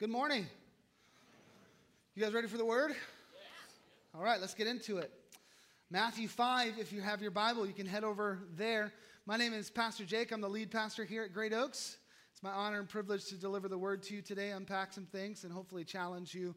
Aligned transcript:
Good 0.00 0.08
morning. 0.08 0.46
You 2.14 2.22
guys 2.22 2.32
ready 2.32 2.48
for 2.48 2.56
the 2.56 2.64
word? 2.64 2.92
All 4.14 4.22
right, 4.22 4.40
let's 4.40 4.54
get 4.54 4.66
into 4.66 4.96
it. 4.96 5.12
Matthew 5.90 6.26
5, 6.26 6.78
if 6.78 6.90
you 6.90 7.02
have 7.02 7.20
your 7.20 7.30
Bible, 7.30 7.66
you 7.66 7.74
can 7.74 7.84
head 7.84 8.02
over 8.02 8.38
there. 8.56 8.94
My 9.26 9.36
name 9.36 9.52
is 9.52 9.68
Pastor 9.68 10.06
Jake. 10.06 10.32
I'm 10.32 10.40
the 10.40 10.48
lead 10.48 10.70
pastor 10.70 11.04
here 11.04 11.22
at 11.22 11.34
Great 11.34 11.52
Oaks. 11.52 11.98
It's 12.32 12.42
my 12.42 12.50
honor 12.50 12.78
and 12.78 12.88
privilege 12.88 13.26
to 13.26 13.34
deliver 13.34 13.68
the 13.68 13.76
word 13.76 14.02
to 14.04 14.14
you 14.14 14.22
today, 14.22 14.52
unpack 14.52 14.94
some 14.94 15.04
things, 15.04 15.44
and 15.44 15.52
hopefully 15.52 15.84
challenge 15.84 16.34
you 16.34 16.54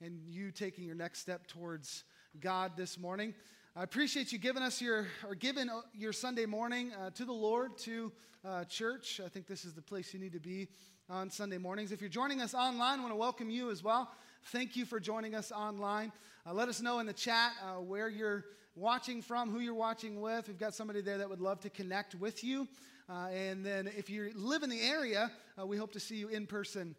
and 0.00 0.18
you 0.26 0.50
taking 0.50 0.84
your 0.84 0.96
next 0.96 1.18
step 1.18 1.46
towards 1.46 2.04
God 2.40 2.72
this 2.74 2.98
morning. 2.98 3.34
I 3.76 3.82
appreciate 3.82 4.32
you 4.32 4.38
giving 4.38 4.62
us 4.62 4.80
your, 4.80 5.08
or 5.28 5.34
giving 5.34 5.68
your 5.92 6.14
Sunday 6.14 6.46
morning 6.46 6.92
uh, 6.98 7.10
to 7.10 7.26
the 7.26 7.34
Lord, 7.34 7.76
to 7.80 8.10
uh, 8.46 8.64
church. 8.64 9.20
I 9.22 9.28
think 9.28 9.46
this 9.46 9.66
is 9.66 9.74
the 9.74 9.82
place 9.82 10.14
you 10.14 10.20
need 10.20 10.32
to 10.32 10.40
be 10.40 10.68
on 11.10 11.30
Sunday 11.30 11.56
mornings. 11.56 11.90
If 11.90 12.00
you're 12.00 12.10
joining 12.10 12.42
us 12.42 12.52
online, 12.52 12.98
I 12.98 13.02
want 13.02 13.12
to 13.12 13.16
welcome 13.16 13.48
you 13.48 13.70
as 13.70 13.82
well. 13.82 14.10
Thank 14.46 14.76
you 14.76 14.84
for 14.84 15.00
joining 15.00 15.34
us 15.34 15.50
online. 15.50 16.12
Uh, 16.46 16.52
let 16.52 16.68
us 16.68 16.82
know 16.82 16.98
in 16.98 17.06
the 17.06 17.14
chat 17.14 17.52
uh, 17.62 17.80
where 17.80 18.10
you're 18.10 18.44
watching 18.76 19.22
from, 19.22 19.50
who 19.50 19.60
you're 19.60 19.72
watching 19.74 20.20
with. 20.20 20.48
We've 20.48 20.58
got 20.58 20.74
somebody 20.74 21.00
there 21.00 21.16
that 21.18 21.28
would 21.30 21.40
love 21.40 21.60
to 21.60 21.70
connect 21.70 22.14
with 22.14 22.44
you. 22.44 22.68
Uh, 23.08 23.28
and 23.28 23.64
then 23.64 23.90
if 23.96 24.10
you 24.10 24.32
live 24.34 24.62
in 24.62 24.68
the 24.68 24.82
area, 24.82 25.30
uh, 25.58 25.66
we 25.66 25.78
hope 25.78 25.92
to 25.92 26.00
see 26.00 26.16
you 26.16 26.28
in 26.28 26.46
person 26.46 26.94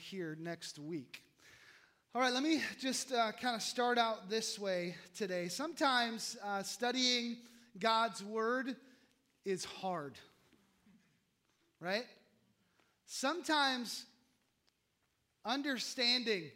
here 0.00 0.36
next 0.40 0.78
week. 0.78 1.22
All 2.12 2.20
right, 2.20 2.32
let 2.32 2.42
me 2.42 2.60
just 2.80 3.12
uh, 3.12 3.32
kind 3.40 3.56
of 3.56 3.62
start 3.62 3.98
out 3.98 4.28
this 4.30 4.58
way 4.58 4.94
today. 5.16 5.48
Sometimes 5.48 6.36
uh, 6.44 6.62
studying 6.62 7.38
God's 7.78 8.22
Word 8.22 8.76
is 9.44 9.64
hard, 9.64 10.14
right? 11.80 12.04
Sometimes 13.06 14.06
understanding 15.44 16.50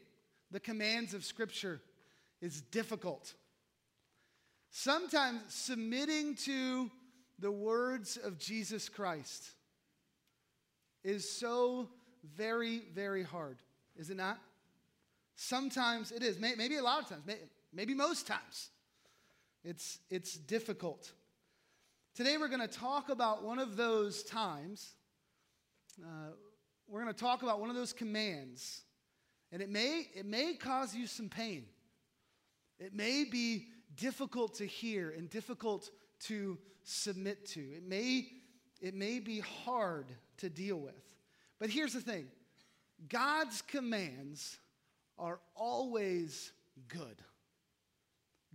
the 0.50 0.60
commands 0.60 1.14
of 1.14 1.24
Scripture 1.24 1.80
is 2.40 2.60
difficult. 2.60 3.34
Sometimes 4.70 5.40
submitting 5.48 6.34
to 6.36 6.90
the 7.38 7.50
words 7.50 8.16
of 8.16 8.38
Jesus 8.38 8.88
Christ 8.88 9.52
is 11.04 11.28
so 11.28 11.88
very, 12.36 12.82
very 12.94 13.22
hard, 13.22 13.58
is 13.96 14.10
it 14.10 14.16
not? 14.16 14.38
Sometimes 15.36 16.10
it 16.10 16.22
is. 16.22 16.38
Maybe 16.38 16.76
a 16.76 16.82
lot 16.82 17.02
of 17.02 17.08
times. 17.08 17.22
Maybe 17.72 17.94
most 17.94 18.26
times. 18.26 18.70
It's, 19.64 20.00
it's 20.10 20.34
difficult. 20.34 21.12
Today 22.14 22.36
we're 22.36 22.48
going 22.48 22.60
to 22.60 22.66
talk 22.66 23.08
about 23.08 23.44
one 23.44 23.60
of 23.60 23.76
those 23.76 24.24
times. 24.24 24.94
Uh, 26.02 26.32
we're 26.86 27.02
going 27.02 27.12
to 27.12 27.20
talk 27.20 27.42
about 27.42 27.60
one 27.60 27.70
of 27.70 27.76
those 27.76 27.92
commands. 27.92 28.82
And 29.52 29.62
it 29.62 29.68
may, 29.68 30.06
it 30.14 30.26
may 30.26 30.54
cause 30.54 30.94
you 30.94 31.06
some 31.06 31.28
pain. 31.28 31.64
It 32.78 32.94
may 32.94 33.24
be 33.24 33.68
difficult 33.96 34.54
to 34.54 34.66
hear 34.66 35.10
and 35.10 35.28
difficult 35.28 35.90
to 36.20 36.58
submit 36.84 37.46
to. 37.46 37.60
It 37.60 37.82
may, 37.82 38.28
it 38.80 38.94
may 38.94 39.18
be 39.18 39.40
hard 39.40 40.06
to 40.38 40.48
deal 40.48 40.76
with. 40.76 40.94
But 41.58 41.70
here's 41.70 41.92
the 41.92 42.00
thing 42.00 42.28
God's 43.08 43.62
commands 43.62 44.58
are 45.18 45.40
always 45.54 46.52
good. 46.88 47.22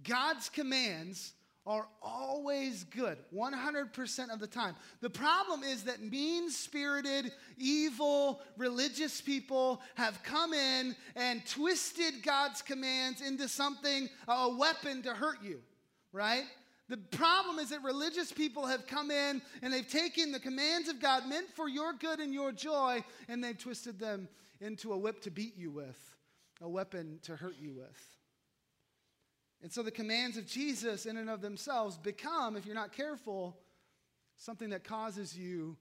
God's 0.01 0.49
commands 0.49 1.33
are 1.65 1.87
always 2.01 2.83
good, 2.83 3.17
100% 3.33 4.33
of 4.33 4.39
the 4.39 4.47
time. 4.47 4.75
The 5.01 5.09
problem 5.09 5.63
is 5.63 5.83
that 5.83 6.01
mean 6.01 6.49
spirited, 6.49 7.31
evil, 7.57 8.41
religious 8.57 9.21
people 9.21 9.81
have 9.95 10.21
come 10.23 10.53
in 10.53 10.95
and 11.15 11.45
twisted 11.45 12.21
God's 12.21 12.61
commands 12.61 13.21
into 13.21 13.47
something, 13.47 14.09
a 14.27 14.49
weapon 14.53 15.01
to 15.03 15.13
hurt 15.13 15.41
you, 15.41 15.61
right? 16.11 16.43
The 16.89 16.97
problem 16.97 17.59
is 17.59 17.69
that 17.69 17.81
religious 17.81 18.31
people 18.31 18.65
have 18.65 18.85
come 18.85 19.09
in 19.09 19.41
and 19.61 19.73
they've 19.73 19.87
taken 19.87 20.33
the 20.33 20.39
commands 20.39 20.89
of 20.89 20.99
God 20.99 21.27
meant 21.27 21.49
for 21.55 21.69
your 21.69 21.93
good 21.93 22.19
and 22.19 22.33
your 22.33 22.51
joy 22.51 23.03
and 23.29 23.41
they've 23.41 23.57
twisted 23.57 23.99
them 23.99 24.27
into 24.59 24.91
a 24.91 24.97
whip 24.97 25.21
to 25.21 25.31
beat 25.31 25.57
you 25.57 25.71
with 25.71 25.97
a 26.61 26.69
weapon 26.69 27.19
to 27.23 27.35
hurt 27.35 27.55
you 27.59 27.73
with. 27.73 28.22
And 29.63 29.71
so 29.71 29.81
the 29.81 29.91
commands 29.91 30.35
of 30.35 30.45
Jesus, 30.45 31.05
in 31.05 31.15
and 31.15 31.29
of 31.29 31.41
themselves, 31.41 31.97
become, 31.97 32.57
if 32.57 32.65
you're 32.65 32.75
not 32.75 32.91
careful, 32.91 33.57
something 34.35 34.71
that 34.71 34.83
causes 34.83 35.37
you 35.37 35.77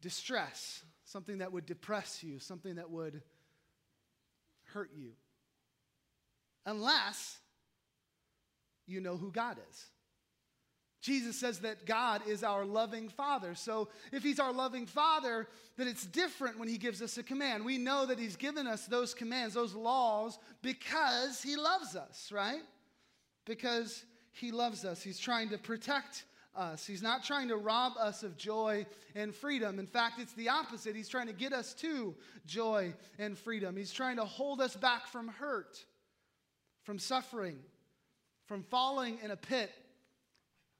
distress, 0.00 0.82
something 1.04 1.38
that 1.38 1.52
would 1.52 1.66
depress 1.66 2.24
you, 2.24 2.38
something 2.38 2.76
that 2.76 2.90
would 2.90 3.22
hurt 4.72 4.90
you. 4.96 5.12
Unless 6.64 7.38
you 8.86 9.00
know 9.00 9.18
who 9.18 9.30
God 9.30 9.58
is. 9.70 9.84
Jesus 11.02 11.38
says 11.38 11.60
that 11.60 11.84
God 11.84 12.22
is 12.26 12.42
our 12.42 12.64
loving 12.64 13.10
Father. 13.10 13.54
So 13.54 13.88
if 14.10 14.22
He's 14.22 14.40
our 14.40 14.52
loving 14.52 14.86
Father, 14.86 15.46
then 15.76 15.86
it's 15.86 16.06
different 16.06 16.58
when 16.58 16.68
He 16.68 16.78
gives 16.78 17.02
us 17.02 17.18
a 17.18 17.22
command. 17.22 17.64
We 17.64 17.76
know 17.76 18.06
that 18.06 18.18
He's 18.18 18.36
given 18.36 18.66
us 18.66 18.86
those 18.86 19.12
commands, 19.12 19.54
those 19.54 19.74
laws, 19.74 20.38
because 20.62 21.42
He 21.42 21.56
loves 21.56 21.94
us, 21.94 22.32
right? 22.32 22.62
Because 23.46 24.04
He 24.32 24.52
loves 24.52 24.84
us. 24.84 25.02
He's 25.02 25.18
trying 25.18 25.48
to 25.48 25.58
protect 25.58 26.24
us. 26.54 26.86
He's 26.86 27.02
not 27.02 27.24
trying 27.24 27.48
to 27.48 27.56
rob 27.56 27.94
us 27.98 28.22
of 28.22 28.36
joy 28.36 28.86
and 29.14 29.34
freedom. 29.34 29.78
In 29.78 29.86
fact, 29.86 30.18
it's 30.18 30.32
the 30.34 30.48
opposite. 30.48 30.94
He's 30.94 31.08
trying 31.08 31.26
to 31.26 31.32
get 31.32 31.52
us 31.52 31.74
to 31.74 32.14
joy 32.46 32.92
and 33.18 33.36
freedom. 33.36 33.76
He's 33.76 33.92
trying 33.92 34.16
to 34.16 34.24
hold 34.24 34.60
us 34.60 34.76
back 34.76 35.06
from 35.06 35.28
hurt, 35.28 35.84
from 36.84 36.98
suffering, 36.98 37.58
from 38.46 38.62
falling 38.62 39.18
in 39.22 39.30
a 39.30 39.36
pit 39.36 39.70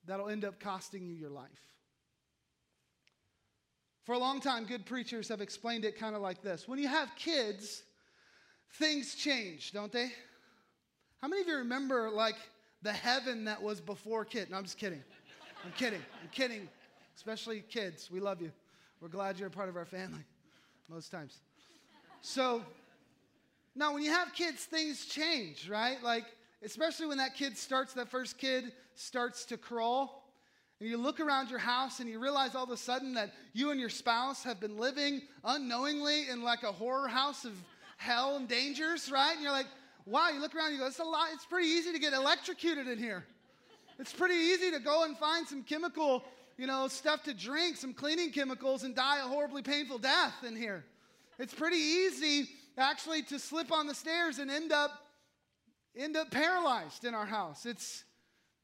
that'll 0.06 0.28
end 0.28 0.44
up 0.44 0.60
costing 0.60 1.06
you 1.06 1.14
your 1.14 1.30
life. 1.30 1.50
For 4.04 4.14
a 4.14 4.18
long 4.18 4.40
time, 4.40 4.66
good 4.66 4.86
preachers 4.86 5.28
have 5.28 5.40
explained 5.40 5.84
it 5.84 5.98
kind 5.98 6.14
of 6.14 6.22
like 6.22 6.42
this 6.42 6.68
When 6.68 6.78
you 6.78 6.88
have 6.88 7.10
kids, 7.16 7.82
things 8.74 9.14
change, 9.14 9.72
don't 9.72 9.92
they? 9.92 10.12
How 11.20 11.28
many 11.28 11.42
of 11.42 11.48
you 11.48 11.56
remember, 11.56 12.10
like, 12.10 12.36
the 12.82 12.92
heaven 12.92 13.44
that 13.44 13.62
was 13.62 13.80
before 13.80 14.24
kid? 14.24 14.50
No, 14.50 14.56
I'm 14.56 14.64
just 14.64 14.78
kidding. 14.78 15.02
I'm 15.64 15.72
kidding. 15.72 16.02
I'm 16.22 16.28
kidding. 16.30 16.68
Especially 17.16 17.60
kids. 17.68 18.10
We 18.10 18.20
love 18.20 18.40
you. 18.40 18.52
We're 19.00 19.08
glad 19.08 19.38
you're 19.38 19.48
a 19.48 19.50
part 19.50 19.68
of 19.68 19.76
our 19.76 19.84
family 19.84 20.24
most 20.88 21.10
times. 21.10 21.38
So, 22.20 22.62
now 23.74 23.92
when 23.92 24.02
you 24.02 24.10
have 24.10 24.32
kids, 24.32 24.64
things 24.64 25.06
change, 25.06 25.68
right? 25.68 26.02
Like, 26.02 26.24
especially 26.64 27.06
when 27.06 27.18
that 27.18 27.34
kid 27.34 27.56
starts, 27.58 27.92
that 27.94 28.08
first 28.08 28.38
kid 28.38 28.72
starts 28.94 29.44
to 29.46 29.56
crawl. 29.56 30.22
And 30.80 30.88
you 30.88 30.98
look 30.98 31.20
around 31.20 31.50
your 31.50 31.58
house 31.58 32.00
and 32.00 32.08
you 32.08 32.18
realize 32.18 32.54
all 32.54 32.64
of 32.64 32.70
a 32.70 32.76
sudden 32.76 33.14
that 33.14 33.32
you 33.52 33.70
and 33.70 33.80
your 33.80 33.88
spouse 33.88 34.44
have 34.44 34.60
been 34.60 34.76
living 34.76 35.22
unknowingly 35.44 36.28
in 36.28 36.42
like 36.42 36.62
a 36.62 36.72
horror 36.72 37.08
house 37.08 37.44
of 37.44 37.52
hell 37.96 38.36
and 38.36 38.46
dangers, 38.46 39.10
right? 39.10 39.32
And 39.32 39.42
you're 39.42 39.52
like, 39.52 39.66
wow, 40.06 40.30
you 40.30 40.40
look 40.40 40.54
around 40.54 40.72
you 40.72 40.78
go, 40.78 40.86
it's 40.86 41.00
a 41.00 41.04
lot, 41.04 41.28
it's 41.34 41.44
pretty 41.44 41.68
easy 41.68 41.92
to 41.92 41.98
get 41.98 42.12
electrocuted 42.12 42.86
in 42.88 42.98
here. 42.98 43.24
It's 43.98 44.12
pretty 44.12 44.34
easy 44.34 44.70
to 44.70 44.78
go 44.78 45.04
and 45.04 45.16
find 45.18 45.46
some 45.46 45.62
chemical, 45.62 46.22
you 46.56 46.66
know, 46.66 46.86
stuff 46.88 47.24
to 47.24 47.34
drink, 47.34 47.76
some 47.76 47.92
cleaning 47.92 48.30
chemicals, 48.30 48.84
and 48.84 48.94
die 48.94 49.18
a 49.18 49.28
horribly 49.28 49.62
painful 49.62 49.98
death 49.98 50.44
in 50.46 50.54
here. 50.54 50.84
It's 51.38 51.52
pretty 51.52 51.76
easy 51.76 52.48
actually 52.78 53.22
to 53.22 53.38
slip 53.38 53.72
on 53.72 53.86
the 53.86 53.94
stairs 53.94 54.38
and 54.38 54.50
end 54.50 54.72
up 54.72 54.90
end 55.96 56.16
up 56.16 56.30
paralyzed 56.30 57.04
in 57.04 57.14
our 57.14 57.24
house. 57.24 57.64
It's, 57.64 58.04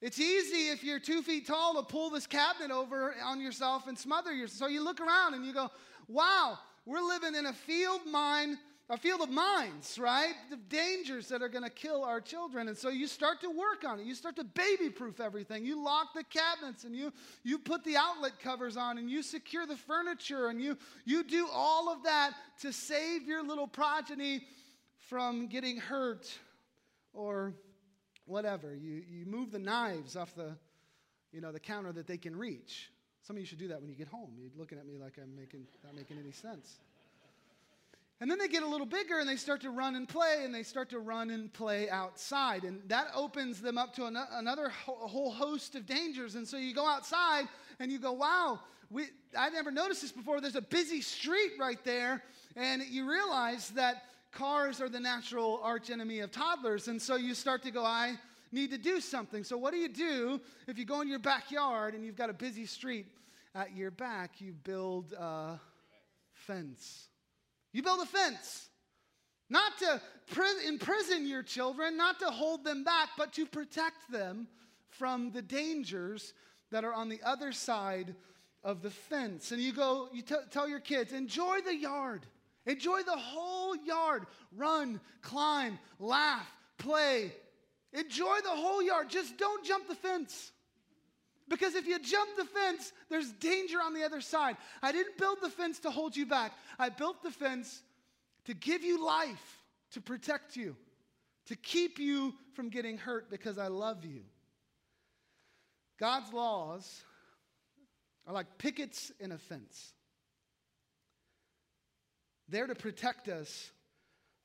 it's 0.00 0.20
easy 0.20 0.68
if 0.68 0.84
you're 0.84 0.98
two 0.98 1.22
feet 1.22 1.46
tall 1.46 1.74
to 1.76 1.82
pull 1.82 2.10
this 2.10 2.26
cabinet 2.26 2.70
over 2.70 3.14
on 3.24 3.40
yourself 3.40 3.86
and 3.86 3.98
smother 3.98 4.32
yourself. 4.32 4.58
So 4.58 4.66
you 4.66 4.84
look 4.84 5.00
around 5.00 5.34
and 5.34 5.46
you 5.46 5.54
go, 5.54 5.70
wow, 6.08 6.58
we're 6.84 7.00
living 7.00 7.34
in 7.34 7.46
a 7.46 7.52
field 7.52 8.02
mine, 8.06 8.58
a 8.92 8.96
field 8.98 9.22
of 9.22 9.30
mines, 9.30 9.98
right? 9.98 10.34
The 10.50 10.58
dangers 10.68 11.26
that 11.28 11.40
are 11.40 11.48
going 11.48 11.64
to 11.64 11.70
kill 11.70 12.04
our 12.04 12.20
children. 12.20 12.68
And 12.68 12.76
so 12.76 12.90
you 12.90 13.06
start 13.06 13.40
to 13.40 13.48
work 13.48 13.84
on 13.88 13.98
it. 13.98 14.04
You 14.04 14.14
start 14.14 14.36
to 14.36 14.44
baby 14.44 14.90
proof 14.90 15.18
everything. 15.18 15.64
You 15.64 15.82
lock 15.82 16.08
the 16.14 16.24
cabinets 16.24 16.84
and 16.84 16.94
you, 16.94 17.10
you 17.42 17.58
put 17.58 17.84
the 17.84 17.96
outlet 17.96 18.38
covers 18.38 18.76
on 18.76 18.98
and 18.98 19.10
you 19.10 19.22
secure 19.22 19.64
the 19.64 19.78
furniture 19.78 20.48
and 20.48 20.60
you, 20.60 20.76
you 21.06 21.24
do 21.24 21.48
all 21.50 21.90
of 21.90 22.02
that 22.02 22.32
to 22.60 22.70
save 22.70 23.22
your 23.22 23.42
little 23.42 23.66
progeny 23.66 24.42
from 25.08 25.46
getting 25.46 25.78
hurt 25.78 26.30
or 27.14 27.54
whatever. 28.26 28.74
You, 28.74 29.02
you 29.08 29.24
move 29.24 29.52
the 29.52 29.58
knives 29.58 30.16
off 30.16 30.34
the, 30.34 30.54
you 31.32 31.40
know, 31.40 31.50
the 31.50 31.60
counter 31.60 31.92
that 31.92 32.06
they 32.06 32.18
can 32.18 32.36
reach. 32.36 32.90
Some 33.22 33.36
of 33.36 33.40
you 33.40 33.46
should 33.46 33.58
do 33.58 33.68
that 33.68 33.80
when 33.80 33.88
you 33.88 33.96
get 33.96 34.08
home. 34.08 34.32
You're 34.38 34.50
looking 34.54 34.76
at 34.76 34.86
me 34.86 34.98
like 34.98 35.14
I'm 35.16 35.34
making, 35.34 35.64
not 35.82 35.96
making 35.96 36.18
any 36.18 36.32
sense. 36.32 36.76
And 38.22 38.30
then 38.30 38.38
they 38.38 38.46
get 38.46 38.62
a 38.62 38.68
little 38.68 38.86
bigger 38.86 39.18
and 39.18 39.28
they 39.28 39.34
start 39.34 39.62
to 39.62 39.70
run 39.70 39.96
and 39.96 40.08
play 40.08 40.42
and 40.44 40.54
they 40.54 40.62
start 40.62 40.88
to 40.90 41.00
run 41.00 41.30
and 41.30 41.52
play 41.52 41.90
outside. 41.90 42.62
And 42.62 42.80
that 42.86 43.08
opens 43.16 43.60
them 43.60 43.76
up 43.76 43.92
to 43.96 44.06
an- 44.06 44.16
another 44.34 44.68
ho- 44.68 45.08
whole 45.08 45.32
host 45.32 45.74
of 45.74 45.86
dangers. 45.86 46.36
And 46.36 46.46
so 46.46 46.56
you 46.56 46.72
go 46.72 46.86
outside 46.86 47.48
and 47.80 47.90
you 47.90 47.98
go, 47.98 48.12
wow, 48.12 48.60
we, 48.92 49.06
I 49.36 49.50
never 49.50 49.72
noticed 49.72 50.02
this 50.02 50.12
before. 50.12 50.40
There's 50.40 50.54
a 50.54 50.62
busy 50.62 51.00
street 51.00 51.54
right 51.58 51.82
there. 51.82 52.22
and 52.54 52.84
you 52.88 53.10
realize 53.10 53.70
that 53.70 54.04
cars 54.30 54.80
are 54.80 54.88
the 54.88 55.00
natural 55.00 55.58
arch 55.60 55.90
enemy 55.90 56.20
of 56.20 56.30
toddlers. 56.30 56.86
And 56.86 57.02
so 57.02 57.16
you 57.16 57.34
start 57.34 57.64
to 57.64 57.72
go, 57.72 57.84
I 57.84 58.14
need 58.52 58.70
to 58.70 58.78
do 58.78 59.00
something. 59.00 59.42
So, 59.42 59.58
what 59.58 59.72
do 59.72 59.78
you 59.78 59.88
do 59.88 60.40
if 60.68 60.78
you 60.78 60.84
go 60.84 61.00
in 61.00 61.08
your 61.08 61.18
backyard 61.18 61.94
and 61.94 62.04
you've 62.04 62.14
got 62.14 62.30
a 62.30 62.34
busy 62.34 62.66
street 62.66 63.06
at 63.56 63.74
your 63.74 63.90
back? 63.90 64.40
You 64.40 64.52
build 64.52 65.12
a 65.14 65.58
fence. 66.34 67.08
You 67.72 67.82
build 67.82 68.00
a 68.00 68.06
fence. 68.06 68.68
Not 69.48 69.78
to 69.78 70.00
imprison 70.66 71.26
your 71.26 71.42
children, 71.42 71.96
not 71.96 72.18
to 72.20 72.26
hold 72.26 72.64
them 72.64 72.84
back, 72.84 73.10
but 73.18 73.32
to 73.34 73.46
protect 73.46 74.10
them 74.10 74.48
from 74.88 75.30
the 75.30 75.42
dangers 75.42 76.32
that 76.70 76.84
are 76.84 76.94
on 76.94 77.08
the 77.08 77.20
other 77.22 77.52
side 77.52 78.14
of 78.64 78.82
the 78.82 78.90
fence. 78.90 79.52
And 79.52 79.60
you 79.60 79.72
go, 79.72 80.08
you 80.12 80.22
t- 80.22 80.34
tell 80.50 80.68
your 80.68 80.80
kids, 80.80 81.12
enjoy 81.12 81.60
the 81.60 81.76
yard. 81.76 82.26
Enjoy 82.64 83.02
the 83.02 83.16
whole 83.16 83.76
yard. 83.76 84.26
Run, 84.56 85.00
climb, 85.20 85.78
laugh, 85.98 86.50
play. 86.78 87.32
Enjoy 87.92 88.38
the 88.42 88.50
whole 88.50 88.82
yard. 88.82 89.10
Just 89.10 89.36
don't 89.36 89.64
jump 89.64 89.88
the 89.88 89.94
fence. 89.94 90.52
Because 91.52 91.74
if 91.74 91.86
you 91.86 91.98
jump 91.98 92.30
the 92.38 92.46
fence, 92.46 92.94
there's 93.10 93.30
danger 93.32 93.76
on 93.84 93.92
the 93.92 94.04
other 94.04 94.22
side. 94.22 94.56
I 94.82 94.90
didn't 94.90 95.18
build 95.18 95.36
the 95.42 95.50
fence 95.50 95.80
to 95.80 95.90
hold 95.90 96.16
you 96.16 96.24
back, 96.24 96.52
I 96.78 96.88
built 96.88 97.22
the 97.22 97.30
fence 97.30 97.82
to 98.46 98.54
give 98.54 98.82
you 98.82 99.04
life, 99.04 99.62
to 99.90 100.00
protect 100.00 100.56
you, 100.56 100.74
to 101.48 101.54
keep 101.54 101.98
you 101.98 102.32
from 102.54 102.70
getting 102.70 102.96
hurt 102.96 103.30
because 103.30 103.58
I 103.58 103.66
love 103.66 104.02
you. 104.06 104.22
God's 106.00 106.32
laws 106.32 107.02
are 108.26 108.32
like 108.32 108.56
pickets 108.56 109.12
in 109.20 109.30
a 109.30 109.36
fence. 109.36 109.92
They're 112.48 112.66
to 112.66 112.74
protect 112.74 113.28
us 113.28 113.70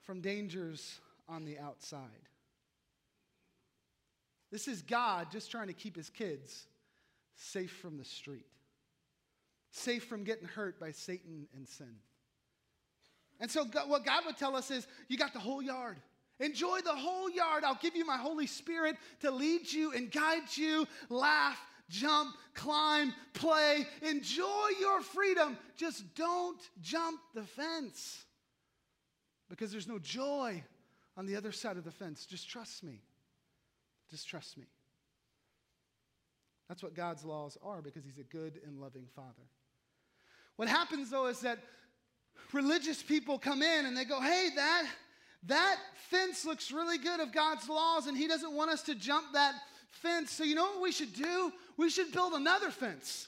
from 0.03 0.19
dangers 0.19 0.99
on 1.29 1.45
the 1.45 1.57
outside. 1.57 2.01
This 4.51 4.67
is 4.67 4.81
God 4.81 5.27
just 5.31 5.49
trying 5.49 5.67
to 5.67 5.73
keep 5.73 5.95
his 5.95 6.09
kids 6.09 6.67
safe 7.37 7.71
from 7.71 7.97
the 7.97 8.03
street, 8.03 8.45
safe 9.71 10.03
from 10.03 10.23
getting 10.23 10.47
hurt 10.47 10.79
by 10.79 10.91
Satan 10.91 11.47
and 11.55 11.67
sin. 11.67 11.95
And 13.39 13.49
so, 13.49 13.65
God, 13.65 13.89
what 13.89 14.03
God 14.03 14.23
would 14.25 14.37
tell 14.37 14.55
us 14.55 14.71
is 14.71 14.87
you 15.07 15.17
got 15.17 15.33
the 15.33 15.39
whole 15.39 15.61
yard. 15.61 15.97
Enjoy 16.39 16.79
the 16.81 16.95
whole 16.95 17.29
yard. 17.29 17.63
I'll 17.63 17.79
give 17.81 17.95
you 17.95 18.05
my 18.05 18.17
Holy 18.17 18.47
Spirit 18.47 18.95
to 19.21 19.31
lead 19.31 19.71
you 19.71 19.93
and 19.93 20.11
guide 20.11 20.55
you. 20.55 20.87
Laugh, 21.09 21.59
jump, 21.89 22.35
climb, 22.53 23.13
play. 23.33 23.87
Enjoy 24.01 24.67
your 24.79 25.01
freedom. 25.01 25.57
Just 25.75 26.15
don't 26.15 26.59
jump 26.81 27.19
the 27.33 27.43
fence 27.43 28.25
because 29.49 29.71
there's 29.71 29.87
no 29.87 29.99
joy 29.99 30.63
on 31.15 31.25
the 31.25 31.35
other 31.35 31.51
side 31.51 31.77
of 31.77 31.83
the 31.83 31.91
fence. 31.91 32.25
Just 32.25 32.49
trust 32.49 32.83
me. 32.83 33.01
Just 34.09 34.27
trust 34.27 34.57
me. 34.57 34.65
That's 36.67 36.83
what 36.83 36.95
God's 36.95 37.23
laws 37.23 37.57
are 37.63 37.81
because 37.81 38.03
He's 38.03 38.17
a 38.17 38.23
good 38.23 38.59
and 38.65 38.79
loving 38.79 39.05
Father. 39.15 39.47
What 40.55 40.67
happens 40.67 41.09
though 41.09 41.27
is 41.27 41.39
that 41.41 41.59
religious 42.53 43.01
people 43.01 43.39
come 43.39 43.61
in 43.61 43.85
and 43.85 43.95
they 43.95 44.05
go, 44.05 44.21
hey, 44.21 44.49
that, 44.55 44.85
that 45.43 45.77
fence 46.09 46.45
looks 46.45 46.71
really 46.71 46.97
good 46.97 47.19
of 47.19 47.31
God's 47.31 47.69
laws, 47.69 48.07
and 48.07 48.17
He 48.17 48.27
doesn't 48.27 48.53
want 48.53 48.71
us 48.71 48.81
to 48.83 48.95
jump 48.95 49.33
that 49.33 49.55
fence. 49.91 50.31
So, 50.31 50.43
you 50.43 50.55
know 50.55 50.63
what 50.65 50.81
we 50.81 50.91
should 50.91 51.13
do? 51.13 51.51
We 51.77 51.89
should 51.89 52.11
build 52.11 52.33
another 52.33 52.69
fence 52.69 53.27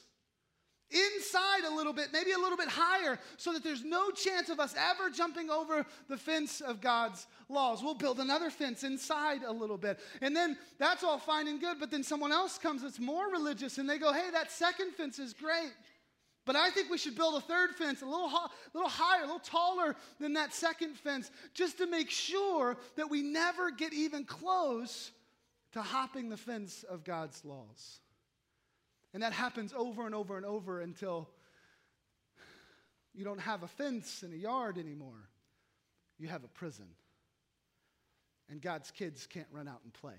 inside 0.90 1.64
a 1.64 1.74
little 1.74 1.92
bit, 1.92 2.08
maybe 2.12 2.32
a 2.32 2.38
little 2.38 2.56
bit 2.56 2.68
higher, 2.68 3.18
so 3.36 3.52
that 3.52 3.62
there's 3.62 3.84
no 3.84 4.10
chance 4.10 4.48
of 4.48 4.60
us 4.60 4.74
ever 4.76 5.10
jumping 5.10 5.50
over 5.50 5.86
the 6.08 6.16
fence 6.16 6.60
of 6.60 6.80
God's 6.80 7.26
laws. 7.48 7.82
We'll 7.82 7.94
build 7.94 8.20
another 8.20 8.50
fence 8.50 8.84
inside 8.84 9.42
a 9.42 9.52
little 9.52 9.78
bit. 9.78 9.98
And 10.20 10.34
then 10.34 10.56
that's 10.78 11.04
all 11.04 11.18
fine 11.18 11.48
and 11.48 11.60
good, 11.60 11.78
but 11.78 11.90
then 11.90 12.02
someone 12.02 12.32
else 12.32 12.58
comes 12.58 12.82
that's 12.82 12.98
more 12.98 13.30
religious 13.30 13.78
and 13.78 13.88
they 13.88 13.98
go, 13.98 14.12
hey, 14.12 14.30
that 14.32 14.50
second 14.50 14.92
fence 14.92 15.18
is 15.18 15.32
great. 15.32 15.72
But 16.46 16.56
I 16.56 16.70
think 16.70 16.90
we 16.90 16.98
should 16.98 17.16
build 17.16 17.34
a 17.34 17.40
third 17.40 17.76
fence, 17.76 18.02
a 18.02 18.06
little, 18.06 18.28
ho- 18.28 18.50
little 18.72 18.88
higher, 18.88 19.22
a 19.22 19.26
little 19.26 19.38
taller 19.38 19.94
than 20.18 20.32
that 20.32 20.54
second 20.54 20.96
fence, 20.96 21.30
just 21.54 21.78
to 21.78 21.86
make 21.86 22.10
sure 22.10 22.76
that 22.96 23.10
we 23.10 23.22
never 23.22 23.70
get 23.70 23.92
even 23.92 24.24
close 24.24 25.12
to 25.72 25.82
hopping 25.82 26.28
the 26.28 26.36
fence 26.36 26.84
of 26.88 27.04
God's 27.04 27.44
laws. 27.44 28.00
And 29.12 29.22
that 29.22 29.32
happens 29.32 29.72
over 29.76 30.06
and 30.06 30.14
over 30.14 30.36
and 30.36 30.46
over 30.46 30.80
until 30.80 31.28
you 33.14 33.24
don't 33.24 33.40
have 33.40 33.62
a 33.62 33.68
fence 33.68 34.22
in 34.22 34.32
a 34.32 34.36
yard 34.36 34.78
anymore. 34.78 35.28
You 36.18 36.28
have 36.28 36.44
a 36.44 36.48
prison. 36.48 36.86
And 38.48 38.60
God's 38.60 38.90
kids 38.90 39.26
can't 39.26 39.48
run 39.52 39.68
out 39.68 39.80
and 39.84 39.92
play. 39.92 40.14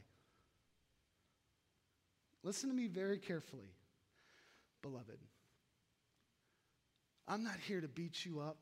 Listen 2.44 2.70
to 2.70 2.76
me 2.76 2.88
very 2.88 3.20
carefully, 3.20 3.70
beloved. 4.82 5.20
I'm 7.28 7.44
not 7.44 7.58
here 7.66 7.82
to 7.82 7.88
beat 7.88 8.26
you 8.26 8.40
up. 8.40 8.58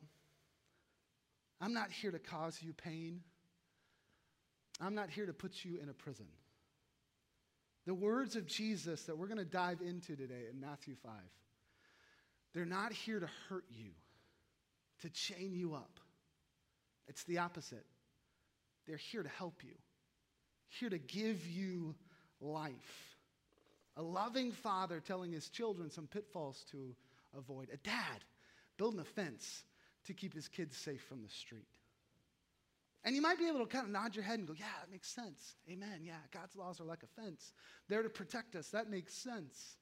I'm 1.61 1.73
not 1.73 1.91
here 1.91 2.11
to 2.11 2.19
cause 2.19 2.59
you 2.61 2.73
pain. 2.73 3.21
I'm 4.81 4.95
not 4.95 5.09
here 5.09 5.25
to 5.25 5.33
put 5.33 5.65
you 5.65 5.79
in 5.81 5.89
a 5.89 5.93
prison. 5.93 6.27
The 7.89 7.95
words 7.95 8.35
of 8.35 8.45
Jesus 8.45 9.01
that 9.05 9.17
we're 9.17 9.25
going 9.25 9.39
to 9.39 9.45
dive 9.45 9.81
into 9.81 10.15
today 10.15 10.43
in 10.53 10.59
Matthew 10.59 10.93
5, 11.01 11.11
they're 12.53 12.63
not 12.63 12.93
here 12.93 13.19
to 13.19 13.27
hurt 13.49 13.65
you, 13.71 13.89
to 15.01 15.09
chain 15.09 15.55
you 15.55 15.73
up. 15.73 15.99
It's 17.07 17.23
the 17.23 17.39
opposite. 17.39 17.87
They're 18.85 18.95
here 18.95 19.23
to 19.23 19.29
help 19.29 19.63
you, 19.63 19.73
here 20.67 20.91
to 20.91 20.99
give 20.99 21.47
you 21.47 21.95
life. 22.39 23.15
A 23.97 24.03
loving 24.03 24.51
father 24.51 24.99
telling 24.99 25.31
his 25.31 25.49
children 25.49 25.89
some 25.89 26.05
pitfalls 26.05 26.63
to 26.69 26.95
avoid. 27.35 27.69
A 27.73 27.77
dad 27.77 28.23
building 28.77 28.99
a 28.99 29.03
fence 29.03 29.63
to 30.05 30.13
keep 30.13 30.35
his 30.35 30.47
kids 30.47 30.77
safe 30.77 31.01
from 31.09 31.23
the 31.23 31.29
street. 31.29 31.78
And 33.03 33.15
you 33.15 33.21
might 33.21 33.39
be 33.39 33.47
able 33.47 33.59
to 33.59 33.65
kind 33.65 33.85
of 33.85 33.91
nod 33.91 34.15
your 34.15 34.25
head 34.25 34.39
and 34.39 34.47
go, 34.47 34.53
yeah, 34.57 34.65
that 34.81 34.91
makes 34.91 35.07
sense. 35.09 35.55
Amen. 35.69 36.01
Yeah, 36.03 36.15
God's 36.31 36.55
laws 36.55 36.81
are 36.81 36.85
like 36.85 37.03
a 37.03 37.21
fence. 37.21 37.53
They're 37.87 38.03
to 38.03 38.09
protect 38.09 38.55
us. 38.55 38.69
That 38.69 38.89
makes 38.89 39.13
sense. 39.13 39.77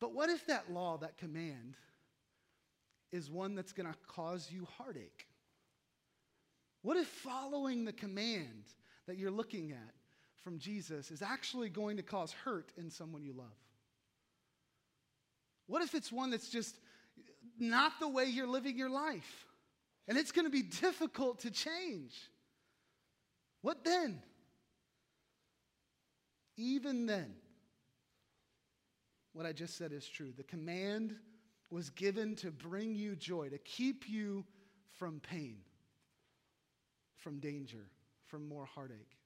But 0.00 0.12
what 0.12 0.28
if 0.28 0.46
that 0.46 0.72
law, 0.72 0.96
that 0.98 1.18
command, 1.18 1.76
is 3.12 3.30
one 3.30 3.54
that's 3.54 3.72
going 3.72 3.88
to 3.88 3.96
cause 4.08 4.48
you 4.50 4.66
heartache? 4.76 5.26
What 6.82 6.96
if 6.96 7.06
following 7.06 7.84
the 7.84 7.92
command 7.92 8.64
that 9.06 9.16
you're 9.16 9.30
looking 9.30 9.72
at 9.72 9.94
from 10.42 10.58
Jesus 10.58 11.10
is 11.10 11.22
actually 11.22 11.68
going 11.68 11.96
to 11.96 12.02
cause 12.02 12.32
hurt 12.32 12.72
in 12.76 12.90
someone 12.90 13.22
you 13.22 13.32
love? 13.32 13.46
What 15.66 15.82
if 15.82 15.94
it's 15.94 16.10
one 16.10 16.30
that's 16.30 16.48
just 16.48 16.76
not 17.58 17.98
the 18.00 18.08
way 18.08 18.24
you're 18.24 18.46
living 18.46 18.76
your 18.76 18.90
life. 18.90 19.46
And 20.08 20.16
it's 20.16 20.32
going 20.32 20.46
to 20.46 20.50
be 20.50 20.62
difficult 20.62 21.40
to 21.40 21.50
change. 21.50 22.14
What 23.60 23.84
then? 23.84 24.22
Even 26.56 27.06
then, 27.06 27.34
what 29.32 29.46
I 29.46 29.52
just 29.52 29.76
said 29.76 29.92
is 29.92 30.08
true. 30.08 30.32
The 30.36 30.42
command 30.42 31.14
was 31.70 31.90
given 31.90 32.34
to 32.36 32.50
bring 32.50 32.94
you 32.94 33.14
joy, 33.14 33.50
to 33.50 33.58
keep 33.58 34.08
you 34.08 34.44
from 34.98 35.20
pain, 35.20 35.58
from 37.16 37.38
danger, 37.38 37.86
from 38.26 38.48
more 38.48 38.64
heartache. 38.64 39.18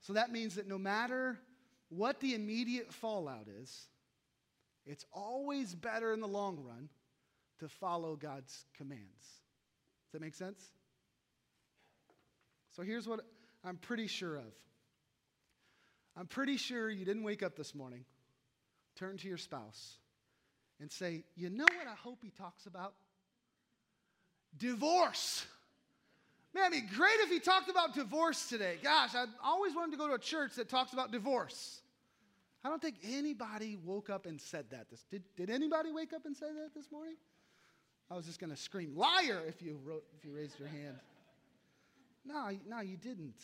So 0.00 0.12
that 0.14 0.32
means 0.32 0.56
that 0.56 0.68
no 0.68 0.76
matter 0.76 1.38
what 1.88 2.20
the 2.20 2.34
immediate 2.34 2.92
fallout 2.92 3.46
is, 3.62 3.86
it's 4.84 5.06
always 5.12 5.74
better 5.74 6.12
in 6.12 6.20
the 6.20 6.28
long 6.28 6.58
run 6.62 6.88
to 7.60 7.68
follow 7.68 8.16
God's 8.16 8.66
commands. 8.76 9.41
Does 10.12 10.20
that 10.20 10.24
make 10.26 10.34
sense? 10.34 10.62
So 12.76 12.82
here's 12.82 13.08
what 13.08 13.20
I'm 13.64 13.78
pretty 13.78 14.08
sure 14.08 14.36
of. 14.36 14.52
I'm 16.18 16.26
pretty 16.26 16.58
sure 16.58 16.90
you 16.90 17.06
didn't 17.06 17.22
wake 17.22 17.42
up 17.42 17.56
this 17.56 17.74
morning, 17.74 18.04
turn 18.96 19.16
to 19.16 19.26
your 19.26 19.38
spouse, 19.38 19.96
and 20.80 20.92
say, 20.92 21.24
You 21.34 21.48
know 21.48 21.64
what 21.64 21.86
I 21.86 21.94
hope 21.94 22.18
he 22.22 22.28
talks 22.28 22.66
about? 22.66 22.92
Divorce. 24.58 25.46
Man, 26.54 26.74
it'd 26.74 26.90
be 26.90 26.94
great 26.94 27.18
if 27.20 27.30
he 27.30 27.40
talked 27.40 27.70
about 27.70 27.94
divorce 27.94 28.50
today. 28.50 28.76
Gosh, 28.82 29.14
I 29.14 29.24
always 29.42 29.74
wanted 29.74 29.92
to 29.92 29.96
go 29.96 30.08
to 30.08 30.14
a 30.14 30.18
church 30.18 30.56
that 30.56 30.68
talks 30.68 30.92
about 30.92 31.10
divorce. 31.10 31.80
I 32.62 32.68
don't 32.68 32.82
think 32.82 32.96
anybody 33.02 33.78
woke 33.82 34.10
up 34.10 34.26
and 34.26 34.38
said 34.38 34.66
that. 34.72 34.88
Did, 35.10 35.22
did 35.38 35.48
anybody 35.48 35.90
wake 35.90 36.12
up 36.12 36.26
and 36.26 36.36
say 36.36 36.48
that 36.52 36.74
this 36.74 36.92
morning? 36.92 37.16
I 38.12 38.14
was 38.14 38.26
just 38.26 38.38
going 38.38 38.50
to 38.50 38.56
scream, 38.58 38.94
liar, 38.94 39.40
if 39.48 39.62
you, 39.62 39.78
wrote, 39.82 40.04
if 40.18 40.22
you 40.22 40.34
raised 40.34 40.58
your 40.58 40.68
hand. 40.68 40.96
No, 42.26 42.50
no, 42.68 42.80
you 42.80 42.98
didn't. 42.98 43.40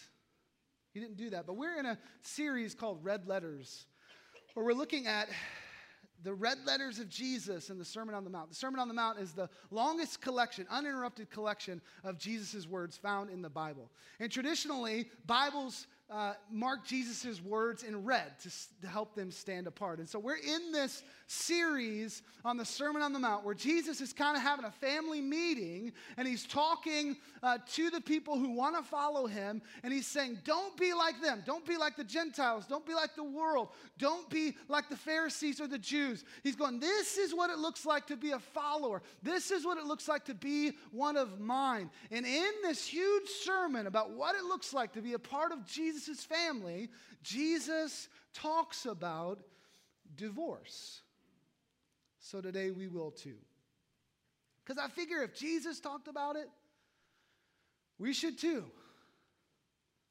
You 0.92 1.00
didn't 1.00 1.16
do 1.16 1.30
that. 1.30 1.46
But 1.46 1.54
we're 1.54 1.78
in 1.78 1.86
a 1.86 1.96
series 2.20 2.74
called 2.74 3.02
Red 3.02 3.26
Letters, 3.26 3.86
where 4.52 4.66
we're 4.66 4.74
looking 4.74 5.06
at 5.06 5.30
the 6.22 6.34
red 6.34 6.58
letters 6.66 6.98
of 6.98 7.08
Jesus 7.08 7.70
and 7.70 7.80
the 7.80 7.84
Sermon 7.84 8.14
on 8.14 8.24
the 8.24 8.30
Mount. 8.30 8.50
The 8.50 8.56
Sermon 8.56 8.78
on 8.78 8.88
the 8.88 8.94
Mount 8.94 9.18
is 9.18 9.32
the 9.32 9.48
longest 9.70 10.20
collection, 10.20 10.66
uninterrupted 10.68 11.30
collection 11.30 11.80
of 12.04 12.18
Jesus' 12.18 12.66
words 12.66 12.94
found 12.94 13.30
in 13.30 13.40
the 13.40 13.48
Bible. 13.48 13.90
And 14.20 14.30
traditionally, 14.30 15.08
Bibles 15.24 15.86
uh, 16.10 16.34
mark 16.50 16.84
Jesus' 16.84 17.40
words 17.42 17.84
in 17.84 18.04
red 18.04 18.38
to, 18.40 18.50
to 18.82 18.88
help 18.88 19.14
them 19.14 19.30
stand 19.30 19.66
apart. 19.66 19.98
And 19.98 20.08
so 20.08 20.18
we're 20.18 20.36
in 20.36 20.72
this 20.72 21.02
series 21.30 22.22
on 22.42 22.56
the 22.56 22.64
Sermon 22.64 23.02
on 23.02 23.12
the 23.12 23.18
Mount 23.18 23.44
where 23.44 23.54
Jesus 23.54 24.00
is 24.00 24.14
kind 24.14 24.34
of 24.34 24.42
having 24.42 24.64
a 24.64 24.70
family 24.70 25.20
meeting 25.20 25.92
and 26.16 26.26
he's 26.26 26.46
talking 26.46 27.18
uh, 27.42 27.58
to 27.74 27.90
the 27.90 28.00
people 28.00 28.38
who 28.38 28.50
want 28.50 28.76
to 28.76 28.82
follow 28.82 29.26
him. 29.26 29.60
And 29.82 29.92
he's 29.92 30.06
saying, 30.06 30.38
Don't 30.44 30.74
be 30.78 30.94
like 30.94 31.20
them. 31.20 31.42
Don't 31.44 31.66
be 31.66 31.76
like 31.76 31.96
the 31.96 32.04
Gentiles. 32.04 32.66
Don't 32.66 32.86
be 32.86 32.94
like 32.94 33.14
the 33.14 33.24
world. 33.24 33.68
Don't 33.98 34.28
be 34.30 34.56
like 34.68 34.88
the 34.88 34.96
Pharisees 34.96 35.60
or 35.60 35.66
the 35.66 35.78
Jews. 35.78 36.24
He's 36.42 36.56
going, 36.56 36.80
This 36.80 37.18
is 37.18 37.34
what 37.34 37.50
it 37.50 37.58
looks 37.58 37.84
like 37.84 38.06
to 38.06 38.16
be 38.16 38.30
a 38.30 38.38
follower. 38.38 39.02
This 39.22 39.50
is 39.50 39.66
what 39.66 39.76
it 39.76 39.84
looks 39.84 40.08
like 40.08 40.24
to 40.24 40.34
be 40.34 40.72
one 40.92 41.18
of 41.18 41.38
mine. 41.38 41.90
And 42.10 42.24
in 42.24 42.50
this 42.62 42.86
huge 42.86 43.28
sermon 43.28 43.86
about 43.86 44.12
what 44.12 44.34
it 44.34 44.44
looks 44.44 44.72
like 44.72 44.94
to 44.94 45.02
be 45.02 45.12
a 45.12 45.18
part 45.18 45.52
of 45.52 45.66
Jesus' 45.66 46.24
family, 46.24 46.88
Jesus 47.22 48.08
talks 48.32 48.86
about 48.86 49.40
divorce. 50.16 51.02
So 52.30 52.42
today 52.42 52.70
we 52.70 52.88
will 52.88 53.10
too. 53.10 53.36
Because 54.62 54.76
I 54.76 54.88
figure 54.88 55.22
if 55.22 55.34
Jesus 55.34 55.80
talked 55.80 56.08
about 56.08 56.36
it, 56.36 56.50
we 57.98 58.12
should 58.12 58.38
too. 58.38 58.66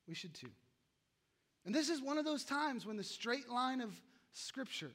We 0.07 0.15
should 0.15 0.33
too. 0.33 0.49
And 1.63 1.75
this 1.75 1.89
is 1.89 2.01
one 2.01 2.17
of 2.17 2.25
those 2.25 2.43
times 2.43 2.87
when 2.87 2.97
the 2.97 3.03
straight 3.03 3.49
line 3.49 3.81
of 3.81 3.93
Scripture 4.33 4.89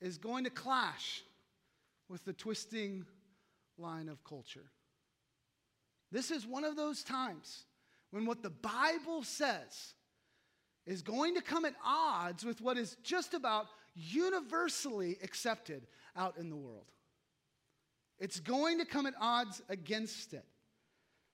is 0.00 0.18
going 0.18 0.42
to 0.42 0.50
clash 0.50 1.22
with 2.08 2.24
the 2.24 2.32
twisting 2.32 3.06
line 3.78 4.08
of 4.08 4.24
culture. 4.24 4.72
This 6.10 6.32
is 6.32 6.44
one 6.44 6.64
of 6.64 6.74
those 6.74 7.04
times 7.04 7.62
when 8.10 8.26
what 8.26 8.42
the 8.42 8.50
Bible 8.50 9.22
says 9.22 9.94
is 10.84 11.00
going 11.00 11.36
to 11.36 11.42
come 11.42 11.64
at 11.64 11.74
odds 11.86 12.44
with 12.44 12.60
what 12.60 12.76
is 12.76 12.96
just 13.04 13.34
about 13.34 13.66
universally 13.94 15.18
accepted 15.22 15.86
out 16.16 16.36
in 16.38 16.50
the 16.50 16.56
world. 16.56 16.86
It's 18.18 18.40
going 18.40 18.78
to 18.78 18.84
come 18.84 19.06
at 19.06 19.14
odds 19.20 19.62
against 19.68 20.32
it. 20.32 20.44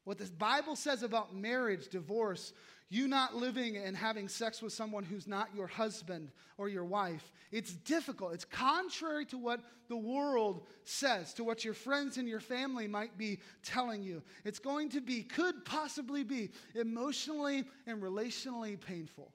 What 0.04 0.18
the 0.18 0.24
Bible 0.24 0.74
says 0.74 1.02
about 1.02 1.34
marriage, 1.34 1.88
divorce, 1.88 2.54
you 2.88 3.06
not 3.06 3.36
living 3.36 3.76
and 3.76 3.94
having 3.94 4.28
sex 4.28 4.62
with 4.62 4.72
someone 4.72 5.04
who's 5.04 5.26
not 5.26 5.50
your 5.54 5.66
husband 5.66 6.30
or 6.56 6.70
your 6.70 6.86
wife, 6.86 7.30
it's 7.52 7.74
difficult. 7.74 8.32
It's 8.32 8.46
contrary 8.46 9.26
to 9.26 9.36
what 9.36 9.60
the 9.88 9.96
world 9.96 10.66
says, 10.84 11.34
to 11.34 11.44
what 11.44 11.64
your 11.64 11.74
friends 11.74 12.16
and 12.16 12.26
your 12.26 12.40
family 12.40 12.88
might 12.88 13.18
be 13.18 13.40
telling 13.62 14.02
you. 14.02 14.22
It's 14.44 14.58
going 14.58 14.88
to 14.90 15.02
be, 15.02 15.22
could 15.22 15.66
possibly 15.66 16.24
be, 16.24 16.50
emotionally 16.74 17.64
and 17.86 18.02
relationally 18.02 18.80
painful. 18.80 19.32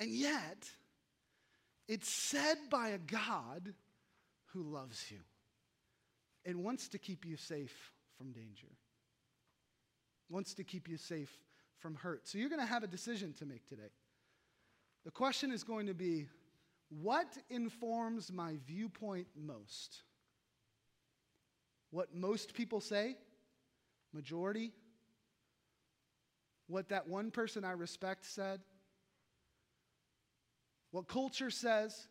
And 0.00 0.10
yet, 0.10 0.68
it's 1.88 2.10
said 2.10 2.58
by 2.70 2.90
a 2.90 2.98
God 2.98 3.74
who 4.52 4.62
loves 4.62 5.10
you 5.10 5.18
and 6.44 6.62
wants 6.62 6.88
to 6.88 6.98
keep 6.98 7.24
you 7.24 7.36
safe 7.36 7.92
from 8.16 8.32
danger, 8.32 8.68
wants 10.28 10.54
to 10.54 10.64
keep 10.64 10.88
you 10.88 10.98
safe 10.98 11.30
from 11.78 11.94
hurt. 11.94 12.28
So 12.28 12.38
you're 12.38 12.50
going 12.50 12.60
to 12.60 12.66
have 12.66 12.82
a 12.82 12.88
decision 12.88 13.32
to 13.34 13.46
make 13.46 13.66
today. 13.66 13.90
The 15.04 15.10
question 15.10 15.50
is 15.50 15.64
going 15.64 15.86
to 15.86 15.94
be 15.94 16.26
what 16.90 17.36
informs 17.50 18.32
my 18.32 18.56
viewpoint 18.66 19.28
most? 19.36 20.02
What 21.90 22.14
most 22.14 22.54
people 22.54 22.80
say? 22.80 23.16
Majority? 24.12 24.72
What 26.66 26.90
that 26.90 27.08
one 27.08 27.30
person 27.30 27.64
I 27.64 27.72
respect 27.72 28.26
said? 28.26 28.60
What 30.90 31.08
culture 31.08 31.50
says. 31.50 32.08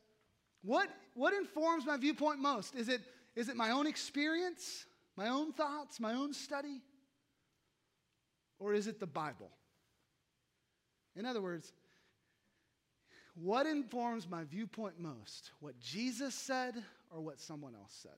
What, 0.63 0.89
what 1.13 1.34
informs 1.34 1.86
my 1.86 1.98
viewpoint 1.98 2.39
most? 2.39 2.75
Is 2.75 2.89
it, 2.89 3.01
is 3.36 3.50
it 3.50 3.55
my 3.55 3.72
own 3.72 3.88
experience, 3.88 4.86
my 5.15 5.29
own 5.29 5.53
thoughts, 5.53 6.00
my 6.00 6.13
own 6.13 6.34
study? 6.34 6.81
Or 8.60 8.74
is 8.74 8.88
it 8.88 9.00
the 9.00 9.07
Bible? 9.07 9.51
In 11.15 11.25
other 11.25 11.41
words, 11.41 11.72
what 13.36 13.65
informs 13.65 14.27
my 14.27 14.43
viewpoint 14.43 15.00
most? 15.00 15.51
What 15.60 15.79
Jesus 15.79 16.34
said 16.34 16.75
or 17.12 17.22
what 17.22 17.39
someone 17.39 17.75
else 17.75 17.96
said? 18.01 18.17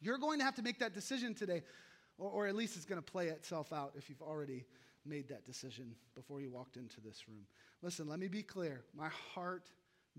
You're 0.00 0.18
going 0.18 0.38
to 0.38 0.44
have 0.44 0.54
to 0.56 0.62
make 0.62 0.78
that 0.78 0.94
decision 0.94 1.34
today, 1.34 1.62
or, 2.18 2.30
or 2.30 2.46
at 2.46 2.54
least 2.54 2.76
it's 2.76 2.86
going 2.86 3.02
to 3.02 3.12
play 3.12 3.28
itself 3.28 3.72
out 3.72 3.92
if 3.96 4.08
you've 4.08 4.22
already 4.22 4.64
made 5.04 5.28
that 5.28 5.44
decision 5.44 5.94
before 6.14 6.40
you 6.40 6.50
walked 6.50 6.76
into 6.76 7.00
this 7.00 7.28
room. 7.28 7.46
Listen, 7.82 8.08
let 8.08 8.18
me 8.18 8.28
be 8.28 8.42
clear. 8.42 8.82
My 8.96 9.08
heart 9.34 9.70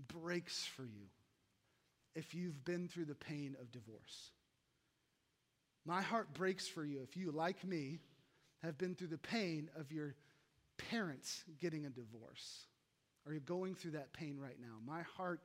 breaks 0.08 0.64
for 0.64 0.82
you 0.82 1.06
if 2.14 2.34
you've 2.34 2.64
been 2.64 2.88
through 2.88 3.06
the 3.06 3.14
pain 3.14 3.56
of 3.60 3.70
divorce. 3.70 4.30
My 5.84 6.02
heart 6.02 6.32
breaks 6.34 6.68
for 6.68 6.84
you 6.84 7.00
if 7.02 7.16
you, 7.16 7.30
like 7.30 7.64
me, 7.64 8.00
have 8.62 8.78
been 8.78 8.94
through 8.94 9.08
the 9.08 9.18
pain 9.18 9.68
of 9.76 9.90
your 9.90 10.14
parents 10.90 11.44
getting 11.60 11.86
a 11.86 11.90
divorce 11.90 12.66
or 13.26 13.32
you're 13.32 13.40
going 13.40 13.74
through 13.74 13.92
that 13.92 14.12
pain 14.12 14.38
right 14.38 14.58
now. 14.60 14.74
My 14.86 15.02
heart 15.16 15.40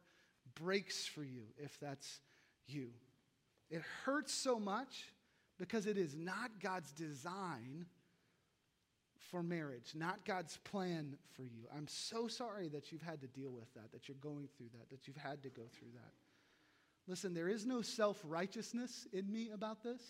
breaks 0.55 1.05
for 1.05 1.23
you 1.23 1.43
if 1.57 1.79
that's 1.79 2.19
you. 2.67 2.89
It 3.69 3.81
hurts 4.05 4.33
so 4.33 4.59
much 4.59 5.11
because 5.57 5.85
it 5.85 5.97
is 5.97 6.15
not 6.15 6.59
God's 6.61 6.91
design 6.91 7.85
for 9.31 9.43
marriage, 9.43 9.93
not 9.95 10.25
God's 10.25 10.57
plan 10.57 11.17
for 11.35 11.43
you. 11.43 11.67
I'm 11.75 11.87
so 11.87 12.27
sorry 12.27 12.67
that 12.69 12.91
you've 12.91 13.01
had 13.01 13.21
to 13.21 13.27
deal 13.27 13.51
with 13.51 13.73
that, 13.73 13.91
that 13.91 14.07
you're 14.07 14.17
going 14.21 14.47
through 14.57 14.67
that, 14.73 14.89
that 14.89 15.07
you've 15.07 15.17
had 15.17 15.43
to 15.43 15.49
go 15.49 15.63
through 15.77 15.91
that. 15.95 16.13
Listen, 17.07 17.33
there 17.33 17.47
is 17.47 17.65
no 17.65 17.81
self 17.81 18.19
righteousness 18.23 19.07
in 19.13 19.31
me 19.31 19.49
about 19.53 19.83
this. 19.83 20.01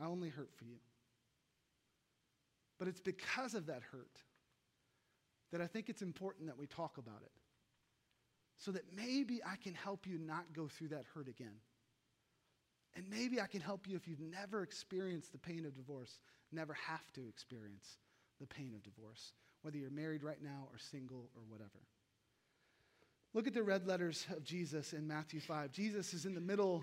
I 0.00 0.06
only 0.06 0.30
hurt 0.30 0.50
for 0.56 0.64
you. 0.64 0.78
But 2.78 2.88
it's 2.88 3.00
because 3.00 3.54
of 3.54 3.66
that 3.66 3.82
hurt 3.92 4.16
that 5.52 5.60
I 5.60 5.66
think 5.66 5.88
it's 5.88 6.00
important 6.00 6.46
that 6.46 6.56
we 6.56 6.66
talk 6.66 6.96
about 6.96 7.20
it 7.22 7.32
so 8.56 8.70
that 8.72 8.84
maybe 8.94 9.40
I 9.44 9.56
can 9.56 9.74
help 9.74 10.06
you 10.06 10.18
not 10.18 10.44
go 10.54 10.68
through 10.68 10.88
that 10.88 11.04
hurt 11.14 11.28
again. 11.28 11.56
And 12.96 13.04
maybe 13.08 13.40
I 13.40 13.46
can 13.46 13.60
help 13.60 13.86
you 13.88 13.96
if 13.96 14.08
you've 14.08 14.20
never 14.20 14.62
experienced 14.62 15.32
the 15.32 15.38
pain 15.38 15.64
of 15.64 15.76
divorce, 15.76 16.18
never 16.52 16.74
have 16.74 17.12
to 17.14 17.28
experience 17.28 17.98
the 18.40 18.46
pain 18.46 18.72
of 18.74 18.82
divorce, 18.82 19.32
whether 19.62 19.76
you're 19.76 19.90
married 19.90 20.24
right 20.24 20.42
now 20.42 20.68
or 20.72 20.78
single 20.78 21.30
or 21.36 21.42
whatever. 21.48 21.78
Look 23.32 23.46
at 23.46 23.54
the 23.54 23.62
red 23.62 23.86
letters 23.86 24.26
of 24.34 24.42
Jesus 24.42 24.92
in 24.92 25.06
Matthew 25.06 25.38
5. 25.38 25.70
Jesus 25.70 26.14
is 26.14 26.26
in 26.26 26.34
the 26.34 26.40
middle 26.40 26.82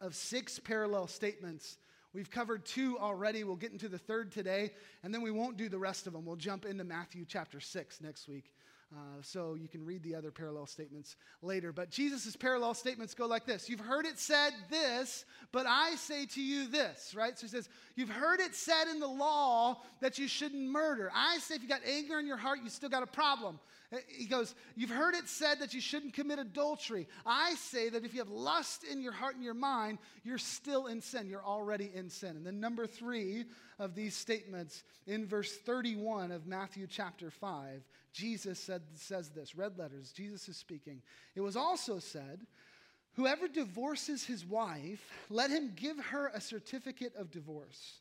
of 0.00 0.14
six 0.14 0.58
parallel 0.58 1.06
statements. 1.06 1.78
We've 2.12 2.30
covered 2.30 2.66
two 2.66 2.98
already. 2.98 3.42
We'll 3.42 3.56
get 3.56 3.72
into 3.72 3.88
the 3.88 3.98
third 3.98 4.32
today, 4.32 4.72
and 5.02 5.14
then 5.14 5.22
we 5.22 5.30
won't 5.30 5.56
do 5.56 5.70
the 5.70 5.78
rest 5.78 6.06
of 6.06 6.12
them. 6.12 6.26
We'll 6.26 6.36
jump 6.36 6.66
into 6.66 6.84
Matthew 6.84 7.24
chapter 7.26 7.60
6 7.60 8.00
next 8.02 8.28
week. 8.28 8.52
Uh, 8.94 9.20
so 9.20 9.54
you 9.54 9.66
can 9.66 9.84
read 9.84 10.00
the 10.04 10.14
other 10.14 10.30
parallel 10.30 10.64
statements 10.64 11.16
later. 11.42 11.72
But 11.72 11.90
Jesus' 11.90 12.36
parallel 12.36 12.72
statements 12.72 13.14
go 13.14 13.26
like 13.26 13.44
this 13.44 13.68
You've 13.68 13.80
heard 13.80 14.06
it 14.06 14.16
said 14.18 14.52
this, 14.70 15.24
but 15.50 15.66
I 15.66 15.96
say 15.96 16.26
to 16.26 16.40
you 16.40 16.68
this, 16.68 17.12
right? 17.16 17.36
So 17.36 17.46
he 17.46 17.50
says, 17.50 17.68
You've 17.96 18.10
heard 18.10 18.38
it 18.38 18.54
said 18.54 18.86
in 18.88 19.00
the 19.00 19.08
law 19.08 19.82
that 20.00 20.18
you 20.18 20.28
shouldn't 20.28 20.70
murder. 20.70 21.10
I 21.12 21.38
say 21.38 21.56
if 21.56 21.62
you 21.62 21.68
got 21.68 21.80
anger 21.84 22.20
in 22.20 22.28
your 22.28 22.36
heart, 22.36 22.60
you 22.62 22.70
still 22.70 22.88
got 22.88 23.02
a 23.02 23.08
problem. 23.08 23.58
Uh, 23.92 23.96
he 24.06 24.26
goes, 24.26 24.54
You've 24.76 24.90
heard 24.90 25.14
it 25.14 25.28
said 25.28 25.58
that 25.58 25.74
you 25.74 25.80
shouldn't 25.80 26.14
commit 26.14 26.38
adultery. 26.38 27.08
I 27.24 27.54
say 27.56 27.88
that 27.88 28.04
if 28.04 28.14
you 28.14 28.20
have 28.20 28.30
lust 28.30 28.84
in 28.84 29.00
your 29.00 29.12
heart 29.12 29.34
and 29.34 29.42
your 29.42 29.54
mind, 29.54 29.98
you're 30.22 30.38
still 30.38 30.86
in 30.86 31.00
sin. 31.00 31.28
You're 31.28 31.44
already 31.44 31.90
in 31.92 32.08
sin. 32.08 32.36
And 32.36 32.46
then, 32.46 32.60
number 32.60 32.86
three 32.86 33.46
of 33.78 33.94
these 33.94 34.16
statements 34.16 34.84
in 35.06 35.26
verse 35.26 35.56
31 35.56 36.30
of 36.30 36.46
Matthew 36.46 36.86
chapter 36.88 37.30
5, 37.30 37.82
Jesus 38.16 38.58
said, 38.58 38.80
says 38.94 39.28
this 39.28 39.54
red 39.54 39.76
letters, 39.76 40.10
Jesus 40.10 40.48
is 40.48 40.56
speaking. 40.56 41.02
It 41.34 41.42
was 41.42 41.54
also 41.54 41.98
said, 41.98 42.46
Whoever 43.12 43.46
divorces 43.46 44.24
his 44.24 44.44
wife, 44.44 45.02
let 45.28 45.50
him 45.50 45.72
give 45.76 45.98
her 45.98 46.28
a 46.28 46.40
certificate 46.40 47.14
of 47.14 47.30
divorce. 47.30 48.00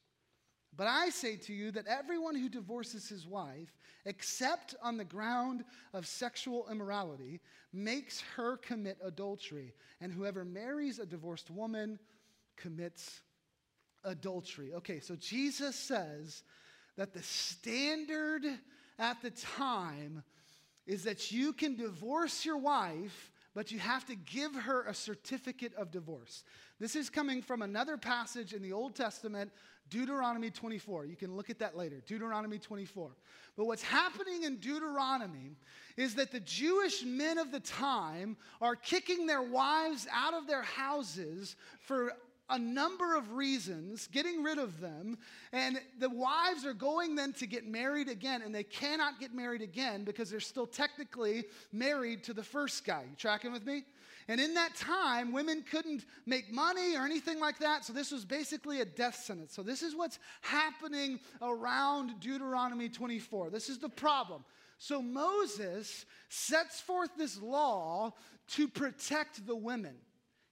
But 0.78 0.88
I 0.88 1.10
say 1.10 1.36
to 1.38 1.54
you 1.54 1.72
that 1.72 1.88
everyone 1.88 2.36
who 2.36 2.48
divorces 2.48 3.10
his 3.10 3.28
wife, 3.28 3.78
except 4.06 4.74
on 4.82 4.96
the 4.98 5.06
ground 5.06 5.66
of 5.94 6.08
sexual 6.08 6.68
immorality, 6.70 7.42
makes 7.74 8.22
her 8.36 8.58
commit 8.58 8.98
adultery. 9.04 9.74
And 10.00 10.14
whoever 10.14 10.46
marries 10.46 11.00
a 11.00 11.06
divorced 11.06 11.50
woman 11.50 12.00
commits 12.56 13.22
adultery. 14.06 14.74
Okay, 14.76 15.00
so 15.02 15.16
Jesus 15.16 15.76
says 15.76 16.44
that 16.98 17.14
the 17.14 17.24
standard 17.24 18.46
at 19.00 19.22
the 19.22 19.32
time 19.32 20.24
is 20.86 21.04
that 21.04 21.32
you 21.32 21.54
can 21.54 21.76
divorce 21.76 22.46
your 22.46 22.58
wife, 22.58 23.32
but 23.54 23.72
you 23.72 23.80
have 23.80 24.06
to 24.06 24.16
give 24.16 24.54
her 24.54 24.84
a 24.84 24.94
certificate 24.94 25.74
of 25.76 25.92
divorce. 25.92 26.44
This 26.80 26.96
is 26.96 27.10
coming 27.10 27.42
from 27.42 27.62
another 27.62 27.98
passage 27.98 28.54
in 28.54 28.62
the 28.62 28.74
Old 28.74 28.96
Testament, 28.96 29.52
Deuteronomy 29.90 30.50
24. 30.50 31.06
You 31.06 31.16
can 31.16 31.36
look 31.36 31.50
at 31.50 31.60
that 31.60 31.78
later, 31.78 32.02
Deuteronomy 32.06 32.58
24. 32.58 33.12
But 33.56 33.66
what's 33.66 33.84
happening 33.84 34.44
in 34.44 34.58
Deuteronomy 34.58 35.56
is 35.96 36.16
that 36.16 36.32
the 36.32 36.40
Jewish 36.42 37.04
men 37.04 37.38
of 37.38 37.52
the 37.52 37.62
time 37.62 38.36
are 38.62 38.76
kicking 38.76 39.26
their 39.26 39.42
wives 39.42 40.08
out 40.12 40.34
of 40.34 40.48
their 40.48 40.64
houses 40.64 41.56
for 41.80 42.14
a 42.50 42.60
number 42.60 43.16
of 43.16 43.34
reasons, 43.34 44.08
getting 44.08 44.44
rid 44.44 44.58
of 44.58 44.80
them, 44.80 45.18
and 45.52 45.80
the 46.00 46.10
wives 46.10 46.66
are 46.66 46.74
going 46.74 47.16
then 47.16 47.34
to 47.34 47.48
get 47.48 47.68
married 47.68 48.08
again, 48.08 48.42
and 48.44 48.54
they 48.54 48.64
cannot 48.64 49.20
get 49.20 49.34
married 49.34 49.62
again 49.62 50.04
because 50.04 50.30
they're 50.30 50.40
still 50.40 50.68
technically 50.68 51.46
married 51.72 52.24
to 52.24 52.34
the 52.34 52.44
first 52.44 52.86
guy. 52.86 53.04
You 53.10 53.16
tracking 53.16 53.52
with 53.52 53.66
me? 53.66 53.84
And 54.28 54.42
in 54.42 54.56
that 54.56 54.76
time, 54.76 55.32
women 55.32 55.64
couldn't 55.70 56.06
make 56.26 56.52
money 56.52 56.96
or 56.96 57.06
anything 57.06 57.40
like 57.40 57.60
that, 57.60 57.86
so 57.86 57.94
this 57.94 58.12
was 58.12 58.26
basically 58.26 58.82
a 58.82 58.86
death 58.86 59.16
sentence. 59.16 59.54
So, 59.54 59.62
this 59.62 59.84
is 59.84 59.96
what's 59.96 60.20
happening 60.42 61.20
around 61.42 62.20
Deuteronomy 62.20 62.90
24. 62.90 63.52
This 63.52 63.70
is 63.70 63.78
the 63.78 63.90
problem. 63.90 64.44
So, 64.80 65.02
Moses 65.02 66.06
sets 66.30 66.82
forth 66.82 67.12
this 67.18 67.40
law 67.40 68.14
to 68.50 68.68
protect 68.68 69.46
the 69.46 69.56
women. 69.56 69.96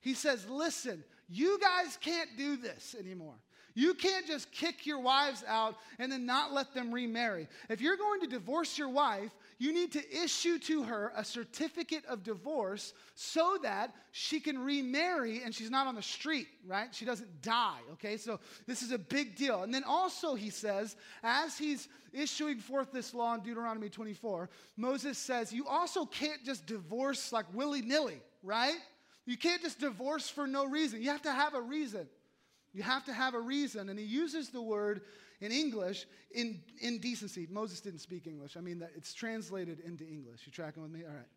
He 0.01 0.13
says, 0.13 0.47
Listen, 0.47 1.03
you 1.29 1.59
guys 1.59 1.97
can't 2.01 2.29
do 2.37 2.57
this 2.57 2.95
anymore. 2.99 3.35
You 3.75 3.95
can't 3.95 4.27
just 4.27 4.51
kick 4.51 4.85
your 4.85 4.99
wives 4.99 5.43
out 5.47 5.75
and 5.97 6.11
then 6.11 6.25
not 6.25 6.53
let 6.53 6.73
them 6.73 6.93
remarry. 6.93 7.47
If 7.69 7.81
you're 7.81 7.97
going 7.97 8.21
to 8.21 8.27
divorce 8.27 8.77
your 8.77 8.89
wife, 8.89 9.31
you 9.57 9.73
need 9.73 9.91
to 9.93 10.23
issue 10.23 10.59
to 10.59 10.83
her 10.83 11.11
a 11.15 11.25
certificate 11.25 12.05
of 12.05 12.23
divorce 12.23 12.93
so 13.15 13.57
that 13.63 13.95
she 14.11 14.39
can 14.39 14.59
remarry 14.59 15.41
and 15.43 15.55
she's 15.55 15.71
not 15.71 15.87
on 15.87 15.95
the 15.95 16.03
street, 16.03 16.47
right? 16.67 16.93
She 16.93 17.05
doesn't 17.05 17.41
die, 17.41 17.79
okay? 17.93 18.17
So 18.17 18.39
this 18.67 18.83
is 18.83 18.91
a 18.91 18.99
big 18.99 19.35
deal. 19.35 19.63
And 19.63 19.73
then 19.73 19.83
also, 19.83 20.35
he 20.35 20.51
says, 20.51 20.95
as 21.23 21.57
he's 21.57 21.87
issuing 22.11 22.59
forth 22.59 22.91
this 22.91 23.13
law 23.13 23.33
in 23.33 23.41
Deuteronomy 23.41 23.89
24, 23.89 24.49
Moses 24.77 25.17
says, 25.17 25.51
you 25.51 25.67
also 25.67 26.05
can't 26.05 26.43
just 26.45 26.67
divorce 26.67 27.31
like 27.31 27.45
willy 27.55 27.81
nilly, 27.81 28.21
right? 28.43 28.77
You 29.25 29.37
can't 29.37 29.61
just 29.61 29.79
divorce 29.79 30.29
for 30.29 30.47
no 30.47 30.65
reason. 30.65 31.01
You 31.01 31.09
have 31.09 31.21
to 31.23 31.31
have 31.31 31.53
a 31.53 31.61
reason. 31.61 32.07
You 32.73 32.83
have 32.83 33.05
to 33.05 33.13
have 33.13 33.35
a 33.35 33.39
reason. 33.39 33.89
And 33.89 33.97
he 33.97 34.05
uses 34.05 34.49
the 34.49 34.61
word 34.61 35.01
in 35.39 35.51
English 35.51 36.05
in 36.31 36.59
indecency. 36.81 37.47
Moses 37.49 37.79
didn't 37.79 37.99
speak 37.99 38.27
English. 38.27 38.57
I 38.57 38.61
mean, 38.61 38.79
that 38.79 38.91
it's 38.95 39.13
translated 39.13 39.79
into 39.79 40.05
English. 40.05 40.41
You 40.45 40.51
tracking 40.51 40.83
with 40.83 40.91
me? 40.91 41.01
All 41.03 41.13
right. 41.13 41.27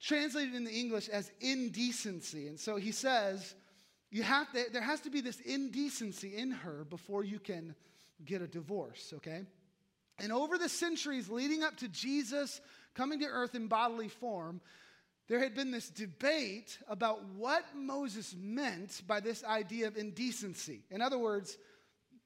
Translated 0.00 0.54
into 0.54 0.72
English 0.72 1.08
as 1.08 1.30
indecency. 1.40 2.48
And 2.48 2.58
so 2.58 2.76
he 2.76 2.90
says, 2.90 3.54
you 4.10 4.22
have 4.22 4.50
to, 4.52 4.64
there 4.72 4.82
has 4.82 5.00
to 5.02 5.10
be 5.10 5.20
this 5.20 5.40
indecency 5.40 6.36
in 6.36 6.50
her 6.50 6.84
before 6.90 7.24
you 7.24 7.38
can 7.38 7.74
get 8.24 8.42
a 8.42 8.46
divorce, 8.46 9.12
okay? 9.16 9.42
And 10.18 10.32
over 10.32 10.58
the 10.58 10.68
centuries 10.68 11.28
leading 11.28 11.62
up 11.62 11.76
to 11.78 11.88
Jesus 11.88 12.60
coming 12.94 13.20
to 13.20 13.26
earth 13.26 13.54
in 13.54 13.68
bodily 13.68 14.08
form, 14.08 14.60
there 15.28 15.38
had 15.38 15.54
been 15.54 15.70
this 15.70 15.88
debate 15.88 16.78
about 16.88 17.24
what 17.36 17.64
Moses 17.74 18.34
meant 18.38 19.02
by 19.06 19.20
this 19.20 19.44
idea 19.44 19.86
of 19.86 19.96
indecency. 19.96 20.82
In 20.90 21.00
other 21.00 21.18
words, 21.18 21.56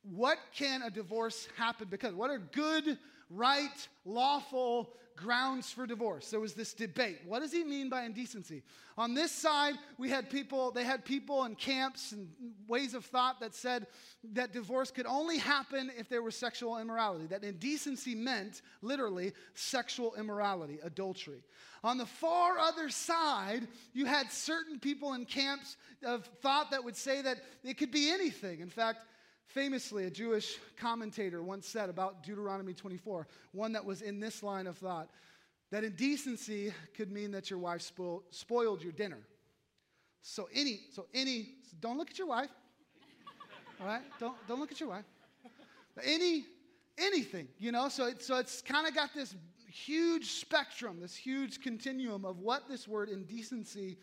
what 0.03 0.39
can 0.55 0.83
a 0.83 0.91
divorce 0.91 1.49
happen 1.57 1.89
because? 1.91 2.15
What 2.15 2.31
are 2.31 2.39
good, 2.39 2.99
right, 3.31 3.89
lawful 4.05 4.93
grounds 5.17 5.71
for 5.71 5.87
divorce? 5.87 6.31
There 6.31 6.41
was 6.41 6.55
this 6.55 6.75
debate. 6.75 7.21
What 7.27 7.41
does 7.41 7.53
he 7.53 7.65
mean 7.65 7.89
by 7.89 8.05
indecency? 8.05 8.63
On 8.99 9.15
this 9.15 9.33
side, 9.33 9.75
we 9.99 10.09
had 10.09 10.31
people, 10.31 10.71
they 10.71 10.85
had 10.85 11.05
people 11.05 11.45
in 11.45 11.55
camps 11.55 12.13
and 12.13 12.29
ways 12.69 12.95
of 12.95 13.05
thought 13.05 13.41
that 13.41 13.55
said 13.55 13.87
that 14.33 14.53
divorce 14.53 14.91
could 14.91 15.07
only 15.07 15.39
happen 15.39 15.91
if 15.99 16.09
there 16.09 16.23
was 16.23 16.37
sexual 16.37 16.79
immorality, 16.79 17.27
that 17.27 17.45
indecency 17.45 18.15
meant 18.15 18.63
literally 18.83 19.33
sexual 19.55 20.15
immorality, 20.15 20.79
adultery. 20.83 21.43
On 21.85 21.99
the 21.99 22.07
far 22.07 22.59
other 22.59 22.89
side, 22.89 23.69
you 23.93 24.07
had 24.07 24.33
certain 24.33 24.79
people 24.79 25.15
in 25.15 25.25
camps 25.25 25.77
of 26.05 26.25
thought 26.43 26.71
that 26.71 26.83
would 26.83 26.97
say 26.97 27.23
that 27.23 27.39
it 27.65 27.79
could 27.79 27.91
be 27.91 28.11
anything. 28.11 28.61
In 28.61 28.71
fact, 28.71 29.01
Famously, 29.47 30.05
a 30.05 30.11
Jewish 30.11 30.59
commentator 30.77 31.43
once 31.43 31.67
said 31.67 31.89
about 31.89 32.23
Deuteronomy 32.23 32.75
24, 32.75 33.27
one 33.53 33.73
that 33.73 33.85
was 33.85 34.03
in 34.03 34.21
this 34.21 34.43
line 34.43 34.67
of 34.67 34.77
thought, 34.77 35.09
that 35.71 35.85
indecency 35.85 36.73
could 36.95 37.11
mean 37.11 37.31
that 37.33 37.51
your 37.51 37.59
wife 37.59 37.83
spoil, 37.83 38.23
spoiled 38.31 38.83
your 38.83 38.93
dinner. 38.93 39.21
So 40.23 40.49
any, 40.53 40.81
so 40.93 41.07
any, 41.15 41.51
so 41.63 41.77
don't 41.81 41.97
look 41.99 42.11
at 42.11 42.19
your 42.19 42.27
wife. 42.27 42.51
All 43.81 43.87
right? 43.87 44.03
Don't, 44.19 44.35
don't 44.49 44.59
look 44.59 44.73
at 44.73 44.81
your 44.81 44.89
wife. 44.89 45.05
Any, 46.03 46.45
anything, 46.99 47.49
you 47.59 47.73
know? 47.73 47.89
So, 47.89 48.07
it, 48.07 48.23
so 48.23 48.37
it's 48.37 48.61
kind 48.61 48.87
of 48.87 48.95
got 48.95 49.15
this 49.15 49.35
huge 49.71 50.33
spectrum, 50.33 50.99
this 51.01 51.15
huge 51.15 51.61
continuum 51.61 52.25
of 52.25 52.39
what 52.39 52.69
this 52.69 52.89
word 52.89 53.09
indecency 53.09 53.99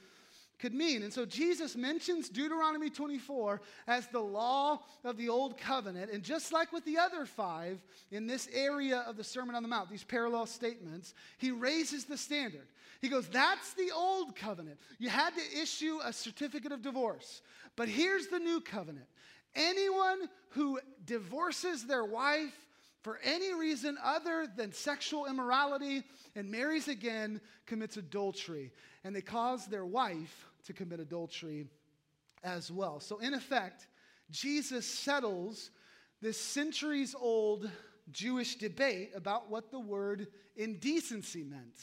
could 0.60 0.74
mean. 0.74 1.04
And 1.04 1.12
so 1.12 1.26
Jesus 1.26 1.76
mentions 1.76 2.30
Deuteronomy 2.30 2.90
24 2.90 3.62
as 3.88 4.08
the 4.08 4.20
law 4.20 4.82
of 5.04 5.18
the 5.18 5.30
old 5.30 5.58
covenant. 5.58 6.12
And 6.12 6.24
just 6.24 6.54
like 6.54 6.72
with 6.72 6.86
the 6.86 6.98
other 6.98 7.26
five 7.26 7.80
in 8.12 8.28
this 8.28 8.48
area 8.54 9.04
of 9.08 9.18
the 9.18 9.24
Sermon 9.24 9.56
on 9.56 9.64
the 9.64 9.70
Mount, 9.70 9.90
these 9.90 10.04
parallel 10.04 10.46
statements, 10.46 11.14
he 11.38 11.52
raises 11.52 12.06
the 12.06 12.18
standard. 12.18 12.68
He 13.02 13.10
goes, 13.10 13.28
That's 13.28 13.74
the 13.74 13.92
old 13.94 14.36
covenant. 14.36 14.80
You 15.00 15.10
had 15.10 15.32
to 15.36 15.62
issue 15.62 16.00
a 16.04 16.14
certificate 16.14 16.72
of 16.72 16.82
divorce. 16.82 17.42
But 17.76 17.90
here's 17.90 18.28
the 18.28 18.40
new 18.40 18.62
covenant 18.62 19.08
anyone 19.56 20.30
who 20.50 20.80
divorces 21.06 21.86
their 21.86 22.06
wife 22.06 22.63
for 23.04 23.20
any 23.24 23.54
reason 23.54 23.98
other 24.04 24.48
than 24.56 24.72
sexual 24.72 25.26
immorality 25.26 26.04
and 26.36 26.50
marries 26.50 26.88
again 26.88 27.40
commits 27.66 27.98
adultery. 27.98 28.72
And 29.04 29.16
they 29.16 29.22
cause 29.22 29.68
their 29.68 29.86
wife 29.86 30.48
to 30.66 30.74
commit 30.74 31.02
adultery 31.02 31.68
as 32.44 32.72
well. 32.72 33.00
So, 33.00 33.20
in 33.20 33.34
effect, 33.34 33.88
Jesus 34.32 34.86
settles 34.86 35.70
this 36.22 36.40
centuries 36.40 37.14
old 37.14 37.70
Jewish 38.12 38.56
debate 38.56 39.12
about 39.14 39.50
what 39.50 39.70
the 39.70 39.80
word 39.80 40.28
indecency 40.56 41.44
meant 41.44 41.78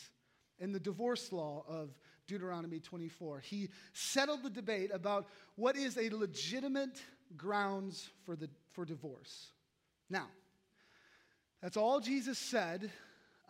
in 0.58 0.72
the 0.72 0.80
divorce 0.80 1.32
law 1.32 1.64
of 1.68 1.90
Deuteronomy 2.26 2.80
24. 2.80 3.40
He 3.40 3.68
settled 3.92 4.42
the 4.42 4.50
debate 4.50 4.90
about 4.92 5.28
what 5.56 5.76
is 5.76 5.98
a 5.98 6.08
legitimate 6.10 7.02
grounds 7.36 8.08
for, 8.24 8.36
the, 8.36 8.48
for 8.72 8.84
divorce. 8.84 9.50
Now, 10.08 10.26
that's 11.62 11.76
all 11.76 12.00
Jesus 12.00 12.38
said 12.38 12.90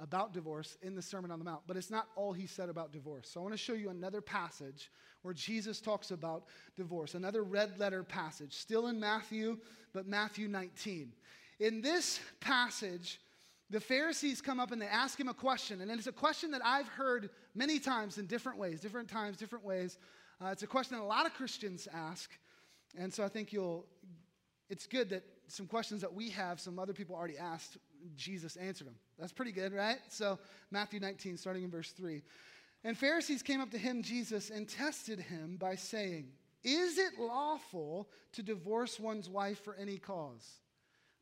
about 0.00 0.32
divorce 0.32 0.78
in 0.82 0.94
the 0.94 1.02
Sermon 1.02 1.30
on 1.30 1.38
the 1.38 1.44
Mount, 1.44 1.62
but 1.66 1.76
it's 1.76 1.90
not 1.90 2.08
all 2.16 2.32
he 2.32 2.46
said 2.46 2.68
about 2.68 2.92
divorce. 2.92 3.28
So 3.28 3.40
I 3.40 3.42
want 3.42 3.54
to 3.54 3.58
show 3.58 3.74
you 3.74 3.90
another 3.90 4.20
passage 4.20 4.90
where 5.22 5.34
Jesus 5.34 5.80
talks 5.80 6.10
about 6.10 6.44
divorce, 6.76 7.14
another 7.14 7.42
red 7.42 7.78
letter 7.78 8.02
passage, 8.02 8.54
still 8.54 8.86
in 8.86 8.98
Matthew, 8.98 9.58
but 9.92 10.06
Matthew 10.06 10.48
19. 10.48 11.12
In 11.60 11.82
this 11.82 12.18
passage, 12.40 13.20
the 13.68 13.80
Pharisees 13.80 14.40
come 14.40 14.58
up 14.58 14.72
and 14.72 14.80
they 14.80 14.86
ask 14.86 15.20
him 15.20 15.28
a 15.28 15.34
question, 15.34 15.82
and 15.82 15.90
it's 15.90 16.06
a 16.06 16.12
question 16.12 16.50
that 16.52 16.62
I've 16.64 16.88
heard 16.88 17.28
many 17.54 17.78
times 17.78 18.16
in 18.16 18.26
different 18.26 18.58
ways, 18.58 18.80
different 18.80 19.08
times, 19.08 19.36
different 19.36 19.64
ways. 19.64 19.98
Uh, 20.42 20.48
it's 20.48 20.62
a 20.62 20.66
question 20.66 20.96
that 20.96 21.02
a 21.02 21.04
lot 21.04 21.26
of 21.26 21.34
Christians 21.34 21.86
ask, 21.92 22.30
and 22.98 23.12
so 23.12 23.22
I 23.22 23.28
think 23.28 23.52
you'll. 23.52 23.84
It's 24.70 24.86
good 24.86 25.10
that 25.10 25.24
some 25.48 25.66
questions 25.66 26.00
that 26.00 26.14
we 26.14 26.30
have, 26.30 26.60
some 26.60 26.78
other 26.78 26.92
people 26.92 27.16
already 27.16 27.36
asked, 27.36 27.76
Jesus 28.16 28.56
answered 28.56 28.86
them. 28.86 28.94
That's 29.18 29.32
pretty 29.32 29.50
good, 29.52 29.72
right? 29.72 29.98
So, 30.08 30.38
Matthew 30.70 31.00
19, 31.00 31.36
starting 31.36 31.64
in 31.64 31.70
verse 31.70 31.90
3. 31.90 32.22
And 32.84 32.96
Pharisees 32.96 33.42
came 33.42 33.60
up 33.60 33.70
to 33.72 33.78
him, 33.78 34.02
Jesus, 34.02 34.48
and 34.48 34.68
tested 34.68 35.18
him 35.18 35.56
by 35.58 35.74
saying, 35.74 36.28
Is 36.62 36.98
it 36.98 37.18
lawful 37.18 38.08
to 38.32 38.42
divorce 38.42 38.98
one's 38.98 39.28
wife 39.28 39.62
for 39.64 39.74
any 39.74 39.98
cause? 39.98 40.48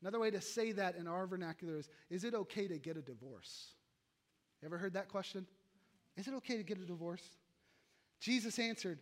Another 0.02 0.20
way 0.20 0.30
to 0.30 0.40
say 0.42 0.72
that 0.72 0.94
in 0.96 1.08
our 1.08 1.26
vernacular 1.26 1.78
is, 1.78 1.88
Is 2.10 2.24
it 2.24 2.34
okay 2.34 2.68
to 2.68 2.78
get 2.78 2.98
a 2.98 3.02
divorce? 3.02 3.70
You 4.60 4.66
Ever 4.66 4.76
heard 4.76 4.92
that 4.92 5.08
question? 5.08 5.46
Is 6.16 6.28
it 6.28 6.34
okay 6.34 6.58
to 6.58 6.62
get 6.62 6.78
a 6.78 6.84
divorce? 6.84 7.24
Jesus 8.20 8.58
answered, 8.58 8.98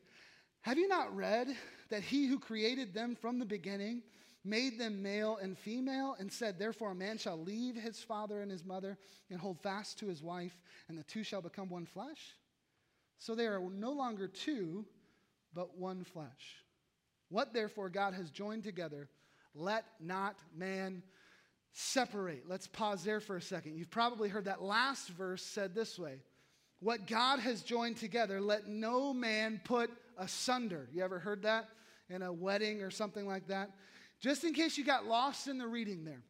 Have 0.60 0.78
you 0.78 0.86
not 0.86 1.14
read 1.14 1.48
that 1.90 2.02
he 2.02 2.26
who 2.26 2.38
created 2.38 2.94
them 2.94 3.16
from 3.16 3.38
the 3.38 3.46
beginning 3.46 4.02
made 4.46 4.78
them 4.78 5.02
male 5.02 5.38
and 5.42 5.58
female, 5.58 6.16
and 6.18 6.32
said, 6.32 6.58
Therefore, 6.58 6.92
a 6.92 6.94
man 6.94 7.18
shall 7.18 7.38
leave 7.38 7.76
his 7.76 8.00
father 8.00 8.40
and 8.40 8.50
his 8.50 8.64
mother 8.64 8.96
and 9.30 9.40
hold 9.40 9.60
fast 9.60 9.98
to 9.98 10.06
his 10.06 10.22
wife, 10.22 10.56
and 10.88 10.96
the 10.96 11.04
two 11.04 11.22
shall 11.22 11.42
become 11.42 11.68
one 11.68 11.86
flesh? 11.86 12.36
So 13.18 13.34
they 13.34 13.46
are 13.46 13.60
no 13.60 13.92
longer 13.92 14.28
two, 14.28 14.84
but 15.54 15.76
one 15.78 16.04
flesh. 16.04 16.62
What 17.28 17.52
therefore 17.52 17.88
God 17.88 18.14
has 18.14 18.30
joined 18.30 18.64
together, 18.64 19.08
let 19.54 19.84
not 20.00 20.36
man 20.54 21.02
separate. 21.72 22.44
Let's 22.48 22.66
pause 22.66 23.04
there 23.04 23.20
for 23.20 23.36
a 23.36 23.42
second. 23.42 23.76
You've 23.76 23.90
probably 23.90 24.28
heard 24.28 24.44
that 24.44 24.62
last 24.62 25.08
verse 25.10 25.42
said 25.42 25.74
this 25.74 25.98
way 25.98 26.20
What 26.80 27.06
God 27.06 27.40
has 27.40 27.62
joined 27.62 27.96
together, 27.96 28.40
let 28.40 28.68
no 28.68 29.12
man 29.12 29.60
put 29.64 29.90
asunder. 30.18 30.88
You 30.92 31.02
ever 31.02 31.18
heard 31.18 31.42
that 31.42 31.68
in 32.08 32.22
a 32.22 32.32
wedding 32.32 32.82
or 32.82 32.90
something 32.90 33.26
like 33.26 33.48
that? 33.48 33.70
Just 34.20 34.44
in 34.44 34.54
case 34.54 34.78
you 34.78 34.84
got 34.84 35.06
lost 35.06 35.48
in 35.48 35.58
the 35.58 35.66
reading 35.66 36.04
there. 36.04 36.22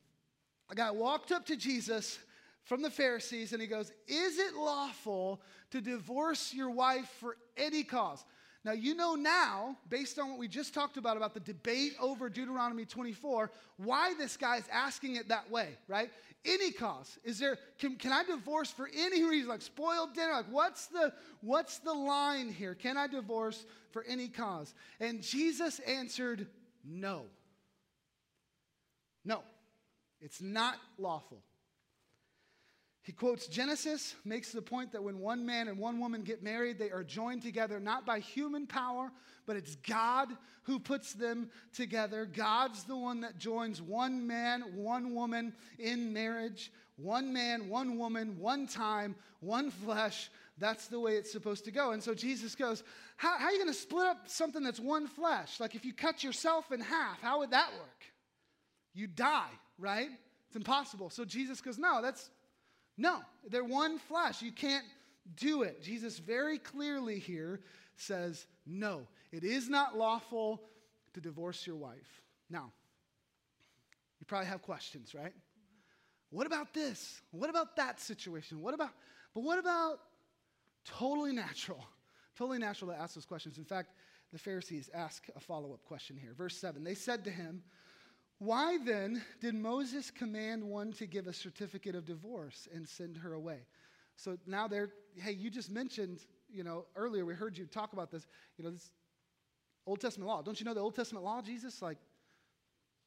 A 0.70 0.75
guy 0.75 0.90
walked 0.90 1.31
up 1.31 1.46
to 1.46 1.57
Jesus 1.57 2.18
from 2.64 2.83
the 2.83 2.90
Pharisees 2.90 3.53
and 3.53 3.62
he 3.62 3.68
goes, 3.68 3.92
Is 4.09 4.38
it 4.38 4.55
lawful 4.55 5.40
to 5.70 5.81
divorce 5.81 6.53
your 6.53 6.70
wife 6.70 7.09
for 7.20 7.37
any 7.57 7.85
cause? 7.85 8.25
Now, 8.64 8.72
you 8.72 8.96
know 8.96 9.14
now, 9.14 9.77
based 9.88 10.18
on 10.18 10.29
what 10.29 10.38
we 10.40 10.49
just 10.49 10.75
talked 10.75 10.96
about, 10.96 11.16
about 11.16 11.35
the 11.35 11.40
debate 11.40 11.92
over 12.01 12.29
Deuteronomy 12.29 12.85
24, 12.85 13.53
why 13.77 14.12
this 14.18 14.37
guy 14.37 14.57
is 14.57 14.64
asking 14.72 15.14
it 15.14 15.29
that 15.29 15.49
way, 15.49 15.79
right? 15.87 16.11
Any 16.44 16.72
cause. 16.72 17.16
Is 17.22 17.38
there, 17.38 17.59
can, 17.79 17.94
can 17.94 18.11
I 18.11 18.25
divorce 18.25 18.72
for 18.72 18.90
any 18.92 19.22
reason? 19.22 19.49
Like 19.49 19.62
spoiled 19.62 20.14
dinner? 20.14 20.33
Like 20.33 20.51
what's 20.51 20.87
the, 20.87 21.12
what's 21.42 21.79
the 21.79 21.92
line 21.92 22.49
here? 22.49 22.75
Can 22.75 22.96
I 22.96 23.07
divorce 23.07 23.64
for 23.92 24.03
any 24.03 24.27
cause? 24.27 24.75
And 24.99 25.22
Jesus 25.22 25.79
answered, 25.87 26.49
no. 26.85 27.27
No, 29.27 29.43
it's 30.21 30.41
not 30.41 30.77
lawful. 30.99 31.43
He 33.03 33.12
quotes 33.12 33.47
Genesis, 33.47 34.17
makes 34.25 34.51
the 34.51 34.62
point 34.62 34.93
that 34.93 35.03
when 35.03 35.21
one 35.21 35.47
man 35.47 35.69
and 35.69 35.79
one 35.79 36.01
woman 36.01 36.23
get 36.23 36.43
married, 36.43 36.79
they 36.79 36.91
are 36.91 37.05
joined 37.05 37.43
together 37.43 37.79
not 37.79 38.05
by 38.05 38.19
human 38.19 38.67
power, 38.67 39.12
but 39.47 39.57
it's 39.57 39.77
God 39.77 40.29
who 40.65 40.81
puts 40.81 41.12
them 41.12 41.51
together. 41.73 42.27
God's 42.27 42.83
the 42.85 42.97
one 42.97 43.21
that 43.21 43.39
joins 43.39 43.81
one 43.81 44.27
man, 44.27 44.62
one 44.75 45.15
woman 45.15 45.53
in 45.79 46.12
marriage. 46.12 46.73
One 46.97 47.31
man, 47.31 47.69
one 47.69 47.99
woman, 47.99 48.39
one 48.39 48.67
time, 48.67 49.17
one 49.41 49.71
flesh. 49.71 50.31
That's 50.59 50.89
the 50.89 50.99
way 50.99 51.17
it's 51.17 51.31
supposed 51.31 51.67
to 51.67 51.71
go. 51.71 51.93
And 51.93 52.03
so 52.03 52.15
Jesus 52.15 52.55
goes, 52.55 52.83
How, 53.19 53.37
how 53.39 53.47
are 53.47 53.53
you 53.53 53.59
going 53.59 53.73
to 53.73 53.79
split 53.79 54.07
up 54.07 54.29
something 54.29 54.62
that's 54.62 54.81
one 54.81 55.07
flesh? 55.07 55.61
Like 55.61 55.75
if 55.75 55.85
you 55.85 55.93
cut 55.93 56.25
yourself 56.25 56.73
in 56.73 56.81
half, 56.81 57.21
how 57.21 57.41
would 57.41 57.51
that 57.51 57.71
work? 57.75 58.16
You 58.97 59.07
die, 59.07 59.51
right? 59.79 60.09
It's 60.49 60.57
impossible. 60.57 61.11
So 61.11 61.25
Jesus 61.25 61.61
goes, 61.61 61.79
No, 61.79 62.03
that's 62.03 62.31
no, 62.99 63.21
they're 63.49 63.65
one 63.65 63.99
flesh. 63.99 64.43
You 64.43 64.53
can't 64.53 64.85
do 65.37 65.63
it. 65.63 65.83
Jesus 65.83 66.19
very 66.19 66.59
clearly 66.59 67.19
here 67.19 67.61
says, 67.97 68.47
no, 68.67 69.07
it 69.33 69.45
is 69.45 69.69
not 69.69 69.97
lawful 69.97 70.63
to 71.15 71.21
divorce 71.21 71.67
your 71.67 71.77
wife. 71.77 72.23
Now, 72.49 72.73
you 74.19 74.27
probably 74.27 74.47
have 74.47 74.63
questions, 74.63 75.15
right? 75.15 75.33
What 76.31 76.47
about 76.47 76.73
this? 76.73 77.21
What 77.31 77.51
about 77.51 77.77
that 77.77 78.01
situation? 78.01 78.61
What 78.61 78.75
about, 78.75 78.91
but 79.35 79.43
what 79.43 79.59
about 79.59 80.01
totally 80.85 81.33
natural? 81.33 81.85
Totally 82.37 82.59
natural 82.59 82.91
to 82.93 82.99
ask 82.99 83.15
those 83.15 83.27
questions. 83.27 83.59
In 83.59 83.65
fact, 83.65 83.93
the 84.33 84.39
Pharisees 84.39 84.91
ask 84.93 85.27
a 85.37 85.41
follow 85.41 85.73
up 85.73 85.85
question 85.85 86.17
here. 86.17 86.35
Verse 86.37 86.57
7 86.57 86.83
They 86.83 86.95
said 86.95 87.25
to 87.25 87.31
him, 87.31 87.63
why 88.38 88.79
then 88.79 89.22
did 89.40 89.55
Moses 89.55 90.11
command 90.11 90.62
one 90.62 90.92
to 90.94 91.07
give 91.07 91.27
a 91.27 91.33
certificate 91.33 91.94
of 91.94 92.05
divorce 92.05 92.68
and 92.75 92.87
send 92.87 93.16
her 93.16 93.33
away? 93.33 93.61
So 94.16 94.37
now 94.46 94.68
they're, 94.68 94.90
hey, 95.16 95.33
you 95.33 95.51
just 95.51 95.70
mentioned, 95.70 96.20
you 96.51 96.62
know, 96.62 96.85
earlier 96.96 97.25
we 97.25 97.35
heard 97.35 97.57
you 97.57 97.66
talk 97.66 97.92
about 97.92 98.11
this, 98.11 98.27
you 98.59 98.64
know, 98.64 98.70
this 98.70 98.90
Old 99.87 100.01
Testament 100.01 100.29
law. 100.29 100.42
Don't 100.42 100.59
you 100.61 100.66
know 100.66 100.75
the 100.75 100.81
Old 100.81 100.94
Testament 100.94 101.25
law, 101.25 101.40
Jesus? 101.40 101.81
Like, 101.81 101.99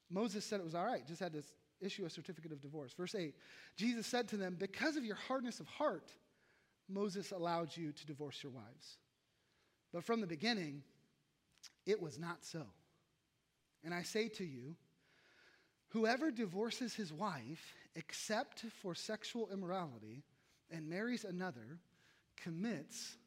Moses 0.09 0.45
said 0.45 0.59
it 0.59 0.63
was 0.63 0.75
all 0.75 0.85
right, 0.85 1.05
just 1.05 1.19
had 1.19 1.33
to 1.33 1.43
issue 1.81 2.05
a 2.05 2.09
certificate 2.09 2.51
of 2.51 2.61
divorce. 2.61 2.93
Verse 2.93 3.15
8 3.15 3.35
Jesus 3.75 4.07
said 4.07 4.27
to 4.29 4.37
them, 4.37 4.55
Because 4.59 4.95
of 4.95 5.05
your 5.05 5.15
hardness 5.15 5.59
of 5.59 5.67
heart, 5.67 6.11
Moses 6.89 7.31
allowed 7.31 7.75
you 7.75 7.91
to 7.91 8.05
divorce 8.07 8.41
your 8.41 8.51
wives. 8.51 8.97
But 9.93 10.03
from 10.03 10.21
the 10.21 10.27
beginning, 10.27 10.83
it 11.85 12.01
was 12.01 12.17
not 12.17 12.43
so. 12.43 12.65
And 13.83 13.93
I 13.93 14.03
say 14.03 14.27
to 14.29 14.43
you, 14.43 14.75
Whoever 15.89 16.31
divorces 16.31 16.93
his 16.93 17.11
wife, 17.11 17.73
except 17.95 18.63
for 18.81 18.93
sexual 18.93 19.49
immorality, 19.51 20.23
and 20.71 20.87
marries 20.87 21.25
another, 21.25 21.79
commits 22.35 23.17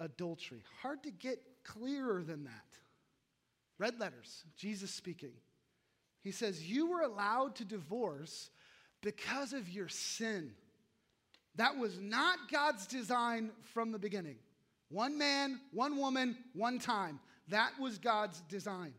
adultery. 0.00 0.62
Hard 0.82 1.02
to 1.04 1.10
get 1.10 1.40
clearer 1.62 2.22
than 2.22 2.44
that. 2.44 2.64
Red 3.78 3.98
letters, 3.98 4.44
Jesus 4.56 4.90
speaking. 4.90 5.32
He 6.22 6.30
says, 6.30 6.68
You 6.68 6.90
were 6.90 7.02
allowed 7.02 7.56
to 7.56 7.64
divorce 7.64 8.50
because 9.00 9.52
of 9.52 9.68
your 9.68 9.88
sin. 9.88 10.52
That 11.56 11.76
was 11.76 11.98
not 12.00 12.50
God's 12.50 12.86
design 12.86 13.50
from 13.72 13.92
the 13.92 13.98
beginning. 13.98 14.36
One 14.88 15.16
man, 15.16 15.60
one 15.72 15.96
woman, 15.96 16.36
one 16.52 16.78
time. 16.78 17.20
That 17.48 17.72
was 17.78 17.98
God's 17.98 18.40
design. 18.42 18.94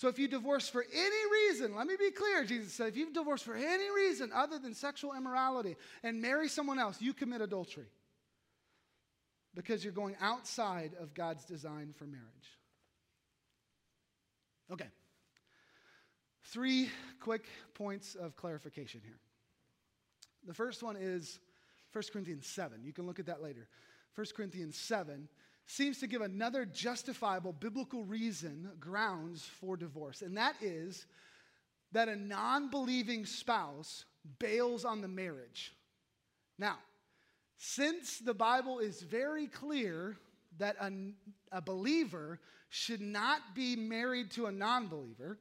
So 0.00 0.08
if 0.08 0.18
you 0.18 0.28
divorce 0.28 0.66
for 0.66 0.82
any 0.82 1.30
reason, 1.30 1.76
let 1.76 1.86
me 1.86 1.94
be 1.98 2.10
clear, 2.10 2.42
Jesus 2.46 2.72
said, 2.72 2.88
if 2.88 2.96
you 2.96 3.12
divorce 3.12 3.42
for 3.42 3.54
any 3.54 3.90
reason 3.94 4.30
other 4.34 4.58
than 4.58 4.72
sexual 4.72 5.12
immorality 5.12 5.76
and 6.02 6.22
marry 6.22 6.48
someone 6.48 6.78
else, 6.78 7.02
you 7.02 7.12
commit 7.12 7.42
adultery. 7.42 7.84
Because 9.54 9.84
you're 9.84 9.92
going 9.92 10.16
outside 10.18 10.92
of 10.98 11.12
God's 11.12 11.44
design 11.44 11.92
for 11.98 12.06
marriage. 12.06 12.24
Okay. 14.72 14.88
Three 16.44 16.88
quick 17.20 17.44
points 17.74 18.14
of 18.14 18.36
clarification 18.36 19.02
here. 19.04 19.18
The 20.46 20.54
first 20.54 20.82
one 20.82 20.96
is 20.96 21.40
1 21.92 22.04
Corinthians 22.10 22.46
7. 22.46 22.82
You 22.82 22.94
can 22.94 23.04
look 23.06 23.18
at 23.18 23.26
that 23.26 23.42
later. 23.42 23.68
1 24.14 24.26
Corinthians 24.34 24.78
7 24.78 25.28
seems 25.66 25.98
to 25.98 26.06
give 26.06 26.22
another 26.22 26.64
justifiable 26.64 27.52
biblical 27.52 28.04
reason, 28.04 28.70
grounds 28.80 29.44
for 29.44 29.76
divorce, 29.76 30.22
and 30.22 30.36
that 30.36 30.56
is 30.60 31.06
that 31.92 32.08
a 32.08 32.16
non 32.16 32.70
believing 32.70 33.26
spouse 33.26 34.04
bails 34.38 34.84
on 34.84 35.00
the 35.00 35.08
marriage. 35.08 35.72
Now, 36.58 36.78
since 37.56 38.18
the 38.18 38.34
Bible 38.34 38.78
is 38.78 39.02
very 39.02 39.46
clear 39.46 40.16
that 40.58 40.76
a, 40.80 40.90
a 41.52 41.60
believer 41.60 42.40
should 42.68 43.00
not 43.00 43.54
be 43.54 43.76
married 43.76 44.30
to 44.32 44.46
a 44.46 44.52
non 44.52 44.88
believer, 44.88 45.38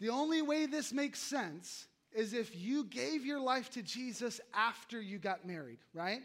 the 0.00 0.10
only 0.10 0.42
way 0.42 0.66
this 0.66 0.92
makes 0.92 1.20
sense 1.20 1.86
is 2.12 2.32
if 2.32 2.56
you 2.56 2.84
gave 2.84 3.24
your 3.24 3.40
life 3.40 3.70
to 3.70 3.82
Jesus 3.82 4.40
after 4.54 5.00
you 5.00 5.18
got 5.18 5.46
married, 5.46 5.78
right? 5.92 6.22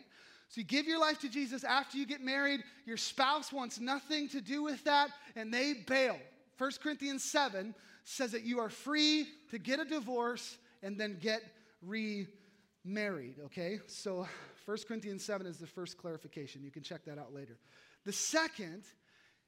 So 0.50 0.62
you 0.62 0.66
give 0.66 0.86
your 0.86 1.00
life 1.00 1.20
to 1.20 1.30
Jesus 1.30 1.64
after 1.64 1.98
you 1.98 2.06
get 2.06 2.22
married. 2.22 2.64
Your 2.86 2.98
spouse 2.98 3.52
wants 3.52 3.80
nothing 3.80 4.30
to 4.30 4.42
do 4.42 4.64
with 4.64 4.84
that, 4.84 5.10
and 5.36 5.54
they 5.54 5.74
bail. 5.74 6.18
1 6.58 6.72
Corinthians 6.82 7.24
7 7.24 7.74
says 8.04 8.32
that 8.32 8.44
you 8.44 8.60
are 8.60 8.70
free 8.70 9.28
to 9.50 9.58
get 9.58 9.80
a 9.80 9.86
divorce 9.86 10.58
and 10.84 11.00
then 11.00 11.18
get 11.20 11.42
remarried, 11.82 13.36
okay? 13.46 13.80
So 13.88 14.28
1 14.66 14.78
Corinthians 14.88 15.24
7 15.26 15.48
is 15.48 15.58
the 15.58 15.68
first 15.68 15.98
clarification. 15.98 16.64
You 16.64 16.72
can 16.72 16.84
check 16.84 17.06
that 17.06 17.18
out 17.18 17.34
later. 17.34 17.58
The 18.06 18.14
second 18.14 18.84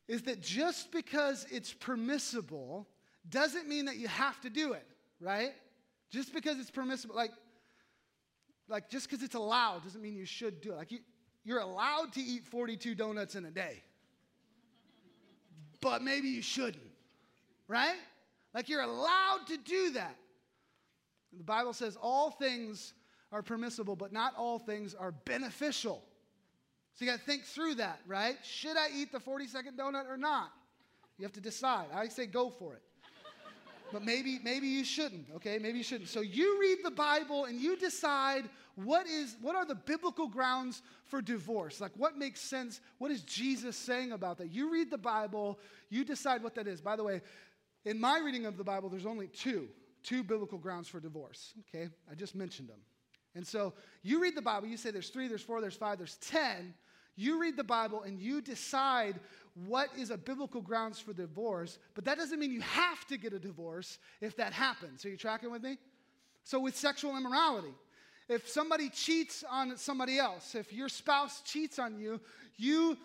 is 0.08 0.24
that 0.24 0.42
just 0.42 0.92
because 0.92 1.46
it's 1.52 1.74
permissible 1.74 2.88
doesn't 3.30 3.68
mean 3.68 3.86
that 3.86 3.98
you 3.98 4.08
have 4.08 4.40
to 4.42 4.50
do 4.50 4.74
it, 4.74 4.86
right? 5.20 5.52
Just 6.10 6.34
because 6.34 6.60
it's 6.60 6.72
permissible, 6.72 7.16
like 7.16 7.32
like 8.68 8.90
just 8.90 9.10
because 9.10 9.24
it's 9.24 9.36
allowed 9.36 9.84
doesn't 9.84 10.02
mean 10.02 10.16
you 10.16 10.26
should 10.26 10.62
do 10.62 10.72
it. 10.72 10.76
Like 10.76 10.92
you, 10.92 11.00
you're 11.44 11.60
allowed 11.60 12.14
to 12.14 12.22
eat 12.22 12.44
42 12.46 12.96
donuts 12.96 13.36
in 13.36 13.46
a 13.46 13.52
day, 13.52 13.84
but 15.82 16.02
maybe 16.02 16.28
you 16.28 16.42
shouldn't, 16.42 16.84
right? 17.68 17.98
Like 18.54 18.70
you're 18.70 18.82
allowed 18.82 19.42
to 19.48 19.58
do 19.58 19.92
that. 19.92 20.16
The 21.38 21.44
Bible 21.44 21.74
says 21.74 21.98
all 22.02 22.32
things 22.32 22.94
are 23.32 23.44
permissible, 23.44 23.96
but 23.96 24.14
not 24.14 24.34
all 24.38 24.58
things 24.58 24.96
are 24.96 25.12
beneficial. 25.12 26.02
So 26.94 27.04
you 27.04 27.12
got 27.12 27.20
to 27.20 27.26
think 27.26 27.44
through 27.44 27.76
that, 27.76 28.00
right? 28.08 28.38
Should 28.44 28.78
I 28.78 28.88
eat 28.96 29.12
the 29.12 29.20
42nd 29.20 29.76
donut 29.78 30.10
or 30.10 30.16
not? 30.16 30.52
You 31.18 31.24
have 31.24 31.34
to 31.34 31.42
decide. 31.42 31.88
I 31.94 32.08
say 32.08 32.26
go 32.26 32.50
for 32.50 32.74
it 32.74 32.82
but 33.92 34.04
maybe 34.04 34.40
maybe 34.44 34.68
you 34.68 34.84
shouldn't 34.84 35.28
okay? 35.36 35.58
Maybe 35.58 35.80
you 35.80 35.84
shouldn't. 35.84 36.10
So 36.10 36.22
you 36.22 36.60
read 36.60 36.80
the 36.84 36.92
bible 36.92 37.46
and 37.46 37.60
you 37.60 37.78
decide 37.78 38.50
what 38.76 39.08
is 39.08 39.38
what 39.42 39.56
are 39.56 39.66
the 39.66 39.76
biblical 39.76 40.28
grounds 40.28 40.82
for 41.06 41.22
divorce? 41.22 41.80
Like 41.80 41.92
what 41.96 42.18
makes 42.18 42.42
sense? 42.42 42.82
What 42.98 43.12
is 43.12 43.22
jesus 43.22 43.76
saying 43.78 44.12
about 44.12 44.38
that? 44.40 44.52
You 44.52 44.72
read 44.72 44.92
the 44.92 44.98
bible 44.98 45.60
you 45.90 46.04
decide 46.04 46.44
what 46.44 46.56
that 46.56 46.68
is. 46.68 46.82
By 46.82 46.96
the 46.96 47.04
way 47.04 47.22
in 47.86 48.00
my 48.00 48.20
reading 48.20 48.46
of 48.46 48.58
the 48.58 48.64
bible 48.64 48.90
there's 48.90 49.06
only 49.06 49.28
two 49.28 49.68
two 50.04 50.24
biblical 50.24 50.58
grounds 50.58 50.88
for 50.88 51.00
divorce 51.00 51.54
okay? 51.70 51.90
I 52.12 52.16
just 52.16 52.36
mentioned 52.36 52.70
them. 52.70 52.80
And 53.36 53.46
so 53.46 53.74
you 54.02 54.22
read 54.22 54.36
the 54.36 54.42
bible 54.42 54.68
you 54.68 54.78
say 54.78 54.92
there's 54.92 55.10
three 55.10 55.28
there's 55.28 55.44
four 55.44 55.62
there's 55.62 55.76
five 55.76 55.98
there's 55.98 56.18
ten 56.18 56.74
you 57.16 57.40
read 57.40 57.58
the 57.58 57.64
bible 57.64 58.04
and 58.04 58.20
you 58.20 58.42
decide 58.42 59.20
what 59.68 59.90
is 59.98 60.10
a 60.10 60.18
biblical 60.18 60.62
grounds 60.62 61.00
for 61.00 61.14
divorce, 61.14 61.80
but 61.94 62.04
that 62.06 62.18
doesn't 62.18 62.40
mean 62.40 62.52
you 62.52 62.62
have 62.62 63.06
to 63.08 63.18
get 63.18 63.32
a 63.32 63.40
divorce 63.40 64.00
if 64.20 64.36
that 64.36 64.52
happens. 64.52 65.06
Are 65.06 65.10
you 65.10 65.18
tracking 65.18 65.52
with 65.52 65.64
me? 65.64 65.78
So, 66.44 66.60
with 66.60 66.76
sexual 66.76 67.16
immorality, 67.18 67.74
If 68.28 68.50
somebody 68.50 68.90
cheats 68.90 69.44
on 69.50 69.78
somebody 69.78 70.18
else, 70.18 70.56
if 70.56 70.74
your 70.74 70.90
spouse 70.90 71.42
cheats 71.42 71.78
on 71.78 72.00
you, 72.00 72.20
you 72.58 72.98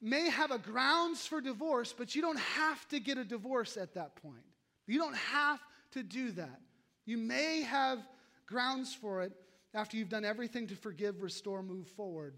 may 0.00 0.28
have 0.28 0.50
a 0.50 0.58
grounds 0.58 1.24
for 1.26 1.40
divorce, 1.40 1.94
but 1.96 2.14
you 2.14 2.22
don't 2.22 2.38
have 2.38 2.88
to 2.88 2.98
get 2.98 3.16
a 3.16 3.24
divorce 3.24 3.76
at 3.76 3.94
that 3.94 4.16
point. 4.16 4.44
You 4.86 4.98
don't 4.98 5.16
have 5.16 5.60
to 5.92 6.02
do 6.02 6.32
that. 6.32 6.60
You 7.06 7.16
may 7.16 7.62
have 7.62 7.98
grounds 8.46 8.92
for 8.92 9.22
it 9.22 9.32
after 9.72 9.96
you've 9.96 10.08
done 10.08 10.24
everything 10.24 10.66
to 10.68 10.74
forgive, 10.74 11.22
restore, 11.22 11.62
move 11.62 11.86
forward. 11.86 12.34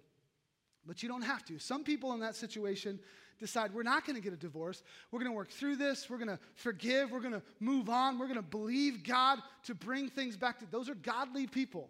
But 0.86 1.02
you 1.02 1.08
don't 1.08 1.22
have 1.22 1.44
to. 1.46 1.58
Some 1.58 1.84
people 1.84 2.12
in 2.12 2.20
that 2.20 2.34
situation 2.34 2.98
decide 3.38 3.72
we're 3.72 3.82
not 3.82 4.04
going 4.04 4.16
to 4.16 4.22
get 4.22 4.32
a 4.32 4.36
divorce. 4.36 4.82
We're 5.10 5.20
going 5.20 5.30
to 5.30 5.36
work 5.36 5.50
through 5.50 5.76
this. 5.76 6.10
We're 6.10 6.18
going 6.18 6.28
to 6.28 6.38
forgive. 6.54 7.12
We're 7.12 7.20
going 7.20 7.34
to 7.34 7.42
move 7.60 7.88
on. 7.88 8.18
We're 8.18 8.26
going 8.26 8.36
to 8.36 8.42
believe 8.42 9.04
God 9.04 9.38
to 9.64 9.74
bring 9.74 10.08
things 10.08 10.36
back 10.36 10.58
to. 10.60 10.66
Those 10.70 10.88
are 10.88 10.94
godly 10.94 11.46
people 11.46 11.88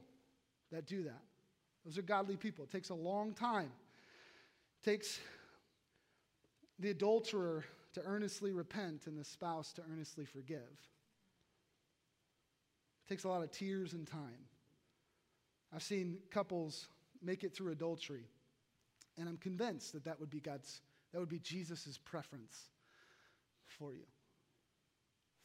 that 0.71 0.87
do 0.87 1.05
that. 1.05 1.23
Those 1.85 1.99
are 1.99 2.03
godly 2.03 2.37
people. 2.37 2.65
It 2.65 2.71
takes 2.71 2.91
a 2.91 2.95
long 2.95 3.33
time. 3.33 3.71
It 4.83 4.91
takes 4.91 5.19
the 6.79 6.91
adulterer 6.91 7.65
to 7.95 8.03
earnestly 8.05 8.53
repent 8.53 9.07
and 9.07 9.19
the 9.19 9.25
spouse 9.25 9.73
to 9.75 9.83
earnestly 9.93 10.25
forgive. 10.25 10.59
It 13.05 13.09
takes 13.09 13.25
a 13.25 13.29
lot 13.29 13.43
of 13.43 13.51
tears 13.51 13.93
and 13.93 14.07
time. 14.07 14.47
I've 15.75 15.83
seen 15.83 16.19
couples 16.31 16.89
make 17.23 17.45
it 17.45 17.55
through 17.55 17.73
adultery, 17.73 18.25
and 19.19 19.29
I'm 19.29 19.37
convinced 19.37 19.93
that 19.93 20.05
that 20.05 20.19
would 20.21 20.31
be 20.31 20.41
God's, 20.41 20.81
that 21.13 21.21
would 21.21 21.29
be 21.29 21.39
Jesus' 21.39 21.99
preference 22.05 22.71
for 23.79 23.93
you. 23.93 24.07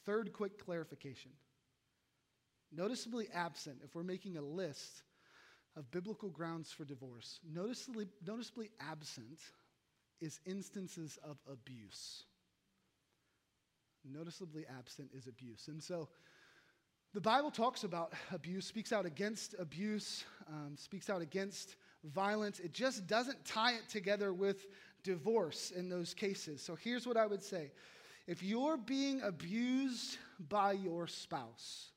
Third 0.06 0.32
quick 0.34 0.64
clarification. 0.64 1.32
Noticeably 2.72 3.28
absent, 3.34 3.80
if 3.84 3.96
we're 3.96 4.04
making 4.04 4.38
a 4.38 4.42
list 4.42 5.04
of 5.76 5.90
biblical 5.92 6.30
grounds 6.30 6.72
for 6.72 6.86
divorce, 6.86 7.40
noticeably, 7.50 8.08
noticeably 8.26 8.70
absent 8.80 9.40
is 10.20 10.40
instances 10.46 11.18
of 11.24 11.38
abuse. 11.52 12.24
Noticeably 14.10 14.66
absent 14.78 15.10
is 15.14 15.28
abuse. 15.28 15.68
And 15.68 15.82
so 15.82 16.10
the 17.14 17.22
Bible 17.22 17.52
talks 17.52 17.84
about 17.84 18.14
abuse, 18.32 18.66
speaks 18.66 18.92
out 18.92 19.06
against 19.06 19.56
abuse, 19.60 20.24
um, 20.50 20.76
speaks 20.78 21.10
out 21.10 21.22
against 21.22 21.76
violence. 22.14 22.60
It 22.60 22.74
just 22.74 23.08
doesn't 23.08 23.44
tie 23.46 23.74
it 23.74 23.88
together 23.90 24.34
with 24.34 24.68
divorce 25.04 25.72
in 25.72 25.90
those 25.90 26.14
cases. 26.14 26.62
So 26.62 26.76
here's 26.76 27.08
what 27.08 27.18
I 27.18 27.26
would 27.26 27.44
say 27.44 27.72
if 28.28 28.44
you're 28.44 28.78
being 28.78 29.22
abused 29.22 30.18
by 30.50 30.74
your 30.74 31.08
spouse, 31.08 31.92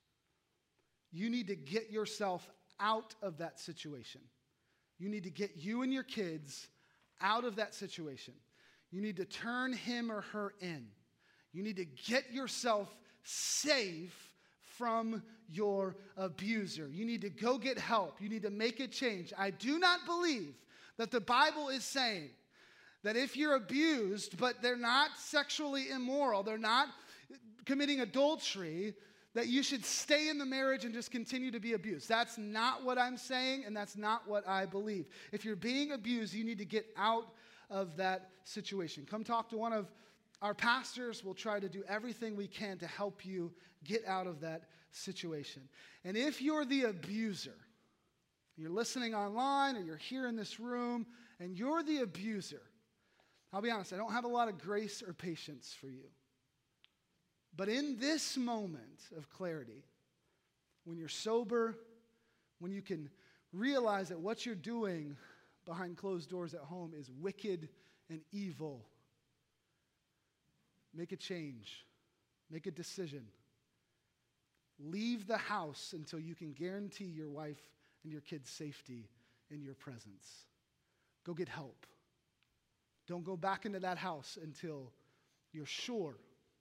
you 1.13 1.29
need 1.29 1.49
to 1.49 1.57
get 1.57 1.91
yourself 1.91 2.49
out 2.79 3.15
of 3.21 3.39
that 3.39 3.59
situation. 3.59 4.21
You 4.99 5.09
need 5.09 5.25
to 5.25 5.31
get 5.31 5.57
you 5.57 5.83
and 5.83 5.93
your 5.93 6.03
kids 6.03 6.69
out 7.21 7.45
of 7.45 7.57
that 7.57 7.75
situation. 7.75 8.35
You 8.91 9.01
need 9.01 9.17
to 9.17 9.25
turn 9.25 9.73
him 9.73 10.11
or 10.11 10.21
her 10.33 10.55
in. 10.61 10.87
You 11.53 11.63
need 11.63 11.77
to 11.77 11.85
get 11.85 12.33
yourself 12.33 12.89
safe 13.25 14.30
from 14.81 15.23
your 15.53 15.95
abuser. 16.17 16.89
You 16.91 17.05
need 17.05 17.21
to 17.21 17.29
go 17.29 17.59
get 17.59 17.79
help. 17.79 18.19
You 18.19 18.31
need 18.31 18.45
to 18.45 18.51
make 18.51 18.81
a 18.81 18.89
change. 18.89 19.31
I 19.37 19.51
do 19.51 19.79
not 19.79 20.07
believe 20.07 20.55
that 20.97 21.11
the 21.11 21.21
Bible 21.21 21.69
is 21.69 21.85
saying 21.85 22.31
that 23.03 23.15
if 23.15 23.37
you're 23.37 23.57
abused, 23.57 24.39
but 24.39 24.63
they're 24.63 24.77
not 24.77 25.11
sexually 25.19 25.91
immoral, 25.91 26.43
they're 26.43 26.57
not 26.57 26.89
committing 27.67 28.01
adultery, 28.01 28.95
that 29.35 29.49
you 29.49 29.63
should 29.63 29.85
stay 29.85 30.31
in 30.31 30.39
the 30.39 30.47
marriage 30.47 30.87
and 30.87 30.95
just 30.95 31.11
continue 31.11 31.51
to 31.51 31.61
be 31.61 31.75
abused. 31.75 32.09
That's 32.09 32.39
not 32.39 32.83
what 32.83 32.97
I'm 32.97 33.19
saying, 33.19 33.65
and 33.67 33.77
that's 33.77 33.99
not 33.99 34.27
what 34.27 34.49
I 34.49 34.65
believe. 34.65 35.09
If 35.31 35.45
you're 35.45 35.57
being 35.57 35.93
abused, 35.93 36.33
you 36.33 36.43
need 36.43 36.59
to 36.59 36.65
get 36.65 36.87
out 36.97 37.27
of 37.69 37.99
that 37.99 38.31
situation. 38.45 39.07
Come 39.09 39.25
talk 39.25 39.51
to 39.51 39.59
one 39.59 39.75
of 39.75 39.91
our 40.43 40.55
pastors. 40.55 41.25
We'll 41.25 41.35
try 41.35 41.61
to 41.61 41.69
do 41.69 41.83
everything 41.89 42.37
we 42.37 42.47
can 42.47 42.79
to 42.79 42.87
help 42.87 43.25
you 43.25 43.53
get 43.85 44.05
out 44.07 44.27
of 44.27 44.41
that 44.41 44.65
situation. 44.91 45.63
And 46.05 46.17
if 46.17 46.43
you're 46.43 46.65
the 46.65 46.85
abuser, 46.85 47.57
you're 48.57 48.71
listening 48.71 49.15
online 49.15 49.77
or 49.77 49.81
you're 49.81 49.97
here 49.97 50.27
in 50.27 50.37
this 50.37 50.61
room, 50.61 51.07
and 51.39 51.57
you're 51.57 51.83
the 51.83 51.99
abuser, 51.99 52.61
I'll 53.53 53.63
be 53.63 53.71
honest, 53.71 53.93
I 53.93 53.97
don't 53.97 54.13
have 54.13 54.25
a 54.25 54.29
lot 54.29 54.49
of 54.49 54.59
grace 54.59 55.03
or 55.03 55.13
patience 55.13 55.75
for 55.79 55.89
you. 55.89 56.05
But 57.57 57.69
in 57.69 57.99
this 57.99 58.37
moment 58.37 59.01
of 59.17 59.29
clarity, 59.31 59.85
when 60.85 60.99
you're 60.99 61.09
sober, 61.09 61.77
when 62.59 62.71
you 62.71 62.83
can 62.83 63.09
realize 63.53 64.11
that 64.11 64.21
what 64.21 64.47
you're 64.47 64.55
doing 64.55 65.17
behind 65.65 65.97
closed 65.97 66.31
doors 66.31 66.55
at 66.55 66.61
home 66.61 66.93
is 66.97 67.11
wicked 67.11 67.69
and 68.09 68.21
evil, 68.31 68.87
make 70.95 71.13
a 71.13 71.17
change, 71.17 71.85
make 72.51 72.67
a 72.67 72.71
decision. 72.71 73.25
Leave 74.79 75.27
the 75.27 75.37
house 75.37 75.93
until 75.95 76.19
you 76.19 76.35
can 76.35 76.53
guarantee 76.53 77.05
your 77.05 77.29
wife 77.29 77.61
and 78.03 78.13
your 78.13 78.23
kids' 78.23 78.51
safety 78.51 79.09
in 79.51 79.63
your 79.63 79.75
presence. 79.75 80.47
Go 81.25 81.35
get 81.35 81.49
help. 81.49 81.87
Don't 83.07 83.25
go 83.25 83.37
back 83.37 83.67
into 83.67 83.81
that 83.81 83.99
house 83.99 84.39
until 84.43 84.93
you're 85.53 85.67
sure 85.67 86.15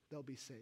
they'll 0.10 0.24
be 0.24 0.36
safe. 0.36 0.56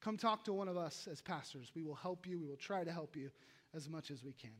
Come 0.00 0.16
talk 0.16 0.44
to 0.44 0.52
one 0.52 0.68
of 0.68 0.76
us 0.76 1.08
as 1.10 1.20
pastors. 1.20 1.72
We 1.74 1.82
will 1.82 1.94
help 1.94 2.26
you. 2.26 2.38
We 2.38 2.46
will 2.46 2.56
try 2.56 2.84
to 2.84 2.92
help 2.92 3.16
you 3.16 3.30
as 3.74 3.88
much 3.88 4.10
as 4.10 4.24
we 4.24 4.32
can. 4.32 4.50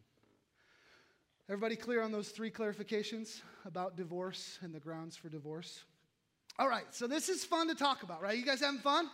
Everybody 1.48 1.76
clear 1.76 2.02
on 2.02 2.10
those 2.10 2.30
three 2.30 2.50
clarifications 2.50 3.42
about 3.64 3.96
divorce 3.96 4.58
and 4.62 4.74
the 4.74 4.80
grounds 4.80 5.16
for 5.16 5.28
divorce? 5.28 5.84
All 6.58 6.70
right, 6.70 6.86
so 6.90 7.06
this 7.06 7.28
is 7.28 7.44
fun 7.44 7.68
to 7.68 7.74
talk 7.74 8.02
about, 8.02 8.22
right? 8.22 8.36
You 8.36 8.44
guys 8.44 8.60
having 8.60 8.80
fun? 8.80 9.10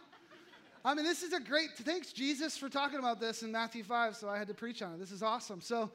I 0.85 0.95
mean, 0.95 1.05
this 1.05 1.25
is 1.25 1.33
a 1.33 1.41
great, 1.41 1.71
thanks 1.79 2.13
Jesus 2.13 2.57
for 2.57 2.69
talking 2.69 3.01
about 3.01 3.19
this 3.19 3.43
in 3.43 3.51
Matthew 3.51 3.83
5, 3.83 4.15
so 4.15 4.29
I 4.29 4.39
had 4.39 4.47
to 4.47 4.55
preach 4.55 4.81
on 4.81 4.95
it. 4.95 5.01
This 5.01 5.11
is 5.11 5.25
awesome. 5.25 5.61
So, 5.61 5.91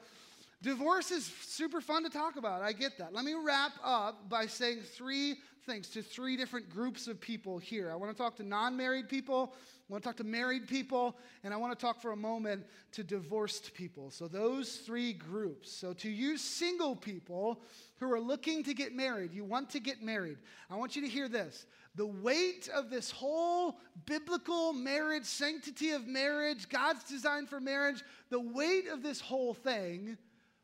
divorce 0.60 1.10
is 1.10 1.24
super 1.24 1.80
fun 1.80 2.02
to 2.04 2.10
talk 2.10 2.36
about. 2.36 2.60
I 2.60 2.72
get 2.72 2.98
that. 2.98 3.14
Let 3.14 3.24
me 3.24 3.32
wrap 3.32 3.72
up 3.82 4.28
by 4.28 4.44
saying 4.44 4.80
three 4.94 5.36
things 5.68 5.88
to 5.90 6.02
three 6.02 6.34
different 6.34 6.70
groups 6.70 7.08
of 7.08 7.20
people 7.20 7.58
here. 7.58 7.92
I 7.92 7.94
want 7.94 8.10
to 8.10 8.16
talk 8.16 8.36
to 8.36 8.42
non 8.42 8.76
married 8.76 9.08
people, 9.08 9.52
I 9.52 9.92
want 9.92 10.02
to 10.02 10.08
talk 10.08 10.16
to 10.16 10.24
married 10.24 10.66
people, 10.66 11.14
and 11.44 11.52
I 11.52 11.58
want 11.58 11.78
to 11.78 11.80
talk 11.80 12.00
for 12.00 12.12
a 12.12 12.16
moment 12.16 12.64
to 12.92 13.04
divorced 13.04 13.74
people. 13.74 14.10
So, 14.10 14.26
those 14.26 14.78
three 14.78 15.12
groups. 15.12 15.70
So, 15.70 15.92
to 15.92 16.08
you 16.08 16.38
single 16.38 16.96
people 16.96 17.60
who 18.00 18.10
are 18.10 18.20
looking 18.20 18.64
to 18.64 18.72
get 18.72 18.94
married, 18.94 19.34
you 19.34 19.44
want 19.44 19.68
to 19.70 19.80
get 19.80 20.02
married, 20.02 20.38
I 20.70 20.76
want 20.76 20.96
you 20.96 21.02
to 21.02 21.08
hear 21.08 21.28
this. 21.28 21.66
The 21.96 22.06
weight 22.06 22.70
of 22.74 22.88
this 22.88 23.10
whole 23.10 23.78
biblical 24.06 24.72
marriage, 24.72 25.24
sanctity 25.24 25.90
of 25.90 26.06
marriage, 26.06 26.68
God's 26.68 27.04
design 27.04 27.46
for 27.46 27.60
marriage, 27.60 28.02
the 28.30 28.40
weight 28.40 28.88
of 28.88 29.02
this 29.02 29.20
whole 29.20 29.52
thing 29.52 30.16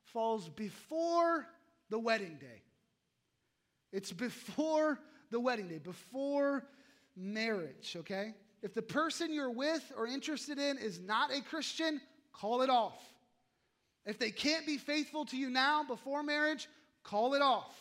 falls 0.05 0.49
before 0.49 1.47
the 1.91 1.99
wedding 1.99 2.39
day. 2.41 2.64
It's 3.95 4.13
before 4.13 4.99
the 5.31 5.39
wedding 5.39 5.69
day, 5.69 5.79
before 5.79 6.65
marriage, 7.17 7.95
okay? 8.01 8.35
If 8.61 8.75
the 8.75 8.83
person 8.83 9.33
you're 9.33 9.53
with 9.53 9.93
or 9.97 10.09
interested 10.09 10.59
in 10.59 10.79
is 10.79 10.99
not 10.99 11.31
a 11.33 11.41
Christian, 11.41 12.01
call 12.33 12.63
it 12.63 12.71
off. 12.71 13.01
If 14.05 14.19
they 14.19 14.33
can't 14.33 14.67
be 14.67 14.79
faithful 14.79 15.25
to 15.27 15.37
you 15.37 15.49
now 15.49 15.85
before 15.85 16.25
marriage, 16.25 16.69
call 17.05 17.35
it 17.35 17.41
off. 17.41 17.73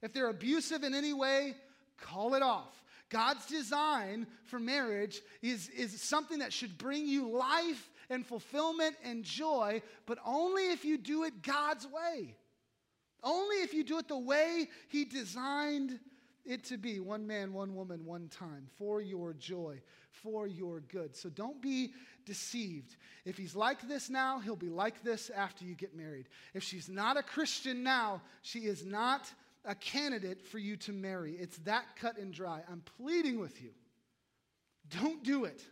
If 0.00 0.12
they're 0.12 0.28
abusive 0.28 0.84
in 0.84 0.94
any 0.94 1.12
way, 1.12 1.56
call 2.00 2.34
it 2.34 2.42
off. 2.42 2.72
God's 3.08 3.44
design 3.46 4.28
for 4.44 4.60
marriage 4.60 5.20
is, 5.42 5.68
is 5.70 6.00
something 6.00 6.38
that 6.38 6.52
should 6.52 6.78
bring 6.78 7.08
you 7.08 7.36
life 7.36 7.90
and 8.10 8.24
fulfillment 8.24 8.94
and 9.02 9.24
joy, 9.24 9.82
but 10.06 10.18
only 10.24 10.70
if 10.70 10.84
you 10.84 10.98
do 10.98 11.24
it 11.24 11.42
God's 11.42 11.84
way. 11.86 12.36
If 13.68 13.74
you 13.74 13.84
do 13.84 13.98
it 13.98 14.08
the 14.08 14.18
way 14.18 14.68
He 14.88 15.04
designed 15.04 16.00
it 16.46 16.64
to 16.64 16.78
be 16.78 17.00
one 17.00 17.26
man, 17.26 17.52
one 17.52 17.74
woman, 17.74 18.06
one 18.06 18.28
time 18.28 18.66
for 18.78 19.02
your 19.02 19.34
joy, 19.34 19.82
for 20.10 20.46
your 20.46 20.80
good. 20.80 21.14
So 21.14 21.28
don't 21.28 21.60
be 21.60 21.92
deceived. 22.24 22.96
If 23.26 23.36
he's 23.36 23.54
like 23.54 23.86
this 23.86 24.08
now, 24.08 24.38
he'll 24.38 24.56
be 24.56 24.70
like 24.70 25.02
this 25.02 25.28
after 25.28 25.66
you 25.66 25.74
get 25.74 25.94
married. 25.94 26.30
If 26.54 26.62
she's 26.62 26.88
not 26.88 27.18
a 27.18 27.22
Christian 27.22 27.82
now, 27.82 28.22
she 28.40 28.60
is 28.60 28.86
not 28.86 29.30
a 29.66 29.74
candidate 29.74 30.40
for 30.40 30.58
you 30.58 30.76
to 30.78 30.92
marry. 30.92 31.34
It's 31.34 31.58
that 31.58 31.84
cut 31.96 32.16
and 32.16 32.32
dry. 32.32 32.62
I'm 32.70 32.82
pleading 32.96 33.38
with 33.38 33.62
you. 33.62 33.70
Don't 34.88 35.22
do 35.22 35.44
it. 35.44 35.62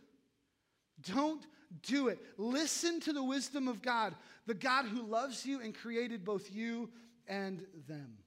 Don't 1.11 1.43
do 1.81 2.09
it. 2.09 2.19
Listen 2.37 2.99
to 3.01 3.13
the 3.13 3.23
wisdom 3.23 3.67
of 3.67 3.81
God, 3.81 4.13
the 4.45 4.53
God 4.53 4.85
who 4.85 5.01
loves 5.01 5.43
you 5.43 5.59
and 5.59 5.73
created 5.73 6.23
both 6.23 6.51
you 6.51 6.89
and 7.27 7.65
them. 7.87 8.17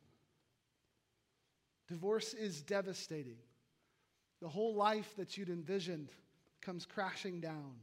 Divorce 1.89 2.35
is 2.35 2.63
devastating. 2.63 3.39
The 4.41 4.49
whole 4.49 4.75
life 4.75 5.15
that 5.17 5.37
you'd 5.37 5.49
envisioned 5.49 6.11
comes 6.61 6.87
crashing 6.87 7.41
down. 7.41 7.75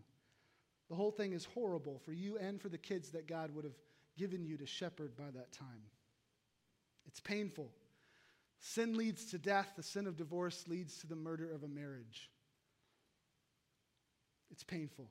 The 0.90 0.96
whole 0.96 1.12
thing 1.12 1.34
is 1.34 1.46
horrible 1.46 2.00
for 2.06 2.14
you 2.14 2.38
and 2.38 2.62
for 2.62 2.70
the 2.70 2.78
kids 2.78 3.10
that 3.10 3.28
God 3.28 3.54
would 3.54 3.66
have 3.66 3.78
given 4.18 4.46
you 4.46 4.58
to 4.58 4.66
shepherd 4.66 5.16
by 5.18 5.30
that 5.36 5.52
time. 5.52 5.84
It's 7.06 7.20
painful. 7.20 7.70
Sin 8.60 8.98
leads 8.98 9.26
to 9.32 9.38
death, 9.38 9.74
the 9.76 9.84
sin 9.84 10.08
of 10.08 10.18
divorce 10.18 10.66
leads 10.68 10.98
to 11.00 11.08
the 11.08 11.16
murder 11.16 11.52
of 11.52 11.64
a 11.64 11.68
marriage. 11.68 12.30
It's 14.50 14.64
painful. 14.64 15.10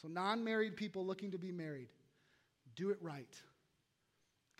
So, 0.00 0.08
non 0.08 0.44
married 0.44 0.76
people 0.76 1.06
looking 1.06 1.30
to 1.32 1.38
be 1.38 1.50
married, 1.50 1.88
do 2.76 2.90
it 2.90 2.98
right. 3.00 3.40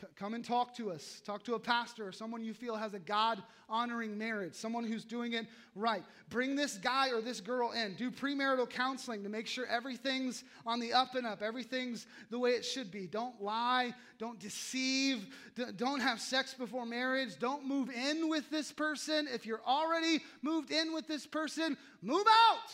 C- 0.00 0.06
come 0.16 0.34
and 0.34 0.44
talk 0.44 0.74
to 0.76 0.90
us. 0.90 1.22
Talk 1.24 1.44
to 1.44 1.54
a 1.54 1.58
pastor 1.58 2.06
or 2.06 2.12
someone 2.12 2.42
you 2.42 2.52
feel 2.52 2.74
has 2.74 2.94
a 2.94 2.98
God 2.98 3.42
honoring 3.68 4.18
marriage, 4.18 4.54
someone 4.54 4.84
who's 4.84 5.04
doing 5.04 5.34
it 5.34 5.46
right. 5.74 6.02
Bring 6.30 6.56
this 6.56 6.76
guy 6.78 7.10
or 7.10 7.20
this 7.20 7.40
girl 7.40 7.70
in. 7.72 7.94
Do 7.94 8.10
premarital 8.10 8.68
counseling 8.68 9.22
to 9.22 9.28
make 9.28 9.46
sure 9.46 9.66
everything's 9.66 10.42
on 10.66 10.80
the 10.80 10.92
up 10.92 11.14
and 11.14 11.26
up, 11.26 11.42
everything's 11.42 12.06
the 12.30 12.38
way 12.38 12.50
it 12.50 12.64
should 12.64 12.90
be. 12.90 13.06
Don't 13.06 13.40
lie, 13.40 13.94
don't 14.18 14.38
deceive, 14.40 15.26
d- 15.54 15.64
don't 15.76 16.00
have 16.00 16.20
sex 16.20 16.54
before 16.54 16.86
marriage, 16.86 17.38
don't 17.38 17.64
move 17.64 17.88
in 17.90 18.28
with 18.28 18.50
this 18.50 18.72
person. 18.72 19.28
If 19.32 19.46
you're 19.46 19.62
already 19.64 20.20
moved 20.42 20.72
in 20.72 20.92
with 20.92 21.06
this 21.06 21.26
person, 21.26 21.76
move 22.02 22.26
out. 22.26 22.72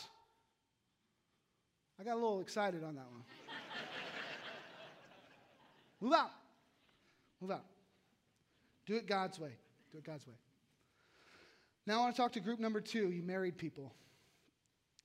I 1.99 2.03
got 2.03 2.13
a 2.13 2.15
little 2.15 2.41
excited 2.41 2.83
on 2.83 2.95
that 2.95 3.05
one. 3.11 3.23
move 6.01 6.13
out. 6.13 6.31
Move 7.41 7.51
out. 7.51 7.65
Do 8.85 8.95
it 8.95 9.07
God's 9.07 9.39
way. 9.39 9.51
Do 9.91 9.97
it 9.97 10.03
God's 10.03 10.27
way. 10.27 10.35
Now 11.87 11.95
I 11.95 12.03
want 12.03 12.15
to 12.15 12.21
talk 12.21 12.33
to 12.33 12.39
group 12.39 12.59
number 12.59 12.79
two, 12.79 13.11
you 13.11 13.23
married 13.23 13.57
people. 13.57 13.91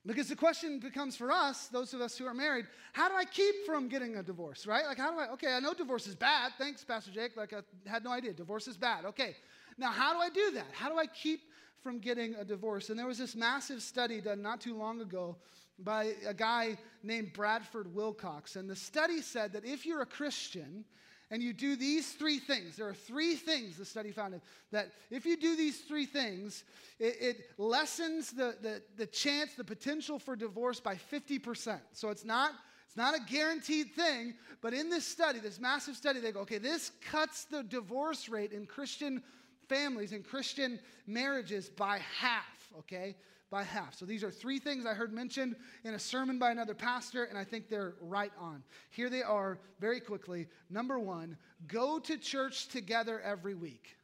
Because 0.05 0.29
the 0.29 0.35
question 0.35 0.79
becomes 0.79 1.17
for 1.17 1.31
us, 1.31 1.67
those 1.67 1.93
of 1.93 1.99
us 1.99 2.17
who 2.17 2.25
are 2.25 2.33
married, 2.33 2.65
how 2.93 3.09
do 3.09 3.15
I 3.15 3.25
keep 3.25 3.65
from 3.65 3.89
getting 3.89 4.15
a 4.15 4.23
divorce, 4.23 4.65
right? 4.65 4.85
Like, 4.85 4.97
how 4.97 5.11
do 5.11 5.19
I, 5.19 5.27
okay, 5.31 5.53
I 5.53 5.59
know 5.59 5.73
divorce 5.73 6.07
is 6.07 6.15
bad. 6.15 6.53
Thanks, 6.57 6.83
Pastor 6.83 7.11
Jake. 7.11 7.35
Like, 7.35 7.51
I 7.51 7.59
had 7.89 8.05
no 8.05 8.11
idea. 8.11 8.31
Divorce 8.31 8.69
is 8.69 8.77
bad. 8.77 9.03
Okay. 9.03 9.35
Now, 9.77 9.91
how 9.91 10.13
do 10.13 10.19
I 10.19 10.29
do 10.29 10.51
that? 10.51 10.67
How 10.71 10.87
do 10.89 10.97
I 10.97 11.07
keep 11.07 11.41
from 11.83 11.99
getting 11.99 12.35
a 12.35 12.45
divorce? 12.45 12.89
And 12.89 12.97
there 12.97 13.05
was 13.05 13.17
this 13.17 13.35
massive 13.35 13.81
study 13.81 14.21
done 14.21 14.41
not 14.41 14.61
too 14.61 14.77
long 14.77 15.01
ago 15.01 15.35
by 15.79 16.13
a 16.25 16.33
guy 16.33 16.77
named 17.03 17.33
Bradford 17.33 17.93
Wilcox. 17.93 18.55
And 18.55 18.69
the 18.69 18.75
study 18.77 19.21
said 19.21 19.51
that 19.53 19.65
if 19.65 19.85
you're 19.85 20.01
a 20.01 20.05
Christian, 20.05 20.85
and 21.29 21.43
you 21.43 21.53
do 21.53 21.75
these 21.75 22.13
three 22.13 22.39
things, 22.39 22.77
there 22.77 22.87
are 22.87 22.93
three 22.93 23.35
things 23.35 23.77
the 23.77 23.85
study 23.85 24.11
found 24.11 24.39
that 24.71 24.91
if 25.11 25.25
you 25.25 25.35
do 25.35 25.55
these 25.55 25.81
three 25.81 26.05
things, 26.05 26.63
it, 26.99 27.15
it 27.19 27.37
lessens 27.57 28.31
the, 28.31 28.55
the, 28.61 28.81
the 28.95 29.05
chance, 29.05 29.53
the 29.53 29.63
potential 29.63 30.19
for 30.19 30.35
divorce 30.35 30.79
by 30.79 30.95
50%. 30.95 31.79
So 31.91 32.09
it's 32.09 32.23
not, 32.23 32.51
it's 32.85 32.95
not 32.95 33.13
a 33.13 33.19
guaranteed 33.19 33.91
thing, 33.93 34.35
but 34.61 34.73
in 34.73 34.89
this 34.89 35.05
study, 35.05 35.39
this 35.39 35.59
massive 35.59 35.97
study, 35.97 36.21
they 36.21 36.31
go, 36.31 36.41
okay, 36.41 36.59
this 36.59 36.91
cuts 37.11 37.43
the 37.43 37.63
divorce 37.63 38.29
rate 38.29 38.53
in 38.53 38.65
Christian 38.65 39.21
families 39.67 40.13
and 40.13 40.25
Christian 40.25 40.79
marriages 41.07 41.67
by 41.69 41.99
half, 42.19 42.71
okay? 42.79 43.15
By 43.49 43.63
half. 43.63 43.95
So 43.95 44.05
these 44.05 44.23
are 44.23 44.31
three 44.31 44.59
things 44.59 44.85
I 44.85 44.93
heard 44.93 45.13
mentioned 45.13 45.55
in 45.83 45.93
a 45.93 45.99
sermon 45.99 46.39
by 46.39 46.51
another 46.51 46.73
pastor, 46.73 47.25
and 47.25 47.37
I 47.37 47.43
think 47.43 47.69
they're 47.69 47.95
right 48.01 48.31
on. 48.39 48.63
Here 48.89 49.09
they 49.09 49.23
are 49.23 49.59
very 49.79 49.99
quickly. 49.99 50.47
Number 50.69 50.99
one, 50.99 51.37
go 51.67 51.99
to 51.99 52.17
church 52.17 52.67
together 52.67 53.21
every 53.21 53.55
week. 53.55 53.96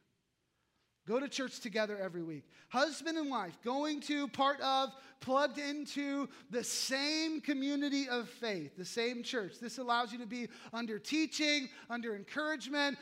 Go 1.06 1.20
to 1.20 1.28
church 1.28 1.60
together 1.60 1.98
every 1.98 2.22
week. 2.22 2.44
Husband 2.70 3.18
and 3.18 3.30
wife 3.30 3.58
going 3.62 4.00
to, 4.02 4.26
part 4.28 4.58
of, 4.62 4.90
plugged 5.20 5.58
into 5.58 6.28
the 6.50 6.64
same 6.64 7.42
community 7.42 8.08
of 8.08 8.28
faith, 8.28 8.76
the 8.76 8.84
same 8.86 9.22
church. 9.22 9.58
This 9.60 9.76
allows 9.76 10.12
you 10.12 10.18
to 10.18 10.26
be 10.26 10.48
under 10.72 10.98
teaching, 10.98 11.68
under 11.90 12.16
encouragement, 12.16 12.96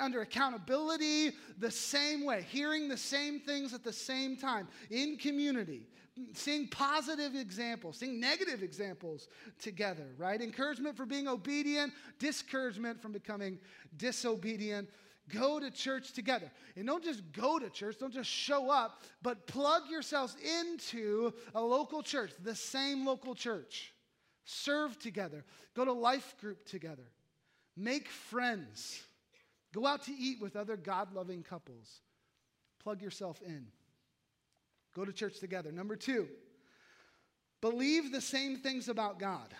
under 0.00 0.22
accountability, 0.22 1.32
the 1.58 1.70
same 1.70 2.24
way, 2.24 2.44
hearing 2.48 2.88
the 2.88 2.96
same 2.96 3.38
things 3.38 3.72
at 3.72 3.84
the 3.84 3.92
same 3.92 4.36
time 4.36 4.66
in 4.90 5.16
community. 5.16 5.86
Seeing 6.32 6.68
positive 6.68 7.34
examples, 7.34 7.96
seeing 7.96 8.20
negative 8.20 8.62
examples 8.62 9.26
together, 9.60 10.06
right? 10.16 10.40
Encouragement 10.40 10.96
for 10.96 11.06
being 11.06 11.26
obedient, 11.26 11.92
discouragement 12.20 13.02
from 13.02 13.10
becoming 13.10 13.58
disobedient 13.96 14.88
Go 15.32 15.58
to 15.58 15.70
church 15.70 16.12
together. 16.12 16.50
And 16.76 16.86
don't 16.86 17.02
just 17.02 17.22
go 17.32 17.58
to 17.58 17.70
church, 17.70 17.96
don't 17.98 18.12
just 18.12 18.28
show 18.28 18.70
up, 18.70 19.02
but 19.22 19.46
plug 19.46 19.88
yourselves 19.90 20.36
into 20.62 21.32
a 21.54 21.62
local 21.62 22.02
church, 22.02 22.32
the 22.42 22.54
same 22.54 23.06
local 23.06 23.34
church. 23.34 23.94
Serve 24.44 24.98
together. 24.98 25.44
Go 25.74 25.84
to 25.86 25.92
life 25.92 26.36
group 26.40 26.66
together. 26.66 27.06
Make 27.76 28.08
friends. 28.08 29.02
Go 29.72 29.86
out 29.86 30.04
to 30.04 30.12
eat 30.12 30.40
with 30.40 30.56
other 30.56 30.76
God 30.76 31.14
loving 31.14 31.42
couples. 31.42 32.00
Plug 32.82 33.00
yourself 33.00 33.40
in. 33.44 33.66
Go 34.94 35.04
to 35.04 35.12
church 35.12 35.40
together. 35.40 35.72
Number 35.72 35.96
two, 35.96 36.28
believe 37.62 38.12
the 38.12 38.20
same 38.20 38.58
things 38.58 38.88
about 38.88 39.18
God. 39.18 39.54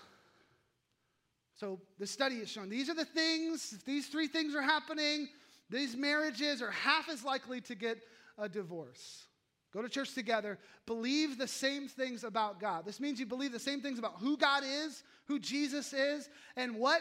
So 1.57 1.81
the 1.99 2.07
study 2.07 2.37
is 2.37 2.51
showing 2.51 2.69
these 2.69 2.91
are 2.91 2.95
the 2.95 3.05
things, 3.05 3.73
if 3.73 3.85
these 3.85 4.09
three 4.09 4.27
things 4.29 4.55
are 4.55 4.63
happening, 4.63 5.29
these 5.71 5.97
marriages 5.97 6.63
are 6.63 6.71
half 6.71 7.09
as 7.09 7.25
likely 7.25 7.61
to 7.63 7.75
get 7.75 7.99
a 8.39 8.49
divorce. 8.49 9.25
Go 9.73 9.83
to 9.83 9.89
church 9.89 10.15
together, 10.15 10.59
believe 10.87 11.37
the 11.37 11.49
same 11.49 11.89
things 11.89 12.23
about 12.23 12.61
God. 12.61 12.85
This 12.85 13.01
means 13.01 13.19
you 13.19 13.27
believe 13.27 13.51
the 13.51 13.59
same 13.59 13.81
things 13.81 13.99
about 13.99 14.15
who 14.19 14.37
God 14.37 14.63
is, 14.65 15.03
who 15.27 15.41
Jesus 15.41 15.93
is, 15.93 16.29
and 16.57 16.77
what, 16.77 17.01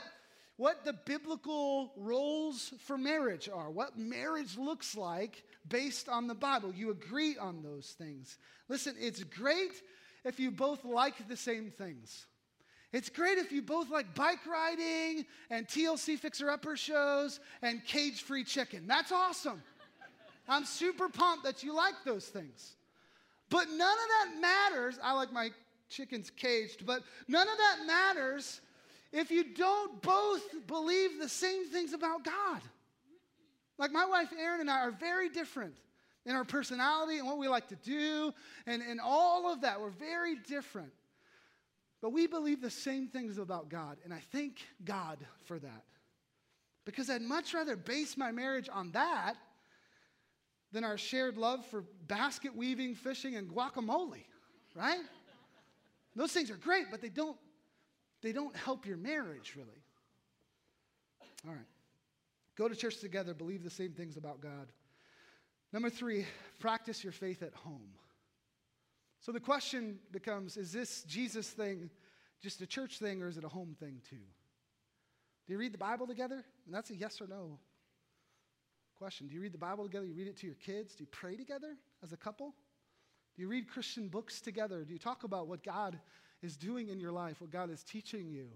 what 0.58 0.84
the 0.84 0.94
biblical 1.06 1.94
roles 1.96 2.74
for 2.80 2.98
marriage 2.98 3.48
are, 3.48 3.70
what 3.70 4.00
marriage 4.00 4.58
looks 4.58 4.98
like 4.98 5.44
based 5.68 6.10
on 6.10 6.26
the 6.26 6.34
Bible. 6.34 6.74
You 6.74 6.90
agree 6.90 7.38
on 7.38 7.62
those 7.62 7.94
things. 7.96 8.40
Listen, 8.70 8.96
it's 9.00 9.24
great 9.24 9.74
if 10.26 10.40
you 10.40 10.50
both 10.50 10.84
like 10.84 11.28
the 11.28 11.38
same 11.38 11.70
things. 11.70 12.26
It's 12.94 13.10
great 13.10 13.40
if 13.40 13.52
you 13.52 13.64
both 13.64 13.90
like 13.90 14.14
bike 14.14 14.46
riding 14.46 15.26
and 15.50 15.68
TLC 15.68 16.18
fixer 16.18 16.52
upper 16.52 16.78
shows 16.78 17.40
and 17.64 17.84
cage 17.84 18.22
free 18.22 18.44
chicken. 18.44 18.86
That's 18.88 19.12
awesome. 19.12 19.64
I'm 20.48 20.64
super 20.64 21.10
pumped 21.10 21.44
that 21.46 21.64
you 21.64 21.74
like 21.76 21.96
those 22.06 22.28
things. 22.28 22.76
But 23.50 23.70
none 23.70 23.80
of 23.80 23.80
that 23.80 24.42
matters. 24.42 25.00
I 25.02 25.14
like 25.14 25.34
my 25.34 25.50
chickens 25.90 26.30
caged, 26.30 26.86
but 26.86 27.02
none 27.28 27.48
of 27.48 27.58
that 27.58 27.86
matters 27.88 28.62
if 29.12 29.32
you 29.32 29.44
don't 29.56 30.02
both 30.02 30.44
believe 30.68 31.20
the 31.20 31.30
same 31.30 31.66
things 31.70 31.94
about 31.94 32.24
God. 32.24 32.62
Like 33.80 33.92
my 33.92 34.06
wife 34.06 34.30
Erin 34.40 34.62
and 34.62 34.70
I 34.70 34.82
are 34.82 34.92
very 34.92 35.30
different 35.30 35.76
in 36.26 36.36
our 36.36 36.44
personality 36.44 37.18
and 37.18 37.28
what 37.28 37.38
we 37.38 37.48
like 37.48 37.68
to 37.70 37.76
do 37.76 38.34
and, 38.68 38.84
and 38.84 39.00
all 39.02 39.52
of 39.52 39.62
that. 39.62 39.82
We're 39.82 39.90
very 39.90 40.36
different. 40.36 40.94
But 42.04 42.12
we 42.12 42.28
believe 42.28 42.60
the 42.60 42.70
same 42.70 43.08
things 43.08 43.38
about 43.38 43.70
God, 43.70 43.96
and 44.04 44.14
I 44.14 44.20
thank 44.34 44.58
God 44.84 45.20
for 45.46 45.58
that. 45.58 45.86
Because 46.84 47.10
I'd 47.10 47.22
much 47.22 47.54
rather 47.54 47.78
base 47.78 48.18
my 48.18 48.30
marriage 48.34 48.68
on 48.70 48.92
that 48.92 49.36
than 50.74 50.84
our 50.84 50.98
shared 50.98 51.38
love 51.38 51.66
for 51.68 51.86
basket 52.08 52.54
weaving, 52.54 52.96
fishing, 52.96 53.38
and 53.38 53.50
guacamole, 53.50 54.26
right? 54.76 55.00
Those 56.14 56.34
things 56.34 56.52
are 56.52 56.58
great, 56.58 56.88
but 56.92 57.00
they 57.00 57.08
don't, 57.08 57.38
they 58.22 58.34
don't 58.34 58.54
help 58.54 58.86
your 58.86 58.98
marriage, 58.98 59.54
really. 59.56 59.82
All 61.48 61.54
right. 61.54 61.66
Go 62.58 62.68
to 62.68 62.76
church 62.76 63.00
together, 63.00 63.34
believe 63.34 63.64
the 63.64 63.70
same 63.70 63.94
things 63.94 64.18
about 64.18 64.42
God. 64.42 64.68
Number 65.72 65.90
three, 65.90 66.26
practice 66.60 67.02
your 67.02 67.14
faith 67.14 67.42
at 67.42 67.54
home. 67.54 67.94
So 69.24 69.32
the 69.32 69.40
question 69.40 70.00
becomes 70.12 70.58
is 70.58 70.74
this 70.74 71.04
Jesus 71.04 71.48
thing 71.48 71.90
just 72.42 72.62
a 72.62 72.68
church 72.68 73.00
thing 73.00 73.22
or 73.22 73.30
is 73.30 73.38
it 73.38 73.46
a 73.46 73.50
home 73.50 73.74
thing 73.80 74.02
too? 74.10 74.18
Do 75.48 75.54
you 75.54 75.58
read 75.58 75.74
the 75.74 75.78
Bible 75.78 76.06
together? 76.06 76.44
And 76.66 76.76
that's 76.76 76.90
a 76.90 76.96
yes 76.96 77.22
or 77.22 77.28
no 77.28 77.58
question. 78.98 79.28
Do 79.28 79.34
you 79.34 79.42
read 79.42 79.54
the 79.54 79.58
Bible 79.58 79.86
together? 79.86 80.06
Do 80.06 80.12
you 80.12 80.18
read 80.18 80.28
it 80.28 80.38
to 80.40 80.46
your 80.46 80.56
kids? 80.56 80.94
Do 80.96 81.04
you 81.04 81.08
pray 81.10 81.38
together 81.38 81.78
as 82.04 82.12
a 82.12 82.18
couple? 82.18 82.54
Do 83.36 83.42
you 83.42 83.48
read 83.48 83.70
Christian 83.70 84.10
books 84.10 84.42
together? 84.42 84.84
Do 84.84 84.92
you 84.92 85.00
talk 85.00 85.24
about 85.24 85.48
what 85.48 85.64
God 85.64 85.98
is 86.42 86.58
doing 86.58 86.90
in 86.90 87.00
your 87.00 87.12
life, 87.12 87.40
what 87.40 87.50
God 87.50 87.70
is 87.70 87.82
teaching 87.82 88.30
you? 88.30 88.48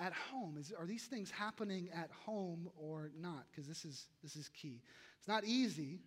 At 0.00 0.14
home, 0.30 0.56
is, 0.58 0.72
are 0.76 0.86
these 0.86 1.04
things 1.04 1.30
happening 1.30 1.90
at 1.94 2.10
home 2.24 2.70
or 2.76 3.12
not? 3.20 3.44
Because 3.50 3.68
this 3.68 3.84
is, 3.84 4.06
this 4.22 4.36
is 4.36 4.48
key. 4.48 4.80
It's 5.18 5.28
not 5.28 5.44
easy, 5.44 6.00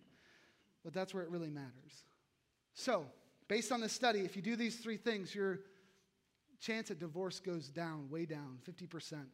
but 0.84 0.92
that's 0.92 1.14
where 1.14 1.22
it 1.22 1.30
really 1.30 1.50
matters. 1.50 2.04
So, 2.74 3.06
Based 3.48 3.72
on 3.72 3.80
this 3.80 3.92
study, 3.92 4.20
if 4.20 4.36
you 4.36 4.42
do 4.42 4.56
these 4.56 4.76
three 4.76 4.98
things, 4.98 5.34
your 5.34 5.60
chance 6.60 6.90
at 6.90 6.98
divorce 6.98 7.40
goes 7.40 7.68
down, 7.68 8.08
way 8.10 8.26
down, 8.26 8.58
50%. 8.68 9.24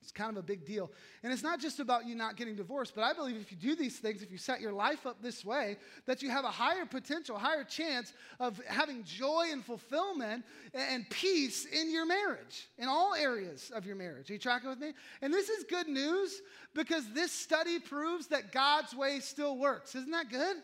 It's 0.00 0.12
kind 0.12 0.30
of 0.30 0.36
a 0.36 0.42
big 0.42 0.64
deal. 0.64 0.92
And 1.22 1.32
it's 1.32 1.42
not 1.42 1.60
just 1.60 1.80
about 1.80 2.06
you 2.06 2.14
not 2.14 2.36
getting 2.36 2.54
divorced, 2.54 2.94
but 2.94 3.02
I 3.02 3.12
believe 3.12 3.36
if 3.36 3.50
you 3.50 3.58
do 3.58 3.74
these 3.74 3.98
things, 3.98 4.22
if 4.22 4.30
you 4.30 4.38
set 4.38 4.60
your 4.60 4.72
life 4.72 5.06
up 5.06 5.20
this 5.20 5.44
way, 5.44 5.76
that 6.06 6.22
you 6.22 6.30
have 6.30 6.44
a 6.44 6.50
higher 6.50 6.86
potential, 6.86 7.36
higher 7.36 7.64
chance 7.64 8.12
of 8.38 8.60
having 8.68 9.02
joy 9.02 9.46
and 9.50 9.64
fulfillment 9.64 10.44
and 10.72 11.08
peace 11.10 11.64
in 11.64 11.90
your 11.92 12.06
marriage, 12.06 12.68
in 12.78 12.86
all 12.86 13.14
areas 13.14 13.72
of 13.74 13.86
your 13.86 13.96
marriage. 13.96 14.30
Are 14.30 14.34
you 14.34 14.38
tracking 14.38 14.70
with 14.70 14.78
me? 14.78 14.92
And 15.20 15.34
this 15.34 15.48
is 15.48 15.64
good 15.64 15.88
news 15.88 16.42
because 16.74 17.12
this 17.12 17.32
study 17.32 17.80
proves 17.80 18.28
that 18.28 18.52
God's 18.52 18.94
way 18.94 19.18
still 19.18 19.56
works. 19.56 19.96
Isn't 19.96 20.12
that 20.12 20.30
good? 20.30 20.56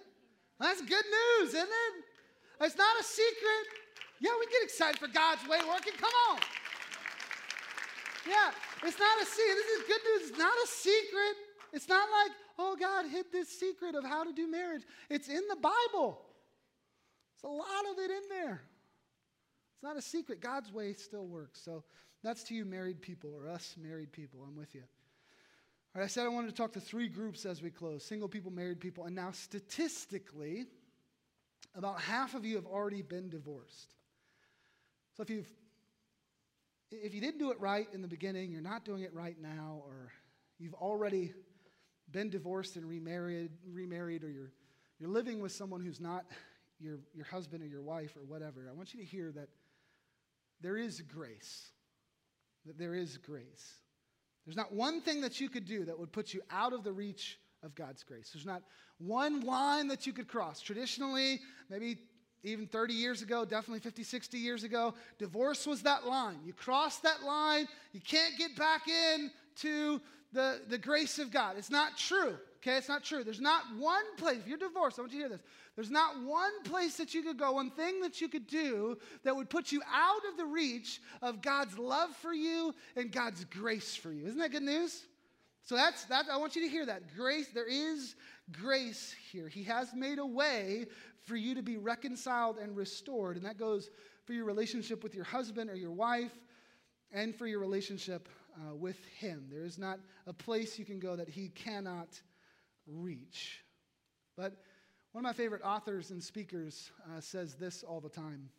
That's 0.61 0.81
good 0.81 1.05
news, 1.41 1.49
isn't 1.49 1.61
it? 1.69 2.05
It's 2.61 2.77
not 2.77 3.01
a 3.01 3.05
secret. 3.05 3.65
Yeah, 4.21 4.31
we 4.39 4.47
get 4.47 4.63
excited 4.63 4.99
for 4.99 5.09
God's 5.09 5.43
way 5.49 5.59
working. 5.69 5.93
Come 5.99 6.13
on. 6.31 6.39
Yeah, 8.27 8.51
it's 8.83 8.99
not 8.99 9.21
a 9.21 9.27
secret. 9.27 9.55
This 9.55 9.81
is 9.81 9.87
good 9.87 10.01
news. 10.05 10.31
It's 10.31 10.39
not 10.39 10.55
a 10.55 10.67
secret. 10.69 11.35
It's 11.73 11.89
not 11.89 12.09
like, 12.11 12.33
oh, 12.59 12.77
God 12.79 13.07
hid 13.07 13.27
this 13.33 13.49
secret 13.49 13.95
of 13.95 14.05
how 14.05 14.25
to 14.25 14.33
do 14.33 14.51
marriage. 14.51 14.83
It's 15.11 15.29
in 15.29 15.43
the 15.49 15.57
Bible. 15.57 16.21
There's 17.43 17.53
a 17.53 17.55
lot 17.55 17.93
of 17.93 17.99
it 17.99 18.11
in 18.11 18.23
there. 18.31 18.63
It's 19.75 19.83
not 19.83 19.97
a 19.97 20.03
secret. 20.03 20.41
God's 20.41 20.73
way 20.73 20.93
still 20.95 21.27
works. 21.27 21.61
So 21.61 21.83
that's 22.23 22.45
to 22.45 22.55
you, 22.55 22.65
married 22.65 23.03
people, 23.03 23.35
or 23.35 23.49
us 23.49 23.75
married 23.77 24.13
people. 24.13 24.41
I'm 24.47 24.57
with 24.57 24.75
you. 24.75 24.83
All 25.95 26.01
right, 26.01 26.05
I 26.05 26.09
said 26.09 26.25
I 26.25 26.29
wanted 26.29 26.49
to 26.49 26.55
talk 26.55 26.73
to 26.73 26.81
three 26.81 27.09
groups 27.09 27.45
as 27.45 27.63
we 27.63 27.71
close 27.71 28.05
single 28.05 28.29
people, 28.29 28.51
married 28.51 28.81
people. 28.81 29.05
And 29.05 29.15
now, 29.15 29.33
statistically, 29.33 30.67
about 31.75 32.01
half 32.01 32.35
of 32.35 32.45
you 32.45 32.57
have 32.57 32.67
already 32.67 33.03
been 33.03 33.29
divorced. 33.29 33.95
So 35.17 35.23
if 35.23 35.31
you've 35.31 35.51
if 36.91 37.15
you 37.15 37.21
didn't 37.21 37.39
do 37.39 37.51
it 37.51 37.61
right 37.61 37.89
in 37.93 38.03
the 38.03 38.09
beginning, 38.09 38.53
you're 38.53 38.61
not 38.61 38.85
doing 38.85 39.03
it 39.03 39.13
right 39.13 39.37
now, 39.41 39.83
or 39.85 40.13
you've 40.59 40.75
already 40.75 41.33
been 42.11 42.31
divorced 42.31 42.77
and 42.77 42.89
remarried, 42.89 43.51
remarried 43.69 44.23
or 44.23 44.31
you're, 44.31 44.53
you're 45.01 45.11
living 45.11 45.41
with 45.41 45.53
someone 45.53 45.81
who's 45.81 46.01
not 46.01 46.25
your, 46.79 46.99
your 47.15 47.25
husband 47.25 47.63
or 47.63 47.67
your 47.67 47.83
wife 47.83 48.17
or 48.17 48.25
whatever, 48.25 48.69
I 48.71 48.73
want 48.73 48.95
you 48.95 49.01
to 49.01 49.07
hear 49.07 49.33
that 49.33 49.49
there 50.61 50.77
is 50.77 51.01
grace. 51.01 51.71
That 52.67 52.79
there 52.79 52.95
is 52.95 53.19
grace. 53.19 53.75
There's 54.47 54.57
not 54.57 54.73
one 54.73 55.01
thing 55.01 55.23
that 55.23 55.41
you 55.41 55.49
could 55.49 55.67
do 55.67 55.85
that 55.85 55.99
would 55.99 56.13
put 56.13 56.33
you 56.33 56.41
out 56.51 56.73
of 56.73 56.85
the 56.85 56.93
reach 56.93 57.39
of 57.65 57.75
God's 57.75 58.03
grace. 58.03 58.31
There's 58.33 58.47
not 58.47 58.63
one 58.99 59.41
line 59.41 59.89
that 59.89 60.07
you 60.07 60.13
could 60.13 60.29
cross. 60.29 60.61
Traditionally, 60.61 61.41
maybe 61.69 61.97
even 62.45 62.67
30 62.67 62.95
years 62.95 63.23
ago, 63.23 63.45
definitely 63.45 63.81
50, 63.81 64.03
60 64.03 64.39
years 64.39 64.65
ago, 64.65 64.95
divorce 65.19 65.67
was 65.67 65.83
that 65.83 66.07
line. 66.07 66.39
You 66.45 66.53
cross 66.53 66.99
that 66.99 67.23
line, 67.25 67.67
you 67.93 68.01
can't 68.01 68.37
get 68.37 68.55
back 68.57 68.87
in 68.87 69.31
to 69.57 70.01
the, 70.33 70.61
the 70.69 70.79
grace 70.79 71.19
of 71.19 71.31
God. 71.31 71.57
It's 71.57 71.71
not 71.71 71.97
true. 71.97 72.37
Okay, 72.59 72.77
it's 72.77 72.89
not 72.89 73.05
true. 73.05 73.25
There's 73.25 73.41
not 73.41 73.63
one 73.79 74.05
place, 74.17 74.39
if 74.39 74.47
you're 74.47 74.59
divorced, 74.59 74.99
I 74.99 75.03
want 75.03 75.13
you 75.13 75.23
to 75.23 75.29
hear 75.29 75.37
this. 75.37 75.47
There's 75.77 75.91
not 75.91 76.23
one 76.23 76.63
place 76.65 76.97
that 76.97 77.15
you 77.15 77.23
could 77.23 77.39
go, 77.39 77.53
one 77.53 77.71
thing 77.71 78.01
that 78.01 78.21
you 78.21 78.29
could 78.29 78.47
do 78.47 78.97
that 79.23 79.35
would 79.35 79.51
put 79.51 79.73
you 79.73 79.83
out 79.93 80.23
of 80.31 80.37
the 80.37 80.47
reach 80.47 81.01
of 81.21 81.43
God's 81.43 81.79
love 81.79 82.11
for 82.17 82.33
you 82.33 82.75
and 82.97 83.11
God's 83.11 83.45
grace 83.45 83.97
for 83.97 84.13
you. 84.13 84.27
Isn't 84.27 84.39
that 84.39 84.53
good 84.53 84.63
news? 84.63 85.03
So 85.65 85.77
that's 85.77 86.05
that. 86.05 86.27
I 86.31 86.37
want 86.37 86.57
you 86.57 86.63
to 86.63 86.69
hear 86.69 86.85
that. 86.87 87.15
Grace, 87.17 87.49
there 87.49 87.69
is 87.69 88.17
grace 88.53 89.15
here. 89.33 89.49
He 89.49 89.65
has 89.65 89.95
made 89.95 90.19
a 90.19 90.27
way 90.27 90.87
for 91.23 91.37
you 91.37 91.55
to 91.55 91.63
be 91.63 91.79
reconciled 91.79 92.59
and 92.59 92.77
restored. 92.77 93.37
And 93.37 93.47
that 93.47 93.59
goes 93.59 93.89
for 94.27 94.35
your 94.35 94.45
relationship 94.45 95.03
with 95.03 95.15
your 95.15 95.25
husband 95.25 95.71
or 95.71 95.75
your 95.75 95.91
wife 95.91 96.33
and 97.13 97.35
for 97.35 97.47
your 97.47 97.61
relationship 97.61 98.29
uh, 98.57 98.75
with 98.75 98.99
Him. 99.19 99.47
There 99.51 99.65
is 99.65 99.79
not 99.79 100.01
a 100.27 100.35
place 100.35 100.79
you 100.79 100.85
can 100.85 100.99
go 100.99 101.17
that 101.17 101.31
He 101.31 101.49
cannot 101.49 102.21
reach. 102.87 103.61
But 104.37 104.57
one 105.13 105.25
of 105.25 105.29
my 105.29 105.33
favorite 105.33 105.63
authors 105.63 106.11
and 106.11 106.23
speakers 106.23 106.91
uh, 107.07 107.21
says 107.21 107.55
this 107.55 107.83
all 107.83 108.01
the 108.01 108.09
time. 108.11 108.51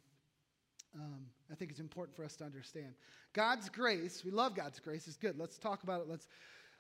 Um, 0.96 1.26
I 1.52 1.56
think 1.56 1.70
it's 1.70 1.82
important 1.82 2.16
for 2.16 2.24
us 2.24 2.36
to 2.38 2.46
understand. 2.46 2.94
God's 3.34 3.70
grace, 3.70 4.24
we 4.24 4.32
love 4.32 4.56
God's 4.56 4.80
grace, 4.80 5.08
is 5.08 5.18
good. 5.18 5.38
Let's 5.38 5.58
talk 5.58 5.84
about 5.84 6.02
it. 6.02 6.08
Let's 6.10 6.28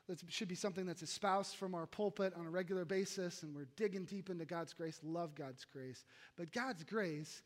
that 0.08 0.20
should 0.30 0.48
be 0.48 0.56
something 0.56 0.86
that's 0.86 1.02
espoused 1.02 1.56
from 1.56 1.74
our 1.74 1.88
pulpit 1.88 2.34
on 2.38 2.46
a 2.46 2.50
regular 2.50 2.86
basis, 2.86 3.44
and 3.44 3.56
we're 3.56 3.68
digging 3.76 4.06
deep 4.06 4.30
into 4.30 4.46
God's 4.46 4.74
grace, 4.74 5.00
love 5.04 5.36
God's 5.36 5.66
grace. 5.66 6.04
But 6.38 6.52
God's 6.52 6.84
grace 6.84 7.42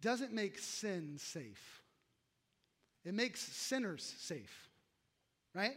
doesn't 0.00 0.32
make 0.32 0.58
sin 0.58 1.16
safe, 1.18 1.82
it 3.04 3.14
makes 3.14 3.40
sinners 3.40 4.14
safe, 4.18 4.68
right? 5.54 5.76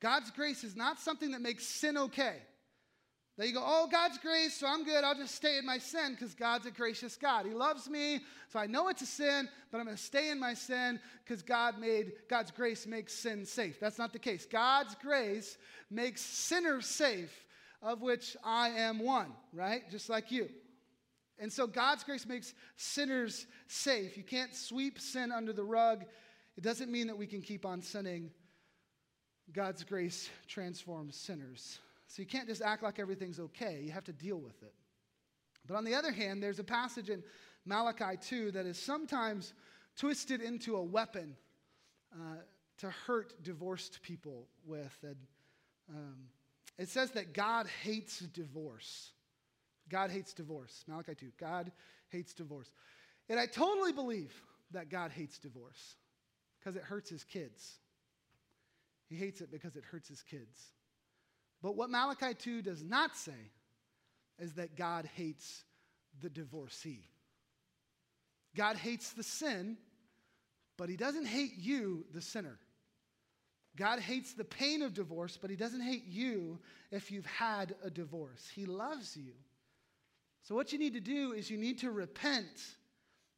God's 0.00 0.30
grace 0.30 0.62
is 0.62 0.76
not 0.76 1.00
something 1.00 1.30
that 1.30 1.40
makes 1.40 1.66
sin 1.66 1.96
okay. 1.96 2.36
That 3.36 3.46
you 3.46 3.52
go, 3.52 3.62
oh, 3.62 3.86
God's 3.90 4.16
grace, 4.16 4.54
so 4.54 4.66
I'm 4.66 4.82
good. 4.82 5.04
I'll 5.04 5.14
just 5.14 5.34
stay 5.34 5.58
in 5.58 5.66
my 5.66 5.76
sin 5.76 6.12
because 6.12 6.34
God's 6.34 6.64
a 6.64 6.70
gracious 6.70 7.16
God. 7.16 7.44
He 7.44 7.52
loves 7.52 7.88
me, 7.88 8.20
so 8.48 8.58
I 8.58 8.66
know 8.66 8.88
it's 8.88 9.02
a 9.02 9.06
sin, 9.06 9.48
but 9.70 9.78
I'm 9.78 9.84
going 9.84 9.96
to 9.96 10.02
stay 10.02 10.30
in 10.30 10.40
my 10.40 10.54
sin 10.54 10.98
because 11.22 11.42
God 11.42 11.78
made 11.78 12.12
God's 12.30 12.50
grace 12.50 12.86
makes 12.86 13.12
sin 13.12 13.44
safe. 13.44 13.78
That's 13.78 13.98
not 13.98 14.14
the 14.14 14.18
case. 14.18 14.46
God's 14.50 14.94
grace 14.94 15.58
makes 15.90 16.22
sinners 16.22 16.86
safe, 16.86 17.32
of 17.82 18.00
which 18.00 18.38
I 18.42 18.70
am 18.70 19.00
one, 19.00 19.32
right? 19.52 19.82
Just 19.90 20.08
like 20.08 20.30
you. 20.30 20.48
And 21.38 21.52
so 21.52 21.66
God's 21.66 22.04
grace 22.04 22.24
makes 22.26 22.54
sinners 22.76 23.46
safe. 23.66 24.16
You 24.16 24.22
can't 24.22 24.54
sweep 24.54 24.98
sin 24.98 25.30
under 25.30 25.52
the 25.52 25.64
rug. 25.64 26.06
It 26.56 26.64
doesn't 26.64 26.90
mean 26.90 27.08
that 27.08 27.18
we 27.18 27.26
can 27.26 27.42
keep 27.42 27.66
on 27.66 27.82
sinning. 27.82 28.30
God's 29.52 29.84
grace 29.84 30.30
transforms 30.48 31.16
sinners. 31.16 31.78
So 32.08 32.22
you 32.22 32.26
can't 32.26 32.48
just 32.48 32.62
act 32.62 32.82
like 32.82 32.98
everything's 32.98 33.40
okay. 33.40 33.80
You 33.82 33.92
have 33.92 34.04
to 34.04 34.12
deal 34.12 34.38
with 34.38 34.62
it. 34.62 34.74
But 35.66 35.76
on 35.76 35.84
the 35.84 35.94
other 35.94 36.12
hand, 36.12 36.42
there's 36.42 36.58
a 36.58 36.64
passage 36.64 37.10
in 37.10 37.22
Malachi 37.64 38.16
2 38.20 38.52
that 38.52 38.66
is 38.66 38.78
sometimes 38.78 39.52
twisted 39.96 40.40
into 40.40 40.76
a 40.76 40.82
weapon 40.82 41.36
uh, 42.12 42.36
to 42.78 42.90
hurt 42.90 43.42
divorced 43.42 44.00
people 44.02 44.46
with. 44.64 44.96
And 45.02 45.16
um, 45.88 46.16
it 46.78 46.88
says 46.88 47.10
that 47.12 47.32
God 47.32 47.66
hates 47.82 48.20
divorce. 48.20 49.10
God 49.88 50.10
hates 50.10 50.32
divorce. 50.32 50.84
Malachi 50.86 51.14
2. 51.14 51.32
God 51.38 51.72
hates 52.08 52.32
divorce. 52.32 52.72
And 53.28 53.40
I 53.40 53.46
totally 53.46 53.92
believe 53.92 54.32
that 54.72 54.88
God 54.88 55.10
hates 55.10 55.38
divorce 55.38 55.96
because 56.58 56.76
it 56.76 56.82
hurts 56.82 57.10
his 57.10 57.24
kids. 57.24 57.78
He 59.08 59.16
hates 59.16 59.40
it 59.40 59.50
because 59.50 59.76
it 59.76 59.84
hurts 59.84 60.08
his 60.08 60.22
kids. 60.22 60.72
But 61.62 61.76
what 61.76 61.90
Malachi 61.90 62.34
2 62.34 62.62
does 62.62 62.82
not 62.82 63.16
say 63.16 63.50
is 64.38 64.54
that 64.54 64.76
God 64.76 65.08
hates 65.14 65.64
the 66.20 66.28
divorcee. 66.28 67.04
God 68.54 68.76
hates 68.76 69.12
the 69.12 69.22
sin, 69.22 69.76
but 70.76 70.88
he 70.88 70.96
doesn't 70.96 71.26
hate 71.26 71.56
you, 71.56 72.04
the 72.12 72.20
sinner. 72.20 72.58
God 73.76 74.00
hates 74.00 74.32
the 74.32 74.44
pain 74.44 74.82
of 74.82 74.94
divorce, 74.94 75.38
but 75.40 75.50
he 75.50 75.56
doesn't 75.56 75.82
hate 75.82 76.06
you 76.06 76.58
if 76.90 77.10
you've 77.10 77.26
had 77.26 77.74
a 77.84 77.90
divorce. 77.90 78.50
He 78.54 78.64
loves 78.64 79.16
you. 79.16 79.32
So, 80.42 80.54
what 80.54 80.72
you 80.72 80.78
need 80.78 80.94
to 80.94 81.00
do 81.00 81.32
is 81.32 81.50
you 81.50 81.58
need 81.58 81.78
to 81.80 81.90
repent, 81.90 82.76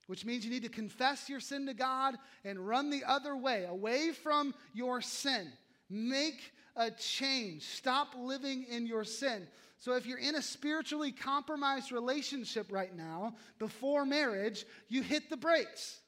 which 0.07 0.25
means 0.25 0.45
you 0.45 0.51
need 0.51 0.62
to 0.62 0.69
confess 0.69 1.29
your 1.29 1.41
sin 1.41 1.66
to 1.66 1.75
God 1.75 2.16
and 2.45 2.69
run 2.69 2.91
the 2.91 3.03
other 3.05 3.37
way, 3.37 3.64
away 3.64 4.12
from 4.12 4.55
your 4.75 5.01
sin. 5.01 5.51
Make 5.91 6.53
a 6.79 6.91
change. 6.93 7.64
Stop 7.64 8.14
living 8.16 8.64
in 8.70 8.87
your 8.87 9.05
sin. 9.05 9.47
So, 9.79 9.93
if 9.95 10.07
you're 10.07 10.18
in 10.18 10.37
a 10.37 10.43
spiritually 10.43 11.12
compromised 11.12 11.93
relationship 11.93 12.72
right 12.72 12.97
now, 12.97 13.35
before 13.59 14.07
marriage, 14.07 14.64
you 14.89 15.03
hit 15.03 15.29
the 15.29 15.37
brakes. 15.37 16.01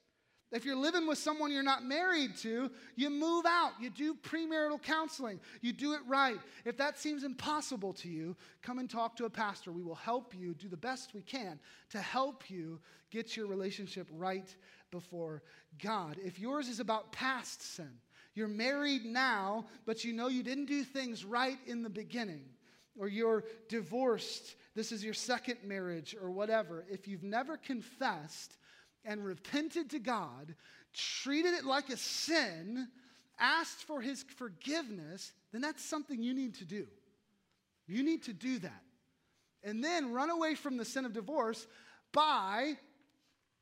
If 0.53 0.64
you're 0.64 0.77
living 0.77 1.07
with 1.07 1.18
someone 1.18 1.53
you're 1.53 1.62
not 1.62 1.85
married 1.85 2.37
to, 2.39 2.71
you 2.97 3.11
move 3.11 3.47
out. 3.47 3.73
You 3.81 3.89
do 3.89 4.14
premarital 4.14 4.83
counseling. 4.83 5.39
You 5.61 5.73
do 5.73 5.93
it 5.93 6.01
right. 6.09 6.39
If 6.64 6.77
that 6.79 6.99
seems 6.99 7.23
impossible 7.23 7.93
to 7.95 8.09
you, 8.09 8.37
come 8.61 8.81
and 8.81 8.91
talk 8.91 9.14
to 9.16 9.27
a 9.27 9.31
pastor. 9.31 9.71
We 9.71 9.85
will 9.85 9.95
help 9.95 10.35
you 10.37 10.55
do 10.55 10.68
the 10.68 10.77
best 10.77 11.14
we 11.14 11.23
can 11.23 11.61
to 11.91 12.01
help 12.01 12.51
you 12.51 12.81
get 13.12 13.37
your 13.37 13.47
relationship 13.47 14.09
right 14.11 14.53
before 14.91 15.43
God. 15.81 16.16
If 16.25 16.41
yours 16.41 16.68
is 16.68 16.81
about 16.81 17.12
past 17.12 17.62
sin, 17.62 17.93
you're 18.41 18.49
married 18.49 19.05
now, 19.05 19.66
but 19.84 20.03
you 20.03 20.14
know 20.14 20.28
you 20.28 20.43
didn't 20.43 20.64
do 20.64 20.82
things 20.82 21.26
right 21.26 21.59
in 21.66 21.82
the 21.82 21.91
beginning. 21.91 22.47
Or 22.99 23.07
you're 23.07 23.45
divorced, 23.68 24.57
this 24.74 24.93
is 24.93 25.05
your 25.05 25.12
second 25.12 25.59
marriage, 25.62 26.16
or 26.18 26.30
whatever. 26.30 26.86
If 26.91 27.07
you've 27.07 27.22
never 27.22 27.59
confessed 27.59 28.57
and 29.05 29.22
repented 29.22 29.91
to 29.91 29.99
God, 29.99 30.55
treated 30.95 31.53
it 31.53 31.66
like 31.66 31.91
a 31.91 31.99
sin, 31.99 32.88
asked 33.38 33.84
for 33.84 34.01
his 34.01 34.22
forgiveness, 34.38 35.32
then 35.53 35.61
that's 35.61 35.84
something 35.84 36.22
you 36.22 36.32
need 36.32 36.55
to 36.55 36.64
do. 36.64 36.86
You 37.86 38.03
need 38.03 38.22
to 38.22 38.32
do 38.32 38.59
that. 38.61 38.82
And 39.62 39.84
then 39.84 40.12
run 40.12 40.30
away 40.30 40.55
from 40.55 40.78
the 40.78 40.86
sin 40.86 41.05
of 41.05 41.12
divorce 41.12 41.66
by 42.11 42.78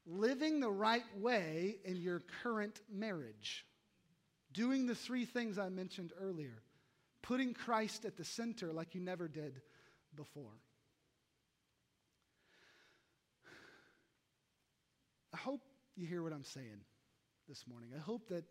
living 0.07 0.61
the 0.61 0.71
right 0.71 1.03
way 1.19 1.79
in 1.85 1.97
your 1.97 2.23
current 2.45 2.81
marriage. 2.89 3.65
Doing 4.53 4.87
the 4.87 4.95
three 4.95 5.25
things 5.25 5.59
I 5.59 5.69
mentioned 5.69 6.13
earlier, 6.21 6.63
putting 7.23 7.55
Christ 7.55 8.05
at 8.05 8.17
the 8.17 8.25
center 8.25 8.73
like 8.73 8.95
you 8.95 9.01
never 9.01 9.29
did 9.29 9.61
before. 10.15 10.61
I 15.35 15.37
hope 15.37 15.61
you 15.97 16.07
hear 16.07 16.23
what 16.23 16.33
I'm 16.33 16.45
saying 16.45 16.81
this 17.49 17.67
morning. 17.67 17.91
I 17.95 18.01
hope 18.01 18.29
that 18.29 18.45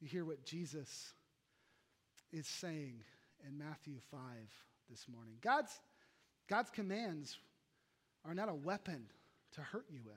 you 0.00 0.08
hear 0.08 0.24
what 0.24 0.44
Jesus 0.44 1.12
is 2.32 2.46
saying 2.46 3.02
in 3.46 3.56
Matthew 3.56 3.94
5 4.10 4.20
this 4.90 5.06
morning. 5.08 5.34
God's, 5.40 5.72
God's 6.48 6.70
commands 6.70 7.38
are 8.24 8.34
not 8.34 8.48
a 8.48 8.54
weapon 8.54 9.06
to 9.52 9.60
hurt 9.60 9.86
you 9.88 10.00
with, 10.04 10.14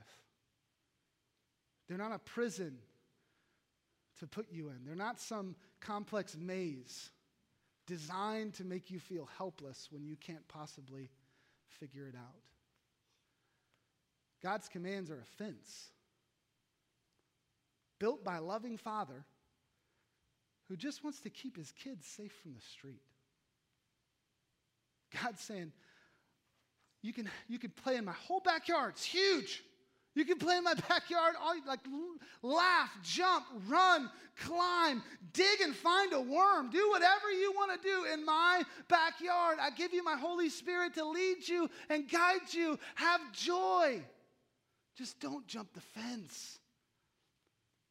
they're 1.87 1.97
not 1.97 2.11
a 2.11 2.19
prison 2.19 2.77
to 4.21 4.27
put 4.27 4.51
you 4.51 4.69
in, 4.69 4.77
they're 4.85 4.95
not 4.95 5.19
some 5.19 5.55
complex 5.79 6.37
maze 6.39 7.09
designed 7.87 8.53
to 8.53 8.63
make 8.63 8.91
you 8.91 8.99
feel 8.99 9.27
helpless 9.37 9.87
when 9.91 10.05
you 10.05 10.15
can't 10.15 10.47
possibly 10.47 11.09
figure 11.67 12.07
it 12.07 12.15
out. 12.15 12.41
God's 14.43 14.69
commands 14.69 15.09
are 15.09 15.19
a 15.19 15.43
fence 15.43 15.89
built 17.99 18.23
by 18.23 18.37
a 18.37 18.41
loving 18.41 18.77
father 18.77 19.25
who 20.67 20.77
just 20.77 21.03
wants 21.03 21.19
to 21.21 21.29
keep 21.29 21.57
his 21.57 21.71
kids 21.71 22.05
safe 22.05 22.31
from 22.41 22.53
the 22.53 22.61
street. 22.61 23.01
God's 25.23 25.41
saying, 25.41 25.71
you 27.01 27.11
can, 27.11 27.27
you 27.47 27.57
can 27.57 27.71
play 27.71 27.95
in 27.95 28.05
my 28.05 28.13
whole 28.13 28.39
backyard. 28.39 28.93
It's 28.95 29.03
huge. 29.03 29.63
You 30.13 30.25
can 30.25 30.37
play 30.37 30.57
in 30.57 30.63
my 30.63 30.73
backyard, 30.89 31.35
all 31.41 31.55
you, 31.55 31.61
like 31.65 31.79
laugh, 32.41 32.89
jump, 33.01 33.45
run, 33.67 34.09
climb, 34.37 35.01
dig 35.31 35.61
and 35.61 35.73
find 35.73 36.11
a 36.13 36.19
worm. 36.19 36.69
Do 36.69 36.89
whatever 36.89 37.31
you 37.31 37.53
want 37.53 37.81
to 37.81 37.87
do 37.87 38.05
in 38.13 38.25
my 38.25 38.63
backyard. 38.89 39.57
I 39.61 39.69
give 39.71 39.93
you 39.93 40.03
my 40.03 40.17
Holy 40.17 40.49
Spirit 40.49 40.95
to 40.95 41.05
lead 41.05 41.47
you 41.47 41.69
and 41.89 42.09
guide 42.09 42.51
you. 42.51 42.77
Have 42.95 43.21
joy. 43.31 44.01
Just 44.97 45.19
don't 45.21 45.47
jump 45.47 45.73
the 45.73 45.81
fence. 45.81 46.59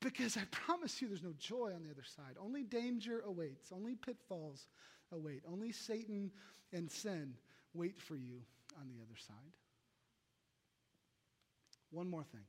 Because 0.01 0.37
I 0.37 0.43
promise 0.51 1.01
you 1.01 1.09
there's 1.09 1.23
no 1.23 1.35
joy 1.39 1.73
on 1.75 1.83
the 1.83 1.91
other 1.91 2.05
side. 2.05 2.37
Only 2.39 2.62
danger 2.62 3.23
awaits, 3.27 3.71
only 3.73 3.95
pitfalls 3.95 4.66
await, 5.12 5.43
only 5.51 5.73
Satan 5.73 6.31
and 6.73 6.91
sin 6.91 7.35
wait 7.75 8.01
for 8.01 8.16
you 8.16 8.41
on 8.81 8.89
the 8.89 9.03
other 9.03 9.18
side. 9.18 9.53
One 11.91 12.09
more 12.09 12.24
thing. 12.24 12.45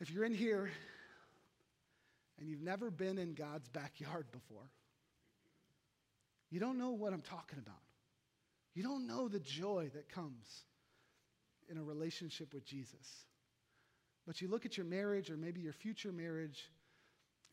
If 0.00 0.10
you're 0.10 0.24
in 0.24 0.34
here 0.34 0.70
and 2.38 2.48
you've 2.48 2.62
never 2.62 2.90
been 2.90 3.18
in 3.18 3.34
God's 3.34 3.68
backyard 3.68 4.26
before, 4.32 4.70
you 6.50 6.60
don't 6.60 6.78
know 6.78 6.90
what 6.90 7.12
I'm 7.12 7.20
talking 7.20 7.58
about. 7.58 7.80
You 8.74 8.82
don't 8.82 9.06
know 9.06 9.28
the 9.28 9.40
joy 9.40 9.90
that 9.94 10.08
comes 10.08 10.64
in 11.70 11.78
a 11.78 11.82
relationship 11.82 12.52
with 12.52 12.64
Jesus. 12.64 13.26
But 14.26 14.40
you 14.40 14.48
look 14.48 14.64
at 14.64 14.76
your 14.76 14.86
marriage 14.86 15.30
or 15.30 15.36
maybe 15.36 15.60
your 15.60 15.72
future 15.72 16.12
marriage 16.12 16.70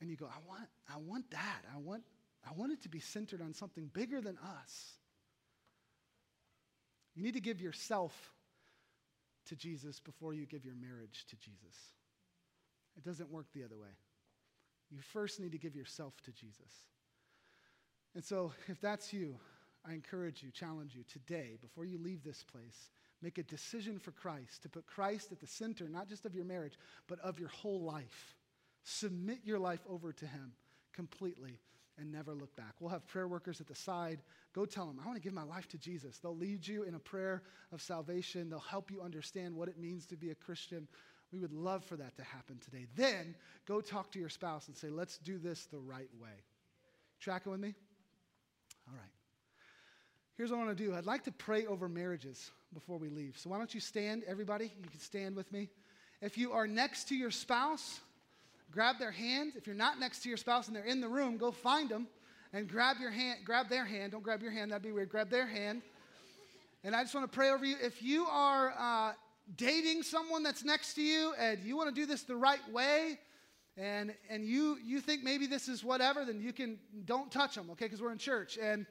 and 0.02 0.10
you 0.10 0.16
go, 0.16 0.26
I 0.26 0.48
want, 0.48 0.68
I 0.94 0.98
want 0.98 1.30
that. 1.32 1.62
I 1.74 1.78
want, 1.80 2.04
I 2.48 2.54
want 2.54 2.72
it 2.72 2.84
to 2.84 2.90
be 2.90 3.00
centered 3.00 3.42
on 3.42 3.54
something 3.54 3.90
bigger 3.94 4.22
than 4.22 4.38
us. 4.38 4.94
You 7.16 7.24
need 7.24 7.34
to 7.34 7.42
give 7.42 7.60
yourself 7.60 8.14
to 9.50 9.56
Jesus 9.56 10.00
before 10.00 10.34
you 10.34 10.46
give 10.46 10.66
your 10.66 10.76
marriage 10.76 11.26
to 11.30 11.36
Jesus. 11.36 11.94
It 12.98 13.04
doesn't 13.04 13.32
work 13.32 13.48
the 13.54 13.64
other 13.64 13.78
way. 13.78 13.96
You 14.90 15.00
first 15.02 15.40
need 15.40 15.52
to 15.52 15.58
give 15.58 15.76
yourself 15.76 16.14
to 16.26 16.32
Jesus. 16.32 16.86
And 18.16 18.24
so, 18.24 18.54
if 18.68 18.82
that's 18.82 19.14
you, 19.14 19.36
I 19.88 19.94
encourage 19.94 20.42
you, 20.42 20.52
challenge 20.52 20.96
you 20.96 21.04
today, 21.04 21.58
before 21.62 21.86
you 21.86 21.98
leave 22.00 22.24
this 22.24 22.44
place, 22.44 22.90
make 23.22 23.38
a 23.38 23.44
decision 23.44 24.00
for 24.00 24.12
Christ, 24.12 24.64
to 24.64 24.70
put 24.70 24.88
Christ 24.88 25.32
at 25.32 25.40
the 25.40 25.48
center, 25.48 25.88
not 25.88 26.10
just 26.10 26.26
of 26.26 26.36
your 26.36 26.46
marriage, 26.46 26.78
but 27.08 27.20
of 27.20 27.40
your 27.40 27.50
whole 27.50 27.82
life. 27.82 28.36
Submit 28.84 29.40
your 29.44 29.60
life 29.60 29.82
over 29.88 30.12
to 30.12 30.26
Him 30.26 30.54
completely 30.94 31.60
and 32.00 32.12
never 32.12 32.34
look 32.34 32.56
back. 32.56 32.76
We'll 32.80 32.90
have 32.90 33.06
prayer 33.08 33.28
workers 33.28 33.60
at 33.62 33.68
the 33.68 33.76
side. 33.76 34.20
Go 34.54 34.66
tell 34.66 34.86
them, 34.86 35.00
I 35.02 35.06
want 35.06 35.18
to 35.18 35.22
give 35.22 35.34
my 35.34 35.44
life 35.44 35.68
to 35.70 35.78
Jesus. 35.78 36.18
They'll 36.18 36.36
lead 36.36 36.68
you 36.68 36.84
in 36.84 36.96
a 36.96 37.00
prayer 37.00 37.44
of 37.72 37.82
salvation, 37.82 38.50
they'll 38.50 38.60
help 38.60 38.90
you 38.92 39.02
understand 39.02 39.56
what 39.56 39.70
it 39.70 39.78
means 39.78 40.06
to 40.08 40.16
be 40.16 40.32
a 40.32 40.36
Christian. 40.36 40.88
We 41.32 41.40
would 41.40 41.54
love 41.54 41.84
for 41.84 41.96
that 41.98 42.18
to 42.18 42.24
happen 42.24 42.58
today. 42.58 42.88
Then 42.96 43.36
go 43.68 43.82
talk 43.82 44.12
to 44.14 44.20
your 44.20 44.30
spouse 44.30 44.68
and 44.68 44.76
say, 44.76 44.90
let's 44.90 45.20
do 45.20 45.38
this 45.38 45.66
the 45.66 45.78
right 45.78 46.10
way. 46.20 46.44
Tracking 47.20 47.52
with 47.52 47.62
me? 47.62 47.76
All 48.88 48.96
right. 48.96 49.12
Here's 50.38 50.52
what 50.52 50.60
I 50.62 50.66
want 50.66 50.78
to 50.78 50.84
do 50.84 50.96
I'd 50.96 51.06
like 51.06 51.26
to 51.26 51.32
pray 51.32 51.66
over 51.66 51.90
marriages 51.90 52.50
before 52.74 52.98
we 52.98 53.10
leave. 53.10 53.38
So 53.38 53.50
why 53.50 53.58
don't 53.58 53.74
you 53.74 53.80
stand, 53.80 54.24
everybody? 54.28 54.72
You 54.82 54.90
can 54.90 55.00
stand 55.00 55.36
with 55.36 55.52
me. 55.52 55.70
If 56.22 56.38
you 56.38 56.52
are 56.54 56.66
next 56.66 57.10
to 57.10 57.16
your 57.16 57.32
spouse, 57.32 58.00
grab 58.72 59.00
their 59.00 59.12
hand. 59.12 59.54
If 59.56 59.68
you're 59.68 59.76
not 59.76 60.00
next 60.00 60.22
to 60.24 60.30
your 60.30 60.38
spouse 60.38 60.68
and 60.68 60.76
they're 60.76 60.84
in 60.86 61.02
the 61.02 61.08
room, 61.08 61.38
go 61.38 61.52
find 61.52 61.90
them 61.90 62.08
and 62.54 62.68
grab 62.68 62.98
your 63.00 63.12
hand, 63.12 63.40
grab 63.44 63.70
their 63.70 63.86
hand. 63.86 64.12
Don't 64.12 64.24
grab 64.24 64.42
your 64.42 64.52
hand, 64.52 64.72
that'd 64.72 64.84
be 64.84 64.92
weird. 64.92 65.10
Grab 65.10 65.30
their 65.30 65.48
hand. 65.48 65.82
And 66.84 66.96
I 66.96 67.04
just 67.04 67.14
want 67.14 67.30
to 67.30 67.36
pray 67.36 67.50
over 67.50 67.66
you. 67.66 67.76
If 67.82 68.02
you 68.02 68.26
are 68.26 68.74
uh, 68.78 69.14
dating 69.58 70.04
someone 70.04 70.44
that's 70.44 70.64
next 70.64 70.94
to 70.94 71.02
you 71.02 71.34
and 71.38 71.60
you 71.64 71.76
want 71.76 71.94
to 71.94 71.96
do 71.96 72.06
this 72.06 72.24
the 72.24 72.36
right 72.36 72.72
way, 72.72 73.20
and 73.78 74.14
and 74.30 74.44
you 74.44 74.78
you 74.84 75.00
think 75.00 75.24
maybe 75.24 75.46
this 75.46 75.68
is 75.68 75.84
whatever, 75.84 76.26
then 76.26 76.42
you 76.42 76.52
can 76.52 76.78
don't 77.06 77.32
touch 77.32 77.56
them, 77.56 77.70
okay? 77.72 77.86
Because 77.86 78.02
we're 78.02 78.12
in 78.12 78.18
church. 78.18 78.58
And 78.62 78.86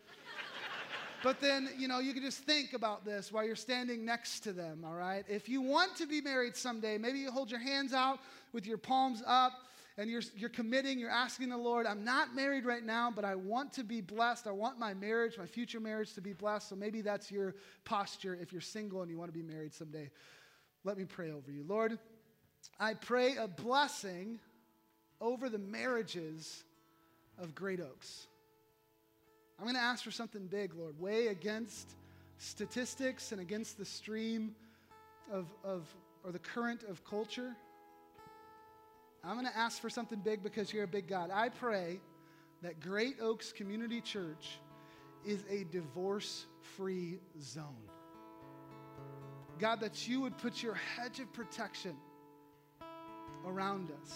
but 1.23 1.41
then 1.41 1.69
you 1.77 1.89
know 1.89 1.99
you 1.99 2.15
can 2.15 2.23
just 2.23 2.39
think 2.39 2.73
about 2.73 3.05
this 3.05 3.33
while 3.33 3.45
you're 3.45 3.57
standing 3.57 4.05
next 4.05 4.41
to 4.41 4.53
them. 4.53 4.85
All 4.87 4.95
right. 4.95 5.25
If 5.29 5.49
you 5.49 5.61
want 5.61 5.97
to 5.97 6.07
be 6.07 6.21
married 6.21 6.57
someday, 6.57 6.97
maybe 6.97 7.19
you 7.19 7.31
hold 7.31 7.51
your 7.51 7.61
hands 7.61 7.93
out 7.93 8.21
with 8.53 8.67
your 8.67 8.79
palms 8.79 9.23
up 9.27 9.53
and 9.99 10.09
you're, 10.09 10.23
you're 10.37 10.49
committing, 10.49 11.01
you're 11.01 11.11
asking 11.11 11.49
the 11.49 11.57
Lord, 11.57 11.85
I'm 11.85 12.05
not 12.05 12.33
married 12.35 12.65
right 12.65 12.85
now, 12.85 13.13
but 13.15 13.25
I 13.25 13.35
want 13.35 13.73
to 13.75 13.85
be 13.85 14.01
blessed. 14.01 14.47
I 14.47 14.53
want 14.53 14.79
my 14.79 14.95
marriage, 14.95 15.37
my 15.37 15.47
future 15.47 15.81
marriage 15.81 16.15
to 16.15 16.21
be 16.21 16.33
blessed. 16.33 16.69
So 16.69 16.77
maybe 16.77 17.01
that's 17.01 17.33
your 17.33 17.57
posture 17.85 18.39
if 18.41 18.53
you're 18.53 18.61
single 18.61 19.03
and 19.03 19.11
you 19.11 19.19
want 19.19 19.33
to 19.33 19.37
be 19.37 19.43
married 19.43 19.75
someday. 19.75 20.09
Let 20.85 20.99
me 20.99 21.05
pray 21.05 21.33
over 21.33 21.51
you. 21.51 21.65
Lord, 21.67 21.99
I 22.79 22.95
pray 22.95 23.37
a 23.37 23.49
blessing 23.49 24.39
over 25.21 25.49
the 25.49 25.59
marriages 25.59 26.63
of 27.37 27.57
Great 27.57 27.81
Oaks. 27.81 28.29
I'm 29.59 29.65
going 29.65 29.75
to 29.75 29.83
ask 29.83 30.05
for 30.05 30.13
something 30.13 30.47
big, 30.47 30.75
Lord, 30.75 30.99
way 31.01 31.27
against 31.27 31.97
statistics 32.39 33.33
and 33.33 33.41
against 33.41 33.77
the 33.77 33.85
stream 33.85 34.55
of, 35.33 35.49
of 35.65 35.93
or 36.25 36.31
the 36.31 36.39
current 36.39 36.85
of 36.85 37.05
culture. 37.05 37.57
I'm 39.29 39.35
going 39.35 39.47
to 39.47 39.59
ask 39.59 39.83
for 39.83 39.91
something 39.91 40.21
big 40.21 40.43
because 40.43 40.73
you're 40.73 40.85
a 40.85 40.89
big 40.89 41.07
God. 41.07 41.31
I 41.31 41.51
pray 41.51 42.01
that 42.63 42.81
Great 42.81 43.17
Oaks 43.21 43.53
Community 43.53 44.01
Church 44.01 44.59
is 45.23 45.45
a 45.51 45.65
divorce 45.65 46.47
free 46.79 47.19
zone. 47.39 47.77
God, 49.59 49.81
that 49.81 50.09
you 50.09 50.23
would 50.23 50.39
put 50.39 50.63
your 50.63 50.73
hedge 50.97 51.21
of 51.21 51.31
protection 51.35 51.95
around 53.47 53.91
us, 54.03 54.15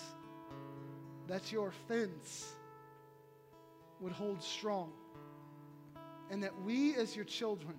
that 1.28 1.52
your 1.52 1.72
fence 1.88 2.54
would 4.00 4.12
hold 4.12 4.42
strong, 4.42 4.92
and 6.30 6.42
that 6.42 6.58
we 6.62 6.94
as 6.94 7.14
your 7.14 7.26
children 7.26 7.74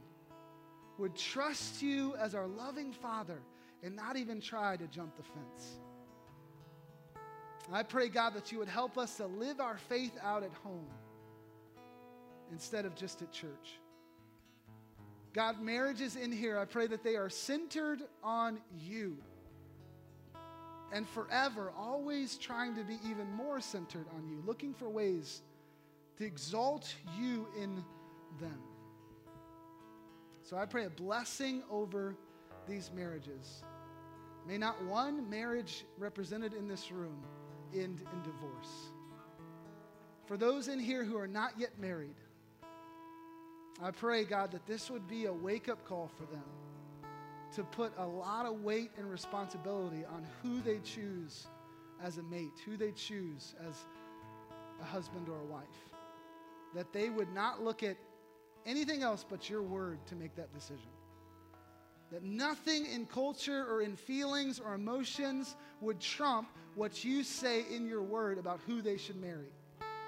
would 1.00 1.16
trust 1.16 1.82
you 1.82 2.14
as 2.18 2.36
our 2.36 2.46
loving 2.46 2.94
Father 2.94 3.40
and 3.82 3.96
not 3.96 4.18
even 4.18 4.40
try 4.40 4.78
to 4.78 4.86
jump 4.86 5.18
the 5.18 5.24
fence. 5.24 5.80
I 7.72 7.84
pray, 7.84 8.10
God, 8.10 8.34
that 8.34 8.52
you 8.52 8.60
would 8.60 8.68
help 8.68 8.98
us 8.98 9.18
to 9.18 9.26
live 9.26 9.60
our 9.60 9.78
faith 9.78 10.18
out 10.22 10.44
at 10.44 10.54
home 10.64 10.88
instead 12.52 12.86
of 12.86 12.96
just 12.96 13.22
at 13.22 13.32
church. 13.32 13.80
God, 15.34 15.62
marriages 15.62 16.16
in 16.16 16.32
here, 16.32 16.60
I 16.60 16.66
pray 16.66 16.88
that 16.88 17.04
they 17.04 17.16
are 17.16 17.30
centered 17.30 18.02
on 18.24 18.60
you 18.80 19.18
and 20.92 21.10
forever, 21.10 21.74
always 21.76 22.38
trying 22.38 22.76
to 22.76 22.84
be 22.84 23.00
even 23.10 23.32
more 23.32 23.60
centered 23.60 24.06
on 24.16 24.28
you, 24.28 24.44
looking 24.46 24.76
for 24.76 24.88
ways 24.90 25.42
to 26.18 26.24
exalt 26.24 26.94
you 27.20 27.48
in 27.60 27.84
them. 28.40 28.60
So 30.44 30.56
I 30.56 30.66
pray 30.68 30.86
a 30.86 30.92
blessing 30.92 31.64
over 31.72 32.16
these 32.68 32.92
marriages. 32.96 33.64
May 34.48 34.60
not 34.60 34.84
one 34.84 35.28
marriage 35.30 35.84
represented 35.98 36.54
in 36.54 36.68
this 36.68 36.92
room 36.92 37.24
end 37.74 38.02
in 38.02 38.22
divorce. 38.24 38.92
For 40.26 40.38
those 40.38 40.68
in 40.68 40.80
here 40.80 41.04
who 41.04 41.18
are 41.18 41.28
not 41.28 41.54
yet 41.58 41.72
married, 41.80 42.16
I 43.82 43.92
pray, 43.92 44.24
God, 44.24 44.52
that 44.52 44.66
this 44.66 44.90
would 44.90 45.08
be 45.08 45.26
a 45.26 45.34
wake 45.34 45.68
up 45.68 45.84
call 45.86 46.10
for 46.18 46.26
them 46.26 46.44
to 47.56 47.64
put 47.64 47.92
a 47.98 48.06
lot 48.06 48.46
of 48.46 48.64
weight 48.64 48.92
and 48.98 49.10
responsibility 49.10 50.06
on 50.06 50.26
who 50.42 50.62
they 50.62 50.80
choose 50.80 51.48
as 52.02 52.18
a 52.18 52.24
mate, 52.24 52.54
who 52.66 52.78
they 52.78 52.92
choose 52.92 53.56
as 53.68 53.86
a 54.82 54.86
husband 54.86 55.30
or 55.30 55.40
a 55.40 55.46
wife. 55.46 55.64
That 56.74 56.92
they 56.94 57.10
would 57.10 57.32
not 57.34 57.64
look 57.64 57.84
at 57.84 57.98
anything 58.66 59.04
else 59.04 59.26
but 59.28 59.50
your 59.50 59.62
word 59.62 60.00
to 60.08 60.16
make 60.16 60.36
that 60.36 60.54
decision. 60.54 60.90
That 62.14 62.24
nothing 62.24 62.86
in 62.86 63.08
culture 63.08 63.66
or 63.68 63.82
in 63.82 63.96
feelings 63.96 64.60
or 64.60 64.76
emotions 64.76 65.56
would 65.82 66.00
trump 66.00 66.48
what 66.76 67.04
you 67.04 67.24
say 67.24 67.64
in 67.74 67.88
your 67.88 68.04
word 68.04 68.38
about 68.38 68.60
who 68.68 68.84
they 68.84 68.98
should 68.98 69.20
marry 69.20 69.50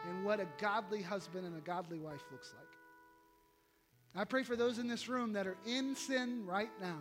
and 0.08 0.24
what 0.24 0.40
a 0.40 0.46
godly 0.60 1.02
husband 1.02 1.48
and 1.48 1.58
a 1.58 1.62
godly 1.62 1.98
wife 1.98 2.22
looks 2.32 2.54
like. 2.56 4.22
I 4.22 4.24
pray 4.24 4.44
for 4.44 4.56
those 4.56 4.78
in 4.78 4.88
this 4.88 5.10
room 5.10 5.34
that 5.34 5.48
are 5.48 5.58
in 5.66 5.96
sin 5.96 6.46
right 6.46 6.70
now. 6.80 7.00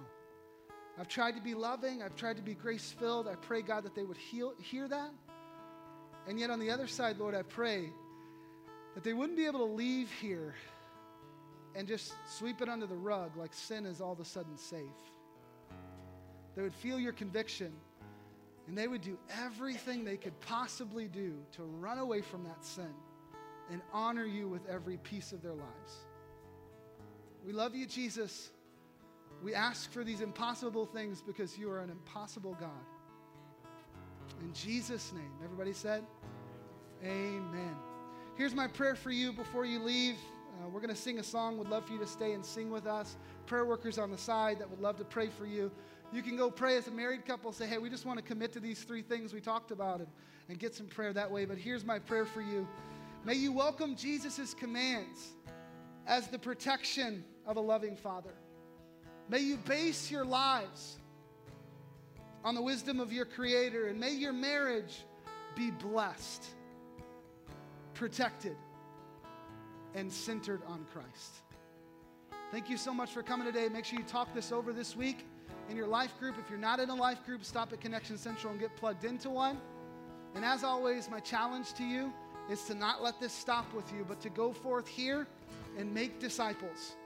I've 0.98 1.08
tried 1.08 1.32
to 1.32 1.42
be 1.42 1.54
loving, 1.54 2.02
I've 2.02 2.16
tried 2.16 2.38
to 2.38 2.42
be 2.42 2.54
grace 2.54 2.94
filled. 2.98 3.28
I 3.28 3.34
pray, 3.34 3.60
God, 3.60 3.84
that 3.84 3.94
they 3.94 4.04
would 4.04 4.16
heal, 4.16 4.54
hear 4.58 4.88
that. 4.88 5.10
And 6.26 6.40
yet, 6.40 6.48
on 6.48 6.60
the 6.60 6.70
other 6.70 6.86
side, 6.86 7.18
Lord, 7.18 7.34
I 7.34 7.42
pray 7.42 7.90
that 8.94 9.04
they 9.04 9.12
wouldn't 9.12 9.36
be 9.36 9.44
able 9.44 9.66
to 9.66 9.72
leave 9.74 10.10
here 10.12 10.54
and 11.74 11.88
just 11.88 12.14
sweep 12.26 12.60
it 12.60 12.68
under 12.68 12.86
the 12.86 12.96
rug 12.96 13.36
like 13.36 13.52
sin 13.52 13.86
is 13.86 14.00
all 14.00 14.12
of 14.12 14.20
a 14.20 14.24
sudden 14.24 14.56
safe. 14.56 14.80
They 16.56 16.62
would 16.62 16.74
feel 16.74 17.00
your 17.00 17.12
conviction 17.12 17.72
and 18.66 18.78
they 18.78 18.88
would 18.88 19.02
do 19.02 19.18
everything 19.42 20.04
they 20.04 20.16
could 20.16 20.38
possibly 20.40 21.06
do 21.06 21.34
to 21.52 21.62
run 21.62 21.98
away 21.98 22.22
from 22.22 22.44
that 22.44 22.64
sin 22.64 22.94
and 23.70 23.82
honor 23.92 24.24
you 24.24 24.48
with 24.48 24.66
every 24.68 24.96
piece 24.98 25.32
of 25.32 25.42
their 25.42 25.52
lives. 25.52 26.06
We 27.44 27.52
love 27.52 27.74
you, 27.74 27.86
Jesus. 27.86 28.50
We 29.42 29.54
ask 29.54 29.90
for 29.92 30.04
these 30.04 30.20
impossible 30.20 30.86
things 30.86 31.20
because 31.20 31.58
you 31.58 31.70
are 31.70 31.80
an 31.80 31.90
impossible 31.90 32.56
God. 32.58 32.70
In 34.40 34.52
Jesus' 34.54 35.12
name, 35.12 35.30
everybody 35.42 35.72
said, 35.72 36.04
Amen. 37.04 37.76
Here's 38.36 38.54
my 38.54 38.66
prayer 38.66 38.94
for 38.94 39.10
you 39.10 39.32
before 39.32 39.66
you 39.66 39.78
leave. 39.78 40.16
Uh, 40.54 40.68
we're 40.68 40.80
going 40.80 40.94
to 40.94 41.00
sing 41.00 41.18
a 41.18 41.22
song. 41.22 41.58
Would 41.58 41.68
love 41.68 41.86
for 41.86 41.92
you 41.92 41.98
to 41.98 42.06
stay 42.06 42.32
and 42.32 42.44
sing 42.44 42.70
with 42.70 42.86
us. 42.86 43.16
Prayer 43.46 43.64
workers 43.64 43.98
on 43.98 44.10
the 44.10 44.18
side 44.18 44.58
that 44.58 44.70
would 44.70 44.80
love 44.80 44.96
to 44.98 45.04
pray 45.04 45.28
for 45.28 45.46
you. 45.46 45.70
You 46.12 46.22
can 46.22 46.36
go 46.36 46.50
pray 46.50 46.76
as 46.76 46.86
a 46.86 46.90
married 46.90 47.26
couple. 47.26 47.52
Say, 47.52 47.66
hey, 47.66 47.78
we 47.78 47.90
just 47.90 48.06
want 48.06 48.18
to 48.18 48.24
commit 48.24 48.52
to 48.52 48.60
these 48.60 48.82
three 48.82 49.02
things 49.02 49.34
we 49.34 49.40
talked 49.40 49.70
about 49.70 49.98
and, 49.98 50.08
and 50.48 50.58
get 50.58 50.74
some 50.74 50.86
prayer 50.86 51.12
that 51.12 51.30
way. 51.30 51.44
But 51.44 51.58
here's 51.58 51.84
my 51.84 51.98
prayer 51.98 52.24
for 52.24 52.40
you. 52.40 52.66
May 53.24 53.34
you 53.34 53.52
welcome 53.52 53.96
Jesus' 53.96 54.54
commands 54.54 55.32
as 56.06 56.28
the 56.28 56.38
protection 56.38 57.24
of 57.46 57.56
a 57.56 57.60
loving 57.60 57.96
Father. 57.96 58.34
May 59.28 59.40
you 59.40 59.56
base 59.56 60.10
your 60.10 60.24
lives 60.24 60.98
on 62.44 62.54
the 62.54 62.62
wisdom 62.62 63.00
of 63.00 63.12
your 63.12 63.24
Creator, 63.24 63.86
and 63.86 63.98
may 63.98 64.12
your 64.12 64.34
marriage 64.34 65.04
be 65.56 65.70
blessed, 65.70 66.44
protected, 67.94 68.56
and 69.94 70.12
centered 70.12 70.62
on 70.66 70.86
Christ. 70.92 71.40
Thank 72.50 72.70
you 72.70 72.76
so 72.76 72.92
much 72.92 73.10
for 73.10 73.22
coming 73.22 73.46
today. 73.46 73.68
Make 73.68 73.84
sure 73.84 73.98
you 73.98 74.04
talk 74.04 74.32
this 74.34 74.52
over 74.52 74.72
this 74.72 74.96
week 74.96 75.26
in 75.68 75.76
your 75.76 75.86
life 75.86 76.18
group. 76.18 76.36
If 76.38 76.50
you're 76.50 76.58
not 76.58 76.78
in 76.78 76.90
a 76.90 76.94
life 76.94 77.24
group, 77.24 77.44
stop 77.44 77.72
at 77.72 77.80
Connection 77.80 78.16
Central 78.16 78.52
and 78.52 78.60
get 78.60 78.76
plugged 78.76 79.04
into 79.04 79.30
one. 79.30 79.58
And 80.34 80.44
as 80.44 80.64
always, 80.64 81.10
my 81.10 81.20
challenge 81.20 81.72
to 81.74 81.84
you 81.84 82.12
is 82.50 82.62
to 82.64 82.74
not 82.74 83.02
let 83.02 83.20
this 83.20 83.32
stop 83.32 83.72
with 83.72 83.90
you, 83.92 84.04
but 84.06 84.20
to 84.20 84.30
go 84.30 84.52
forth 84.52 84.86
here 84.86 85.26
and 85.78 85.92
make 85.92 86.20
disciples. 86.20 86.96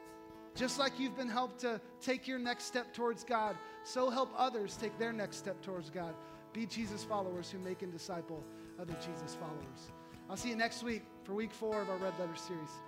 Just 0.55 0.79
like 0.79 0.99
you've 0.99 1.17
been 1.17 1.29
helped 1.29 1.61
to 1.61 1.81
take 2.01 2.27
your 2.27 2.39
next 2.39 2.65
step 2.65 2.93
towards 2.93 3.23
God, 3.23 3.57
so 3.85 4.11
help 4.11 4.31
others 4.37 4.77
take 4.77 4.99
their 4.99 5.13
next 5.13 5.37
step 5.37 5.63
towards 5.63 5.89
God. 5.89 6.15
Be 6.53 6.67
Jesus 6.67 7.05
followers 7.05 7.51
who 7.51 7.59
make 7.59 7.83
and 7.83 7.93
disciple 7.93 8.43
other 8.81 8.95
Jesus 8.95 9.37
followers. 9.37 9.93
I'll 10.29 10.37
see 10.37 10.49
you 10.49 10.57
next 10.57 10.83
week 10.83 11.03
for 11.29 11.35
week 11.35 11.53
four 11.53 11.83
of 11.83 11.91
our 11.91 11.99
Red 11.99 12.19
Letter 12.19 12.37
series. 12.37 12.88